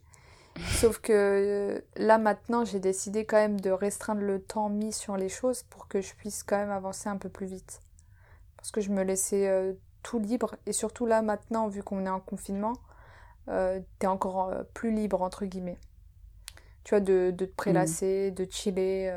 Sauf 0.81 0.99
que 0.99 1.13
euh, 1.13 1.81
là 1.97 2.19
maintenant, 2.19 2.65
j'ai 2.65 2.81
décidé 2.81 3.25
quand 3.25 3.37
même 3.37 3.61
de 3.61 3.71
restreindre 3.71 4.23
le 4.23 4.41
temps 4.41 4.69
mis 4.69 4.93
sur 4.93 5.17
les 5.17 5.29
choses 5.29 5.63
pour 5.65 5.87
que 5.89 6.01
je 6.01 6.15
puisse 6.15 6.43
quand 6.43 6.57
même 6.57 6.71
avancer 6.71 7.09
un 7.09 7.17
peu 7.17 7.29
plus 7.29 7.47
vite. 7.47 7.81
Parce 8.57 8.71
que 8.71 8.81
je 8.81 8.91
me 8.91 9.03
laissais 9.03 9.49
euh, 9.49 9.73
tout 10.03 10.19
libre. 10.19 10.57
Et 10.67 10.73
surtout 10.73 11.07
là 11.07 11.23
maintenant, 11.23 11.69
vu 11.69 11.83
qu'on 11.83 12.07
est 12.07 12.11
en 12.11 12.21
confinement, 12.21 12.75
euh, 13.49 13.81
t'es 13.99 14.07
encore 14.07 14.49
euh, 14.49 14.63
plus 14.75 14.93
libre, 14.93 15.23
entre 15.23 15.45
guillemets. 15.45 15.79
Tu 16.85 16.91
vois, 16.91 17.01
de, 17.01 17.33
de 17.37 17.45
te 17.45 17.55
prélasser, 17.55 18.31
de 18.31 18.47
chiller. 18.51 19.17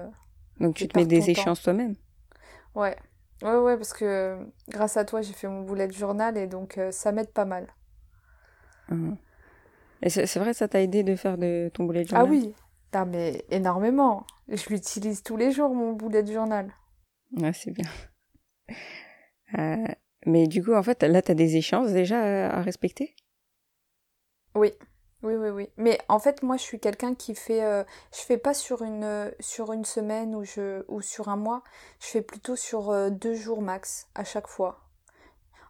Donc 0.60 0.76
tu 0.76 0.88
te 0.88 0.98
mets 0.98 1.06
des 1.06 1.30
échéances 1.30 1.62
toi-même 1.62 1.96
Ouais. 2.76 2.96
Ouais, 3.42 3.58
ouais, 3.58 3.76
parce 3.76 3.94
que 3.94 4.38
grâce 4.70 4.98
à 4.98 5.06
toi, 5.06 5.22
j'ai 5.22 5.34
fait 5.34 5.48
mon 5.48 5.62
bullet 5.62 5.92
journal 5.92 6.38
et 6.38 6.48
donc 6.48 6.80
ça 6.92 7.12
m'aide 7.12 7.32
pas 7.32 7.46
mal. 7.46 7.74
Mmh. 8.90 9.14
Et 10.04 10.10
c'est 10.10 10.38
vrai, 10.38 10.54
ça 10.54 10.68
t'a 10.68 10.82
aidé 10.82 11.04
de 11.04 11.16
faire 11.16 11.38
de 11.38 11.70
ton 11.74 11.86
bullet 11.86 12.06
journal 12.06 12.26
Ah 12.28 12.30
oui, 12.30 12.54
ah, 12.94 13.06
mais 13.06 13.46
énormément. 13.50 14.26
Je 14.48 14.70
l'utilise 14.70 15.24
tous 15.24 15.38
les 15.38 15.52
jours, 15.52 15.74
mon 15.74 15.94
bullet 15.94 16.26
journal. 16.26 16.72
Ouais, 17.38 17.54
c'est 17.54 17.72
bien. 17.72 17.90
Euh, 19.58 19.86
mais 20.26 20.48
du 20.48 20.64
coup, 20.64 20.74
en 20.74 20.84
fait, 20.84 21.04
là, 21.04 21.22
t'as 21.22 21.34
des 21.34 21.58
échéances 21.58 21.92
déjà 21.92 22.50
à 22.50 22.62
respecter? 22.62 23.16
Oui. 24.56 24.72
Oui, 25.24 25.36
oui, 25.36 25.50
oui. 25.50 25.70
Mais 25.78 26.00
en 26.10 26.18
fait, 26.20 26.42
moi, 26.42 26.58
je 26.58 26.64
suis 26.64 26.80
quelqu'un 26.80 27.14
qui 27.14 27.36
fait. 27.36 27.64
Euh, 27.64 27.84
je 28.12 28.22
fais 28.22 28.38
pas 28.38 28.54
sur 28.56 28.82
une, 28.82 29.32
sur 29.40 29.72
une 29.72 29.86
semaine 29.86 30.34
ou, 30.36 30.44
je, 30.44 30.84
ou 30.88 31.02
sur 31.02 31.30
un 31.30 31.36
mois. 31.36 31.64
Je 32.00 32.08
fais 32.08 32.22
plutôt 32.22 32.56
sur 32.56 32.90
euh, 32.90 33.10
deux 33.12 33.36
jours 33.36 33.62
max 33.62 34.08
à 34.16 34.24
chaque 34.24 34.48
fois. 34.48 34.80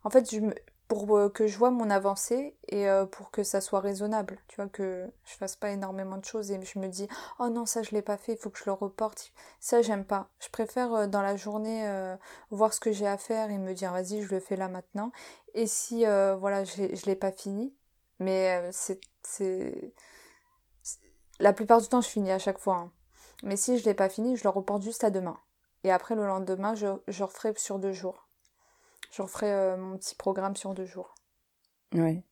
En 0.04 0.10
fait, 0.10 0.30
je 0.32 0.40
pour 0.88 1.18
euh, 1.18 1.30
que 1.30 1.48
je 1.48 1.58
vois 1.58 1.72
mon 1.72 1.90
avancée 1.90 2.58
et 2.68 2.90
euh, 2.90 3.06
pour 3.06 3.32
que 3.32 3.44
ça 3.44 3.62
soit 3.62 3.80
raisonnable, 3.80 4.40
tu 4.50 4.58
vois, 4.58 4.68
que 4.68 5.10
je 5.26 5.36
fasse 5.36 5.56
pas 5.56 5.70
énormément 5.72 6.18
de 6.18 6.26
choses 6.26 6.52
et 6.52 6.62
je 6.64 6.80
me 6.80 6.88
dis 6.90 7.08
oh 7.40 7.48
non 7.50 7.66
ça 7.66 7.82
je 7.82 7.92
l'ai 7.92 8.02
pas 8.02 8.18
fait, 8.18 8.34
il 8.34 8.38
faut 8.38 8.50
que 8.50 8.60
je 8.60 8.66
le 8.66 8.74
reporte. 8.74 9.32
Ça 9.62 9.82
j'aime 9.82 10.04
pas. 10.06 10.28
Je 10.40 10.50
préfère 10.50 10.94
euh, 10.94 11.08
dans 11.08 11.22
la 11.22 11.38
journée 11.38 11.88
voir 12.52 12.74
ce 12.74 12.80
que 12.82 12.92
j'ai 12.92 13.08
à 13.08 13.18
faire 13.18 13.52
et 13.52 13.58
me 13.58 13.74
dire 13.74 13.92
vas-y 13.94 14.22
je 14.22 14.34
le 14.34 14.40
fais 14.42 14.58
là 14.58 14.68
maintenant. 14.68 15.12
Et 15.54 15.68
si 15.68 16.04
voilà 16.04 16.64
je 16.66 17.06
l'ai 17.06 17.16
pas 17.16 17.32
fini, 17.32 17.74
mais 18.22 18.70
c'est 18.72 19.02
c'est 19.24 19.94
la 21.40 21.54
plupart 21.54 21.82
du 21.82 21.88
temps 21.88 22.02
je 22.02 22.08
finis 22.08 22.32
à 22.32 22.40
chaque 22.40 22.60
fois. 22.60 22.78
Hein. 22.78 22.92
Mais 23.44 23.58
si 23.58 23.78
je 23.78 23.86
l'ai 23.86 23.94
pas 23.94 24.10
fini, 24.10 24.38
je 24.38 24.44
le 24.44 24.50
reporte 24.50 24.84
juste 24.84 25.04
à 25.04 25.10
demain. 25.10 25.38
Et 25.84 25.92
après 25.92 26.16
le 26.16 26.26
lendemain 26.26 26.76
je, 26.76 26.88
je 27.08 27.24
referai 27.24 27.54
sur 27.58 27.80
deux 27.80 27.94
jours 27.94 28.28
je 29.12 29.22
referai 29.22 29.52
euh, 29.52 29.78
mon 29.78 29.98
petit 29.98 30.16
programme 30.16 30.56
sur 30.56 30.74
deux 30.74 30.86
jours. 30.86 31.14
Ouais. 31.94 32.24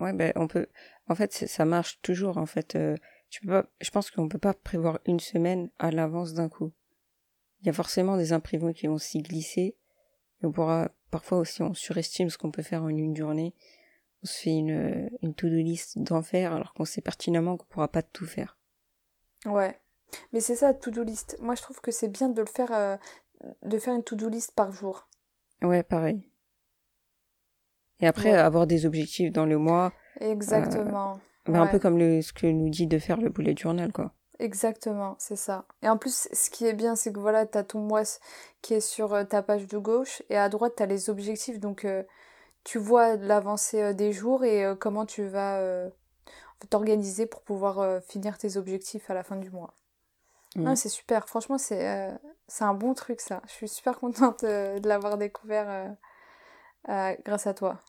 Ouais, 0.00 0.12
ben 0.12 0.32
on 0.34 0.48
peut. 0.48 0.66
En 1.08 1.14
fait, 1.14 1.32
ça 1.32 1.64
marche 1.64 2.00
toujours. 2.02 2.38
En 2.38 2.46
fait, 2.46 2.74
euh, 2.74 2.96
tu 3.30 3.40
peux 3.42 3.48
pas. 3.48 3.66
Je 3.80 3.90
pense 3.90 4.10
qu'on 4.10 4.28
peut 4.28 4.38
pas 4.38 4.54
prévoir 4.54 4.98
une 5.06 5.20
semaine 5.20 5.70
à 5.78 5.90
l'avance 5.90 6.32
d'un 6.32 6.48
coup. 6.48 6.72
Il 7.60 7.66
y 7.66 7.70
a 7.70 7.72
forcément 7.72 8.16
des 8.16 8.32
imprévus 8.32 8.74
qui 8.74 8.88
vont 8.88 8.98
s'y 8.98 9.18
glisser. 9.18 9.76
Et 10.42 10.46
on 10.46 10.52
pourra 10.52 10.90
parfois 11.10 11.38
aussi 11.38 11.62
on 11.62 11.74
surestime 11.74 12.30
ce 12.30 12.38
qu'on 12.38 12.50
peut 12.50 12.62
faire 12.62 12.82
en 12.82 12.88
une 12.88 13.16
journée. 13.16 13.54
On 14.22 14.26
se 14.26 14.38
fait 14.38 14.50
une 14.50 15.10
une 15.22 15.34
to-do 15.34 15.56
list 15.56 15.98
d'enfer 15.98 16.52
alors 16.52 16.74
qu'on 16.74 16.84
sait 16.84 17.00
pertinemment 17.00 17.56
qu'on 17.56 17.66
pourra 17.66 17.88
pas 17.88 18.02
tout 18.02 18.26
faire. 18.26 18.56
Ouais. 19.46 19.78
Mais 20.32 20.40
c'est 20.40 20.56
ça, 20.56 20.74
to-do 20.74 21.02
list. 21.02 21.36
Moi, 21.40 21.54
je 21.54 21.62
trouve 21.62 21.80
que 21.80 21.90
c'est 21.90 22.08
bien 22.08 22.28
de 22.28 22.40
le 22.40 22.46
faire, 22.46 22.72
euh, 22.72 22.96
de 23.62 23.78
faire 23.78 23.94
une 23.94 24.04
to-do 24.04 24.28
list 24.28 24.52
par 24.54 24.70
jour. 24.72 25.08
Ouais, 25.62 25.82
pareil. 25.82 26.28
Et 28.00 28.06
après, 28.06 28.32
avoir 28.32 28.66
des 28.66 28.84
objectifs 28.84 29.32
dans 29.32 29.46
le 29.46 29.58
mois. 29.58 29.92
Exactement. 30.20 31.20
Euh, 31.48 31.54
un 31.54 31.66
peu 31.66 31.78
comme 31.78 31.98
le, 31.98 32.20
ce 32.20 32.32
que 32.32 32.46
nous 32.46 32.68
dit 32.68 32.86
de 32.86 32.98
faire 32.98 33.16
le 33.16 33.30
bullet 33.30 33.54
journal, 33.56 33.92
quoi. 33.92 34.12
Exactement, 34.38 35.14
c'est 35.18 35.36
ça. 35.36 35.66
Et 35.82 35.88
en 35.88 35.96
plus, 35.96 36.28
ce 36.32 36.50
qui 36.50 36.66
est 36.66 36.72
bien, 36.72 36.96
c'est 36.96 37.12
que 37.12 37.20
voilà, 37.20 37.46
t'as 37.46 37.62
ton 37.62 37.80
mois 37.80 38.02
qui 38.60 38.74
est 38.74 38.80
sur 38.80 39.14
euh, 39.14 39.24
ta 39.24 39.42
page 39.42 39.68
de 39.68 39.78
gauche 39.78 40.22
et 40.30 40.36
à 40.36 40.48
droite, 40.48 40.74
t'as 40.76 40.86
les 40.86 41.10
objectifs. 41.10 41.60
Donc, 41.60 41.84
euh, 41.84 42.02
tu 42.64 42.78
vois 42.78 43.16
l'avancée 43.16 43.94
des 43.94 44.12
jours 44.12 44.44
et 44.44 44.74
comment 44.78 45.06
tu 45.06 45.24
vas 45.24 45.60
t'organiser 46.70 47.26
pour 47.26 47.42
pouvoir 47.42 48.02
finir 48.02 48.38
tes 48.38 48.56
objectifs 48.56 49.10
à 49.10 49.14
la 49.14 49.22
fin 49.22 49.36
du 49.36 49.50
mois. 49.50 49.74
Non, 50.56 50.76
c'est 50.76 50.88
super. 50.88 51.28
Franchement, 51.28 51.58
c'est 51.58 52.16
un 52.60 52.74
bon 52.74 52.94
truc, 52.94 53.20
ça. 53.20 53.42
Je 53.46 53.52
suis 53.52 53.68
super 53.68 53.98
contente 53.98 54.44
de 54.44 54.86
l'avoir 54.86 55.18
découvert 55.18 55.96
grâce 57.24 57.46
à 57.46 57.54
toi. 57.54 57.80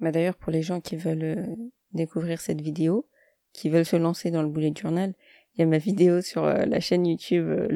Bah 0.00 0.10
d'ailleurs, 0.10 0.36
pour 0.36 0.52
les 0.52 0.62
gens 0.62 0.80
qui 0.80 0.96
veulent 0.96 1.22
euh, 1.22 1.56
découvrir 1.92 2.40
cette 2.40 2.60
vidéo, 2.60 3.06
qui 3.52 3.68
veulent 3.68 3.84
se 3.84 3.96
lancer 3.96 4.30
dans 4.30 4.42
le 4.42 4.48
bullet 4.48 4.72
journal, 4.76 5.14
il 5.54 5.60
y 5.60 5.62
a 5.62 5.66
ma 5.66 5.78
vidéo 5.78 6.20
sur 6.20 6.44
euh, 6.44 6.64
la 6.64 6.80
chaîne 6.80 7.06
YouTube 7.06 7.46
euh, 7.46 7.68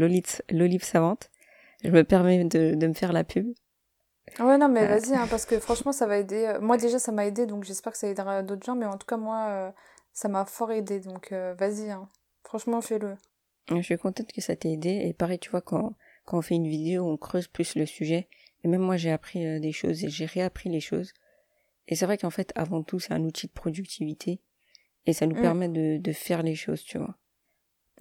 L'Olive 0.51 0.83
Savante. 0.83 1.31
Je 1.85 1.90
me 1.90 2.03
permets 2.03 2.44
de, 2.44 2.74
de 2.74 2.87
me 2.87 2.94
faire 2.94 3.12
la 3.12 3.22
pub. 3.22 3.55
Ouais, 4.40 4.58
non, 4.58 4.68
mais 4.68 4.86
vas-y, 4.86 5.14
hein, 5.14 5.26
parce 5.28 5.44
que 5.46 5.58
franchement, 5.58 5.92
ça 5.92 6.06
va 6.06 6.18
aider. 6.18 6.56
Moi, 6.60 6.76
déjà, 6.76 6.98
ça 6.98 7.12
m'a 7.12 7.26
aidé, 7.26 7.46
donc 7.46 7.64
j'espère 7.64 7.92
que 7.92 7.98
ça 7.98 8.08
aidera 8.08 8.42
d'autres 8.42 8.64
gens, 8.64 8.74
mais 8.74 8.86
en 8.86 8.96
tout 8.96 9.06
cas, 9.06 9.16
moi, 9.16 9.74
ça 10.12 10.28
m'a 10.28 10.44
fort 10.44 10.72
aidé, 10.72 11.00
donc 11.00 11.32
vas-y, 11.32 11.90
hein. 11.90 12.08
franchement, 12.44 12.80
fais-le. 12.80 13.16
Je 13.70 13.80
suis 13.82 13.98
contente 13.98 14.32
que 14.32 14.40
ça 14.40 14.56
t'ait 14.56 14.72
aidé, 14.72 15.02
et 15.04 15.12
pareil, 15.12 15.38
tu 15.38 15.50
vois, 15.50 15.60
quand, 15.60 15.94
quand 16.24 16.38
on 16.38 16.42
fait 16.42 16.54
une 16.54 16.68
vidéo, 16.68 17.06
on 17.06 17.16
creuse 17.16 17.48
plus 17.48 17.74
le 17.74 17.86
sujet, 17.86 18.28
et 18.64 18.68
même 18.68 18.80
moi, 18.80 18.96
j'ai 18.96 19.10
appris 19.10 19.60
des 19.60 19.72
choses, 19.72 20.04
et 20.04 20.08
j'ai 20.08 20.26
réappris 20.26 20.68
les 20.70 20.80
choses. 20.80 21.12
Et 21.88 21.96
c'est 21.96 22.04
vrai 22.04 22.18
qu'en 22.18 22.30
fait, 22.30 22.52
avant 22.54 22.82
tout, 22.82 23.00
c'est 23.00 23.12
un 23.12 23.22
outil 23.24 23.46
de 23.46 23.52
productivité. 23.52 24.40
Et 25.06 25.14
ça 25.14 25.26
nous 25.26 25.36
mm. 25.36 25.40
permet 25.40 25.68
de, 25.68 25.96
de, 25.96 26.12
faire 26.12 26.42
les 26.42 26.54
choses, 26.54 26.82
tu 26.84 26.98
vois. 26.98 27.16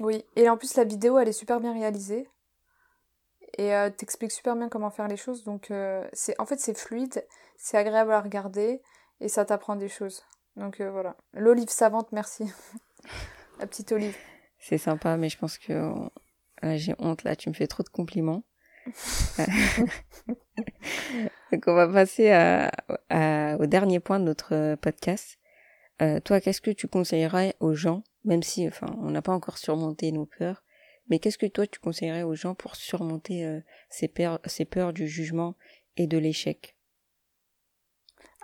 Oui, 0.01 0.25
et 0.35 0.49
en 0.49 0.57
plus, 0.57 0.75
la 0.75 0.83
vidéo, 0.83 1.17
elle 1.17 1.29
est 1.29 1.33
super 1.33 1.61
bien 1.61 1.73
réalisée. 1.73 2.27
Et 3.57 3.73
euh, 3.73 3.89
t'expliques 3.89 4.31
super 4.31 4.55
bien 4.55 4.69
comment 4.69 4.89
faire 4.89 5.07
les 5.07 5.17
choses. 5.17 5.43
Donc, 5.43 5.71
euh, 5.71 6.07
c'est 6.13 6.39
en 6.39 6.45
fait, 6.45 6.59
c'est 6.59 6.77
fluide, 6.77 7.25
c'est 7.57 7.77
agréable 7.77 8.11
à 8.11 8.21
regarder. 8.21 8.81
Et 9.19 9.29
ça 9.29 9.45
t'apprend 9.45 9.75
des 9.75 9.89
choses. 9.89 10.23
Donc, 10.55 10.79
euh, 10.79 10.91
voilà. 10.91 11.15
L'olive 11.33 11.69
savante, 11.69 12.11
merci. 12.11 12.51
la 13.59 13.67
petite 13.67 13.91
olive. 13.91 14.15
C'est 14.59 14.77
sympa, 14.77 15.17
mais 15.17 15.29
je 15.29 15.37
pense 15.37 15.57
que 15.57 15.93
j'ai 16.63 16.95
honte 16.99 17.23
là, 17.23 17.35
tu 17.35 17.49
me 17.49 17.53
fais 17.53 17.67
trop 17.67 17.83
de 17.83 17.89
compliments. 17.89 18.43
Donc 21.51 21.63
on 21.67 21.73
va 21.73 21.87
passer 21.87 22.31
à, 22.31 22.71
au 23.59 23.65
dernier 23.65 23.99
point 23.99 24.19
de 24.19 24.25
notre 24.25 24.53
euh, 24.53 24.75
podcast. 24.75 25.39
Toi, 25.99 26.39
qu'est-ce 26.41 26.61
que 26.61 26.69
tu 26.69 26.87
conseillerais 26.87 27.55
aux 27.59 27.73
gens, 27.73 28.03
même 28.23 28.43
si, 28.43 28.67
enfin, 28.67 28.85
on 29.01 29.09
n'a 29.09 29.23
pas 29.23 29.33
encore 29.33 29.57
surmonté 29.57 30.11
nos 30.11 30.27
peurs, 30.27 30.61
mais 31.09 31.19
qu'est-ce 31.19 31.37
que 31.37 31.45
toi 31.45 31.67
tu 31.67 31.79
conseillerais 31.79 32.23
aux 32.23 32.35
gens 32.35 32.55
pour 32.55 32.75
surmonter 32.75 33.45
euh, 33.45 33.59
ces, 33.89 34.07
peurs, 34.07 34.39
ces 34.45 34.65
peurs 34.65 34.93
du 34.93 35.07
jugement 35.07 35.55
et 35.95 36.07
de 36.07 36.17
l'échec? 36.17 36.75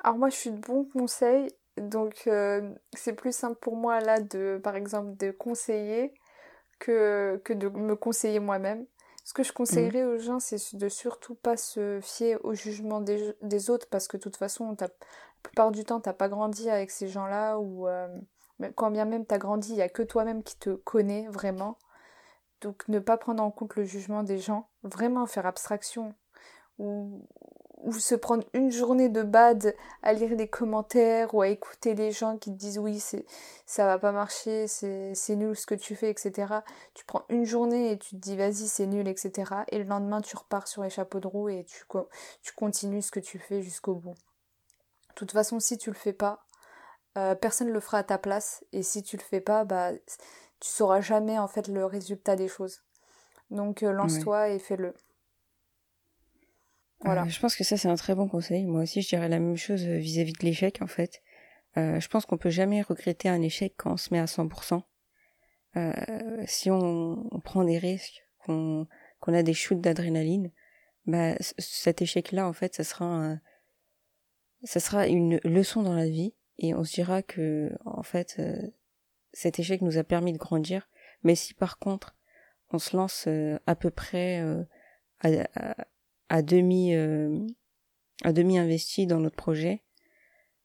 Alors 0.03 0.17
moi, 0.17 0.29
je 0.29 0.35
suis 0.35 0.51
de 0.51 0.59
bons 0.59 0.85
conseils, 0.85 1.47
donc 1.77 2.29
c'est 2.93 3.13
plus 3.13 3.33
simple 3.33 3.57
pour 3.59 3.77
moi 3.77 4.01
là 4.01 4.19
de, 4.19 4.59
par 4.61 4.75
exemple, 4.75 5.15
de 5.15 5.31
conseiller 5.31 6.13
que, 6.79 7.41
que 7.45 7.53
de 7.53 7.69
me 7.69 7.95
conseiller 7.95 8.39
moi-même. 8.39 8.85
Ce 9.23 9.33
que 9.33 9.43
je 9.43 9.53
conseillerais 9.53 10.03
aux 10.03 10.17
gens, 10.17 10.39
c'est 10.39 10.75
de 10.75 10.89
surtout 10.89 11.35
pas 11.35 11.55
se 11.55 11.99
fier 12.01 12.37
au 12.43 12.53
jugement 12.53 12.99
des, 12.99 13.69
autres 13.69 13.87
parce 13.89 14.09
que 14.09 14.17
de 14.17 14.21
toute 14.21 14.35
façon, 14.35 14.75
la 14.77 14.89
plupart 15.41 15.71
du 15.71 15.85
temps, 15.85 16.01
t'as 16.01 16.13
pas 16.13 16.27
grandi 16.27 16.69
avec 16.69 16.91
ces 16.91 17.07
gens-là 17.07 17.57
ou 17.57 17.87
euh, 17.87 18.07
quand 18.75 18.91
bien 18.91 19.05
même 19.05 19.25
t'as 19.25 19.37
grandi, 19.37 19.71
il 19.71 19.77
y 19.77 19.81
a 19.81 19.87
que 19.87 20.03
toi-même 20.03 20.43
qui 20.43 20.57
te 20.57 20.71
connais 20.71 21.27
vraiment. 21.29 21.77
Donc 22.63 22.87
ne 22.87 22.99
pas 22.99 23.17
prendre 23.17 23.43
en 23.43 23.51
compte 23.51 23.75
le 23.75 23.83
jugement 23.83 24.23
des 24.23 24.39
gens, 24.39 24.69
vraiment 24.83 25.25
faire 25.27 25.45
abstraction 25.45 26.15
ou, 26.79 27.21
se 27.99 28.15
prendre 28.15 28.45
une 28.53 28.71
journée 28.71 29.09
de 29.09 29.21
bad 29.21 29.75
à 30.01 30.13
lire 30.13 30.33
les 30.35 30.47
commentaires 30.47 31.35
ou 31.35 31.41
à 31.41 31.49
écouter 31.49 31.93
les 31.93 32.11
gens 32.11 32.37
qui 32.37 32.49
te 32.49 32.57
disent 32.57 32.79
oui 32.79 32.97
c'est 32.97 33.25
ça 33.65 33.85
va 33.85 33.99
pas 33.99 34.13
marcher 34.13 34.67
c'est 34.67 35.35
nul 35.35 35.53
ce 35.53 35.65
que 35.65 35.75
tu 35.75 35.93
fais 35.93 36.09
etc 36.09 36.59
tu 36.93 37.03
prends 37.03 37.25
une 37.27 37.43
journée 37.43 37.91
et 37.91 37.99
tu 37.99 38.11
te 38.11 38.21
dis 38.21 38.37
vas-y 38.37 38.69
c'est 38.69 38.87
nul 38.87 39.09
etc 39.09 39.51
et 39.67 39.79
le 39.79 39.83
lendemain 39.83 40.21
tu 40.21 40.37
repars 40.37 40.65
sur 40.69 40.81
les 40.81 40.89
chapeaux 40.89 41.19
de 41.19 41.27
roue 41.27 41.49
et 41.49 41.65
tu, 41.65 41.83
tu 42.41 42.53
continues 42.53 43.01
ce 43.01 43.11
que 43.11 43.19
tu 43.19 43.37
fais 43.37 43.61
jusqu'au 43.61 43.95
bout. 43.95 44.15
De 45.09 45.15
toute 45.15 45.33
façon 45.33 45.59
si 45.59 45.77
tu 45.77 45.89
le 45.89 45.97
fais 45.97 46.13
pas 46.13 46.45
euh, 47.17 47.35
personne 47.35 47.69
le 47.69 47.79
fera 47.79 47.99
à 47.99 48.03
ta 48.03 48.17
place. 48.17 48.65
Et 48.71 48.81
si 48.81 49.03
tu 49.03 49.17
le 49.17 49.21
fais 49.21 49.41
pas 49.41 49.65
bah 49.65 49.91
tu 50.63 50.69
sauras 50.69 51.01
jamais 51.01 51.37
en 51.37 51.49
fait 51.49 51.67
le 51.67 51.85
résultat 51.85 52.37
des 52.37 52.47
choses 52.47 52.83
donc 53.51 53.83
euh, 53.83 53.91
lance-toi 53.91 54.49
et 54.49 54.59
fais-le 54.59 54.93
euh, 57.05 57.25
je 57.25 57.39
pense 57.39 57.55
que 57.55 57.65
ça, 57.65 57.75
c'est 57.75 57.89
un 57.89 57.95
très 57.95 58.15
bon 58.15 58.29
conseil. 58.29 58.65
Moi 58.65 58.83
aussi, 58.83 59.01
je 59.01 59.09
dirais 59.09 59.27
la 59.27 59.39
même 59.39 59.57
chose 59.57 59.85
euh, 59.85 59.97
vis-à-vis 59.97 60.31
de 60.31 60.45
l'échec, 60.45 60.81
en 60.81 60.87
fait. 60.87 61.21
Euh, 61.75 61.99
je 61.99 62.07
pense 62.07 62.25
qu'on 62.25 62.37
peut 62.37 62.49
jamais 62.49 62.81
regretter 62.81 63.27
un 63.27 63.41
échec 63.41 63.73
quand 63.75 63.93
on 63.93 63.97
se 63.97 64.13
met 64.13 64.19
à 64.19 64.25
100%. 64.25 64.83
Euh, 65.75 65.91
si 66.45 66.71
on, 66.71 67.27
on, 67.29 67.39
prend 67.41 67.65
des 67.65 67.77
risques, 67.77 68.23
qu'on 68.45 68.87
a 69.27 69.43
des 69.43 69.53
shoots 69.53 69.81
d'adrénaline, 69.81 70.51
bah, 71.05 71.35
cet 71.57 72.01
échec-là, 72.01 72.47
en 72.47 72.53
fait, 72.53 72.75
ça 72.75 72.85
sera 72.85 73.05
un, 73.05 73.41
ça 74.63 74.79
sera 74.79 75.07
une 75.07 75.41
leçon 75.43 75.83
dans 75.83 75.95
la 75.95 76.07
vie 76.07 76.35
et 76.57 76.73
on 76.73 76.85
se 76.85 76.93
dira 76.93 77.21
que, 77.21 77.71
en 77.85 78.03
fait, 78.03 78.39
cet 79.33 79.59
échec 79.59 79.81
nous 79.81 79.97
a 79.97 80.03
permis 80.03 80.33
de 80.33 80.37
grandir. 80.37 80.89
Mais 81.23 81.35
si 81.35 81.53
par 81.53 81.79
contre, 81.79 82.15
on 82.71 82.79
se 82.79 82.95
lance 82.95 83.27
à 83.65 83.75
peu 83.75 83.89
près 83.89 84.43
à, 85.19 86.41
demi 86.41 86.95
à 88.23 88.33
demi 88.33 88.57
investi 88.57 89.07
dans 89.07 89.19
notre 89.19 89.35
projet, 89.35 89.83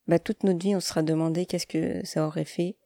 bah 0.07 0.19
toute 0.19 0.43
notre 0.43 0.59
vie 0.59 0.75
on 0.75 0.81
se 0.81 0.89
sera 0.89 1.03
demandé 1.03 1.47
qu'est-ce 1.47 1.66
que 1.66 2.05
ça 2.05 2.27
aurait 2.27 2.45
fait, 2.45 2.77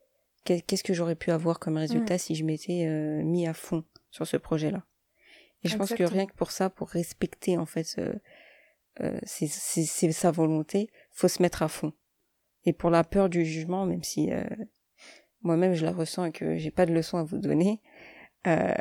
qu'est-ce 0.45 0.85
que 0.85 0.95
j'aurais 0.95 1.14
pu 1.14 1.30
avoir 1.30 1.59
comme 1.59 1.76
résultat 1.76 2.16
mm. 2.16 2.18
si 2.18 2.35
je 2.35 2.45
m'étais 2.45 2.87
mis 3.22 3.47
à 3.47 3.55
fond 3.55 3.85
sur 4.11 4.26
ce 4.26 4.37
projet-là. 4.37 4.85
Et 5.64 5.68
je 5.68 5.76
pense 5.76 5.95
que 5.95 6.03
rien 6.03 6.26
que 6.26 6.35
pour 6.35 6.51
ça, 6.51 6.70
pour 6.70 6.89
respecter 6.89 7.57
en 7.57 7.66
fait 7.66 7.87
euh, 9.01 9.18
c'est 9.24 10.12
sa 10.12 10.30
volonté, 10.30 10.91
faut 11.11 11.28
se 11.28 11.41
mettre 11.43 11.62
à 11.62 11.68
fond. 11.68 11.93
Et 12.64 12.72
pour 12.72 12.91
la 12.91 13.05
peur 13.05 13.28
du 13.28 13.45
jugement, 13.45 13.87
même 13.87 14.03
si 14.03 14.30
euh, 14.33 14.45
moi-même 15.43 15.74
je 15.74 15.84
la 15.84 15.93
ressens 15.93 16.26
et 16.26 16.32
que 16.32 16.57
j'ai 16.57 16.70
pas 16.70 16.86
de 16.86 16.93
leçon 16.93 17.18
à 17.18 17.22
vous 17.22 17.38
donner, 17.38 17.80
euh, 18.47 18.72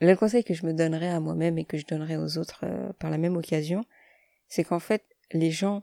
le 0.00 0.14
conseil 0.14 0.44
que 0.44 0.54
je 0.54 0.66
me 0.66 0.72
donnerais 0.72 1.08
à 1.08 1.20
moi-même 1.20 1.58
et 1.58 1.64
que 1.64 1.76
je 1.76 1.86
donnerais 1.86 2.16
aux 2.16 2.38
autres 2.38 2.64
euh, 2.64 2.92
par 2.94 3.10
la 3.10 3.18
même 3.18 3.36
occasion, 3.36 3.84
c'est 4.48 4.64
qu'en 4.64 4.80
fait 4.80 5.04
les 5.32 5.50
gens, 5.50 5.82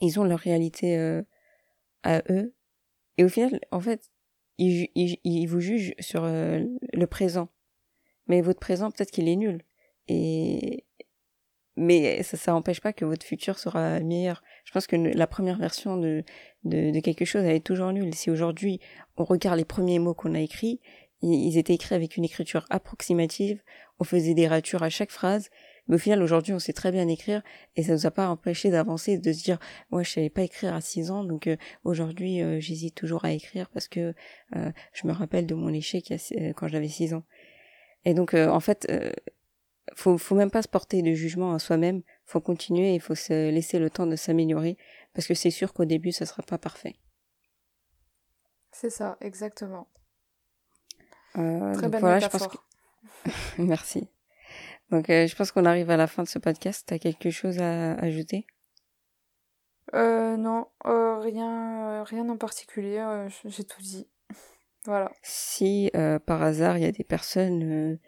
ils 0.00 0.20
ont 0.20 0.24
leur 0.24 0.38
réalité 0.38 0.96
euh, 0.98 1.22
à 2.02 2.22
eux, 2.30 2.54
et 3.18 3.24
au 3.24 3.28
final, 3.28 3.60
en 3.70 3.80
fait, 3.80 4.10
ils, 4.56 4.88
ils, 4.94 5.18
ils 5.24 5.46
vous 5.46 5.60
jugent 5.60 5.94
sur 5.98 6.22
le 6.24 7.04
présent, 7.06 7.48
mais 8.28 8.40
votre 8.40 8.60
présent 8.60 8.90
peut-être 8.90 9.10
qu'il 9.10 9.28
est 9.28 9.36
nul. 9.36 9.62
Et, 10.08 10.84
mais 11.80 12.22
ça 12.22 12.36
ça 12.36 12.52
n'empêche 12.52 12.80
pas 12.80 12.92
que 12.92 13.04
votre 13.04 13.24
futur 13.24 13.58
sera 13.58 14.00
meilleur. 14.00 14.42
Je 14.64 14.72
pense 14.72 14.86
que 14.86 14.96
la 14.96 15.26
première 15.26 15.58
version 15.58 15.96
de, 15.96 16.22
de, 16.64 16.90
de 16.90 17.00
quelque 17.00 17.24
chose 17.24 17.44
elle 17.44 17.56
est 17.56 17.66
toujours 17.66 17.92
nulle. 17.92 18.14
Si 18.14 18.30
aujourd'hui 18.30 18.80
on 19.16 19.24
regarde 19.24 19.58
les 19.58 19.64
premiers 19.64 19.98
mots 19.98 20.14
qu'on 20.14 20.34
a 20.34 20.40
écrits, 20.40 20.80
ils 21.22 21.58
étaient 21.58 21.74
écrits 21.74 21.94
avec 21.94 22.16
une 22.16 22.24
écriture 22.24 22.64
approximative, 22.70 23.62
on 23.98 24.04
faisait 24.04 24.34
des 24.34 24.48
ratures 24.48 24.82
à 24.82 24.88
chaque 24.88 25.10
phrase, 25.10 25.50
mais 25.88 25.96
au 25.96 25.98
final 25.98 26.22
aujourd'hui 26.22 26.52
on 26.52 26.58
sait 26.58 26.72
très 26.72 26.92
bien 26.92 27.08
écrire 27.08 27.42
et 27.76 27.82
ça 27.82 27.92
nous 27.92 28.06
a 28.06 28.10
pas 28.10 28.28
empêché 28.28 28.70
d'avancer, 28.70 29.18
de 29.18 29.32
se 29.32 29.42
dire 29.42 29.58
moi 29.90 30.02
je 30.02 30.10
savais 30.10 30.30
pas 30.30 30.42
écrire 30.42 30.74
à 30.74 30.80
6 30.80 31.10
ans 31.10 31.24
donc 31.24 31.46
euh, 31.46 31.56
aujourd'hui 31.84 32.42
euh, 32.42 32.60
j'hésite 32.60 32.94
toujours 32.94 33.24
à 33.24 33.32
écrire 33.32 33.68
parce 33.70 33.88
que 33.88 34.14
euh, 34.56 34.70
je 34.92 35.06
me 35.06 35.12
rappelle 35.12 35.46
de 35.46 35.54
mon 35.54 35.72
échec 35.72 36.12
quand 36.56 36.68
j'avais 36.68 36.88
6 36.88 37.14
ans. 37.14 37.24
Et 38.04 38.14
donc 38.14 38.34
en 38.34 38.60
fait 38.60 38.86
faut, 39.94 40.18
faut 40.18 40.34
même 40.34 40.50
pas 40.50 40.62
se 40.62 40.68
porter 40.68 41.02
de 41.02 41.12
jugement 41.12 41.52
à 41.52 41.58
soi-même. 41.58 42.02
Faut 42.24 42.40
continuer, 42.40 42.94
il 42.94 43.00
faut 43.00 43.14
se 43.14 43.50
laisser 43.50 43.78
le 43.78 43.90
temps 43.90 44.06
de 44.06 44.16
s'améliorer 44.16 44.76
parce 45.14 45.26
que 45.26 45.34
c'est 45.34 45.50
sûr 45.50 45.72
qu'au 45.72 45.84
début, 45.84 46.12
ça 46.12 46.26
sera 46.26 46.42
pas 46.42 46.58
parfait. 46.58 46.96
C'est 48.72 48.90
ça, 48.90 49.16
exactement. 49.20 49.88
Euh, 51.36 51.74
Très 51.74 51.88
belle 51.88 52.00
voilà, 52.00 52.18
Je 52.20 52.28
pense 52.28 52.46
que... 52.46 52.56
Merci. 53.58 54.08
Donc, 54.90 55.08
euh, 55.10 55.26
je 55.26 55.36
pense 55.36 55.52
qu'on 55.52 55.64
arrive 55.64 55.90
à 55.90 55.96
la 55.96 56.06
fin 56.06 56.22
de 56.22 56.28
ce 56.28 56.38
podcast. 56.38 56.84
T'as 56.86 56.98
quelque 56.98 57.30
chose 57.30 57.58
à 57.58 57.94
ajouter? 57.94 58.46
Euh, 59.94 60.36
Non, 60.36 60.68
euh, 60.86 61.18
rien, 61.18 62.04
rien 62.04 62.28
en 62.28 62.36
particulier. 62.36 63.26
J'ai 63.44 63.64
tout 63.64 63.82
dit. 63.82 64.08
voilà. 64.84 65.10
Si 65.22 65.90
par 66.26 66.42
hasard 66.42 66.78
il 66.78 66.84
y 66.84 66.86
a 66.86 66.92
des 66.92 67.04
personnes 67.04 67.98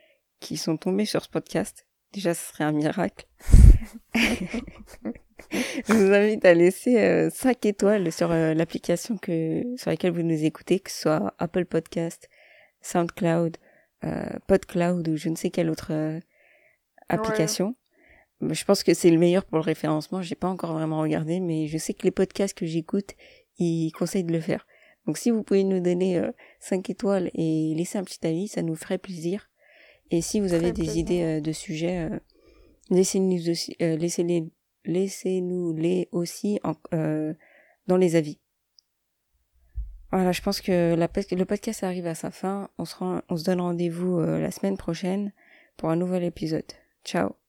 qui 0.42 0.56
sont 0.56 0.76
tombés 0.76 1.06
sur 1.06 1.22
ce 1.22 1.28
podcast. 1.28 1.86
Déjà, 2.12 2.34
ce 2.34 2.52
serait 2.52 2.64
un 2.64 2.72
miracle. 2.72 3.26
je 4.14 5.92
vous 5.92 6.12
invite 6.12 6.44
à 6.44 6.52
laisser 6.52 7.30
5 7.30 7.48
euh, 7.64 7.68
étoiles 7.68 8.12
sur 8.12 8.30
euh, 8.32 8.52
l'application 8.52 9.16
que 9.16 9.62
sur 9.76 9.90
laquelle 9.90 10.12
vous 10.12 10.22
nous 10.22 10.44
écoutez, 10.44 10.80
que 10.80 10.90
ce 10.90 11.02
soit 11.02 11.34
Apple 11.38 11.64
Podcast, 11.64 12.28
SoundCloud, 12.82 13.56
euh, 14.04 14.24
PodCloud 14.48 15.08
ou 15.08 15.16
je 15.16 15.28
ne 15.28 15.36
sais 15.36 15.50
quelle 15.50 15.70
autre 15.70 15.92
application. 17.08 17.76
Je 18.40 18.64
pense 18.64 18.82
que 18.82 18.92
c'est 18.92 19.10
le 19.10 19.18
meilleur 19.18 19.44
pour 19.44 19.58
le 19.58 19.62
référencement. 19.62 20.20
J'ai 20.20 20.34
pas 20.34 20.48
encore 20.48 20.72
vraiment 20.72 21.00
regardé, 21.00 21.38
mais 21.38 21.68
je 21.68 21.78
sais 21.78 21.94
que 21.94 22.02
les 22.02 22.10
podcasts 22.10 22.58
que 22.58 22.66
j'écoute, 22.66 23.12
ils 23.58 23.92
conseillent 23.92 24.24
de 24.24 24.32
le 24.32 24.40
faire. 24.40 24.66
Donc 25.06 25.16
si 25.18 25.30
vous 25.30 25.44
pouvez 25.44 25.62
nous 25.62 25.80
donner 25.80 26.20
5 26.58 26.90
étoiles 26.90 27.30
et 27.34 27.74
laisser 27.76 27.98
un 27.98 28.04
petit 28.04 28.26
avis, 28.26 28.48
ça 28.48 28.62
nous 28.62 28.74
ferait 28.74 28.98
plaisir. 28.98 29.51
Et 30.10 30.20
si 30.20 30.40
vous 30.40 30.52
avez 30.52 30.72
des 30.72 30.98
idées 30.98 31.22
euh, 31.22 31.40
de 31.40 31.52
sujets, 31.52 32.08
euh, 32.10 32.18
laissez-nous 32.90 33.48
aussi, 33.48 33.76
euh, 33.80 33.96
laissez-les, 33.96 34.50
laissez-nous 34.84 35.74
les 35.74 36.08
aussi 36.12 36.60
en, 36.64 36.74
dans 37.86 37.96
les 37.96 38.16
avis. 38.16 38.38
Voilà, 40.10 40.32
je 40.32 40.42
pense 40.42 40.60
que 40.60 40.94
la, 40.94 41.08
le 41.30 41.44
podcast 41.44 41.84
arrive 41.84 42.06
à 42.06 42.14
sa 42.14 42.30
fin. 42.30 42.68
On 42.76 42.84
se, 42.84 42.96
rend, 42.96 43.22
on 43.30 43.36
se 43.36 43.44
donne 43.44 43.62
rendez-vous 43.62 44.20
la 44.20 44.50
semaine 44.50 44.76
prochaine 44.76 45.32
pour 45.78 45.88
un 45.88 45.96
nouvel 45.96 46.24
épisode. 46.24 46.70
Ciao 47.02 47.41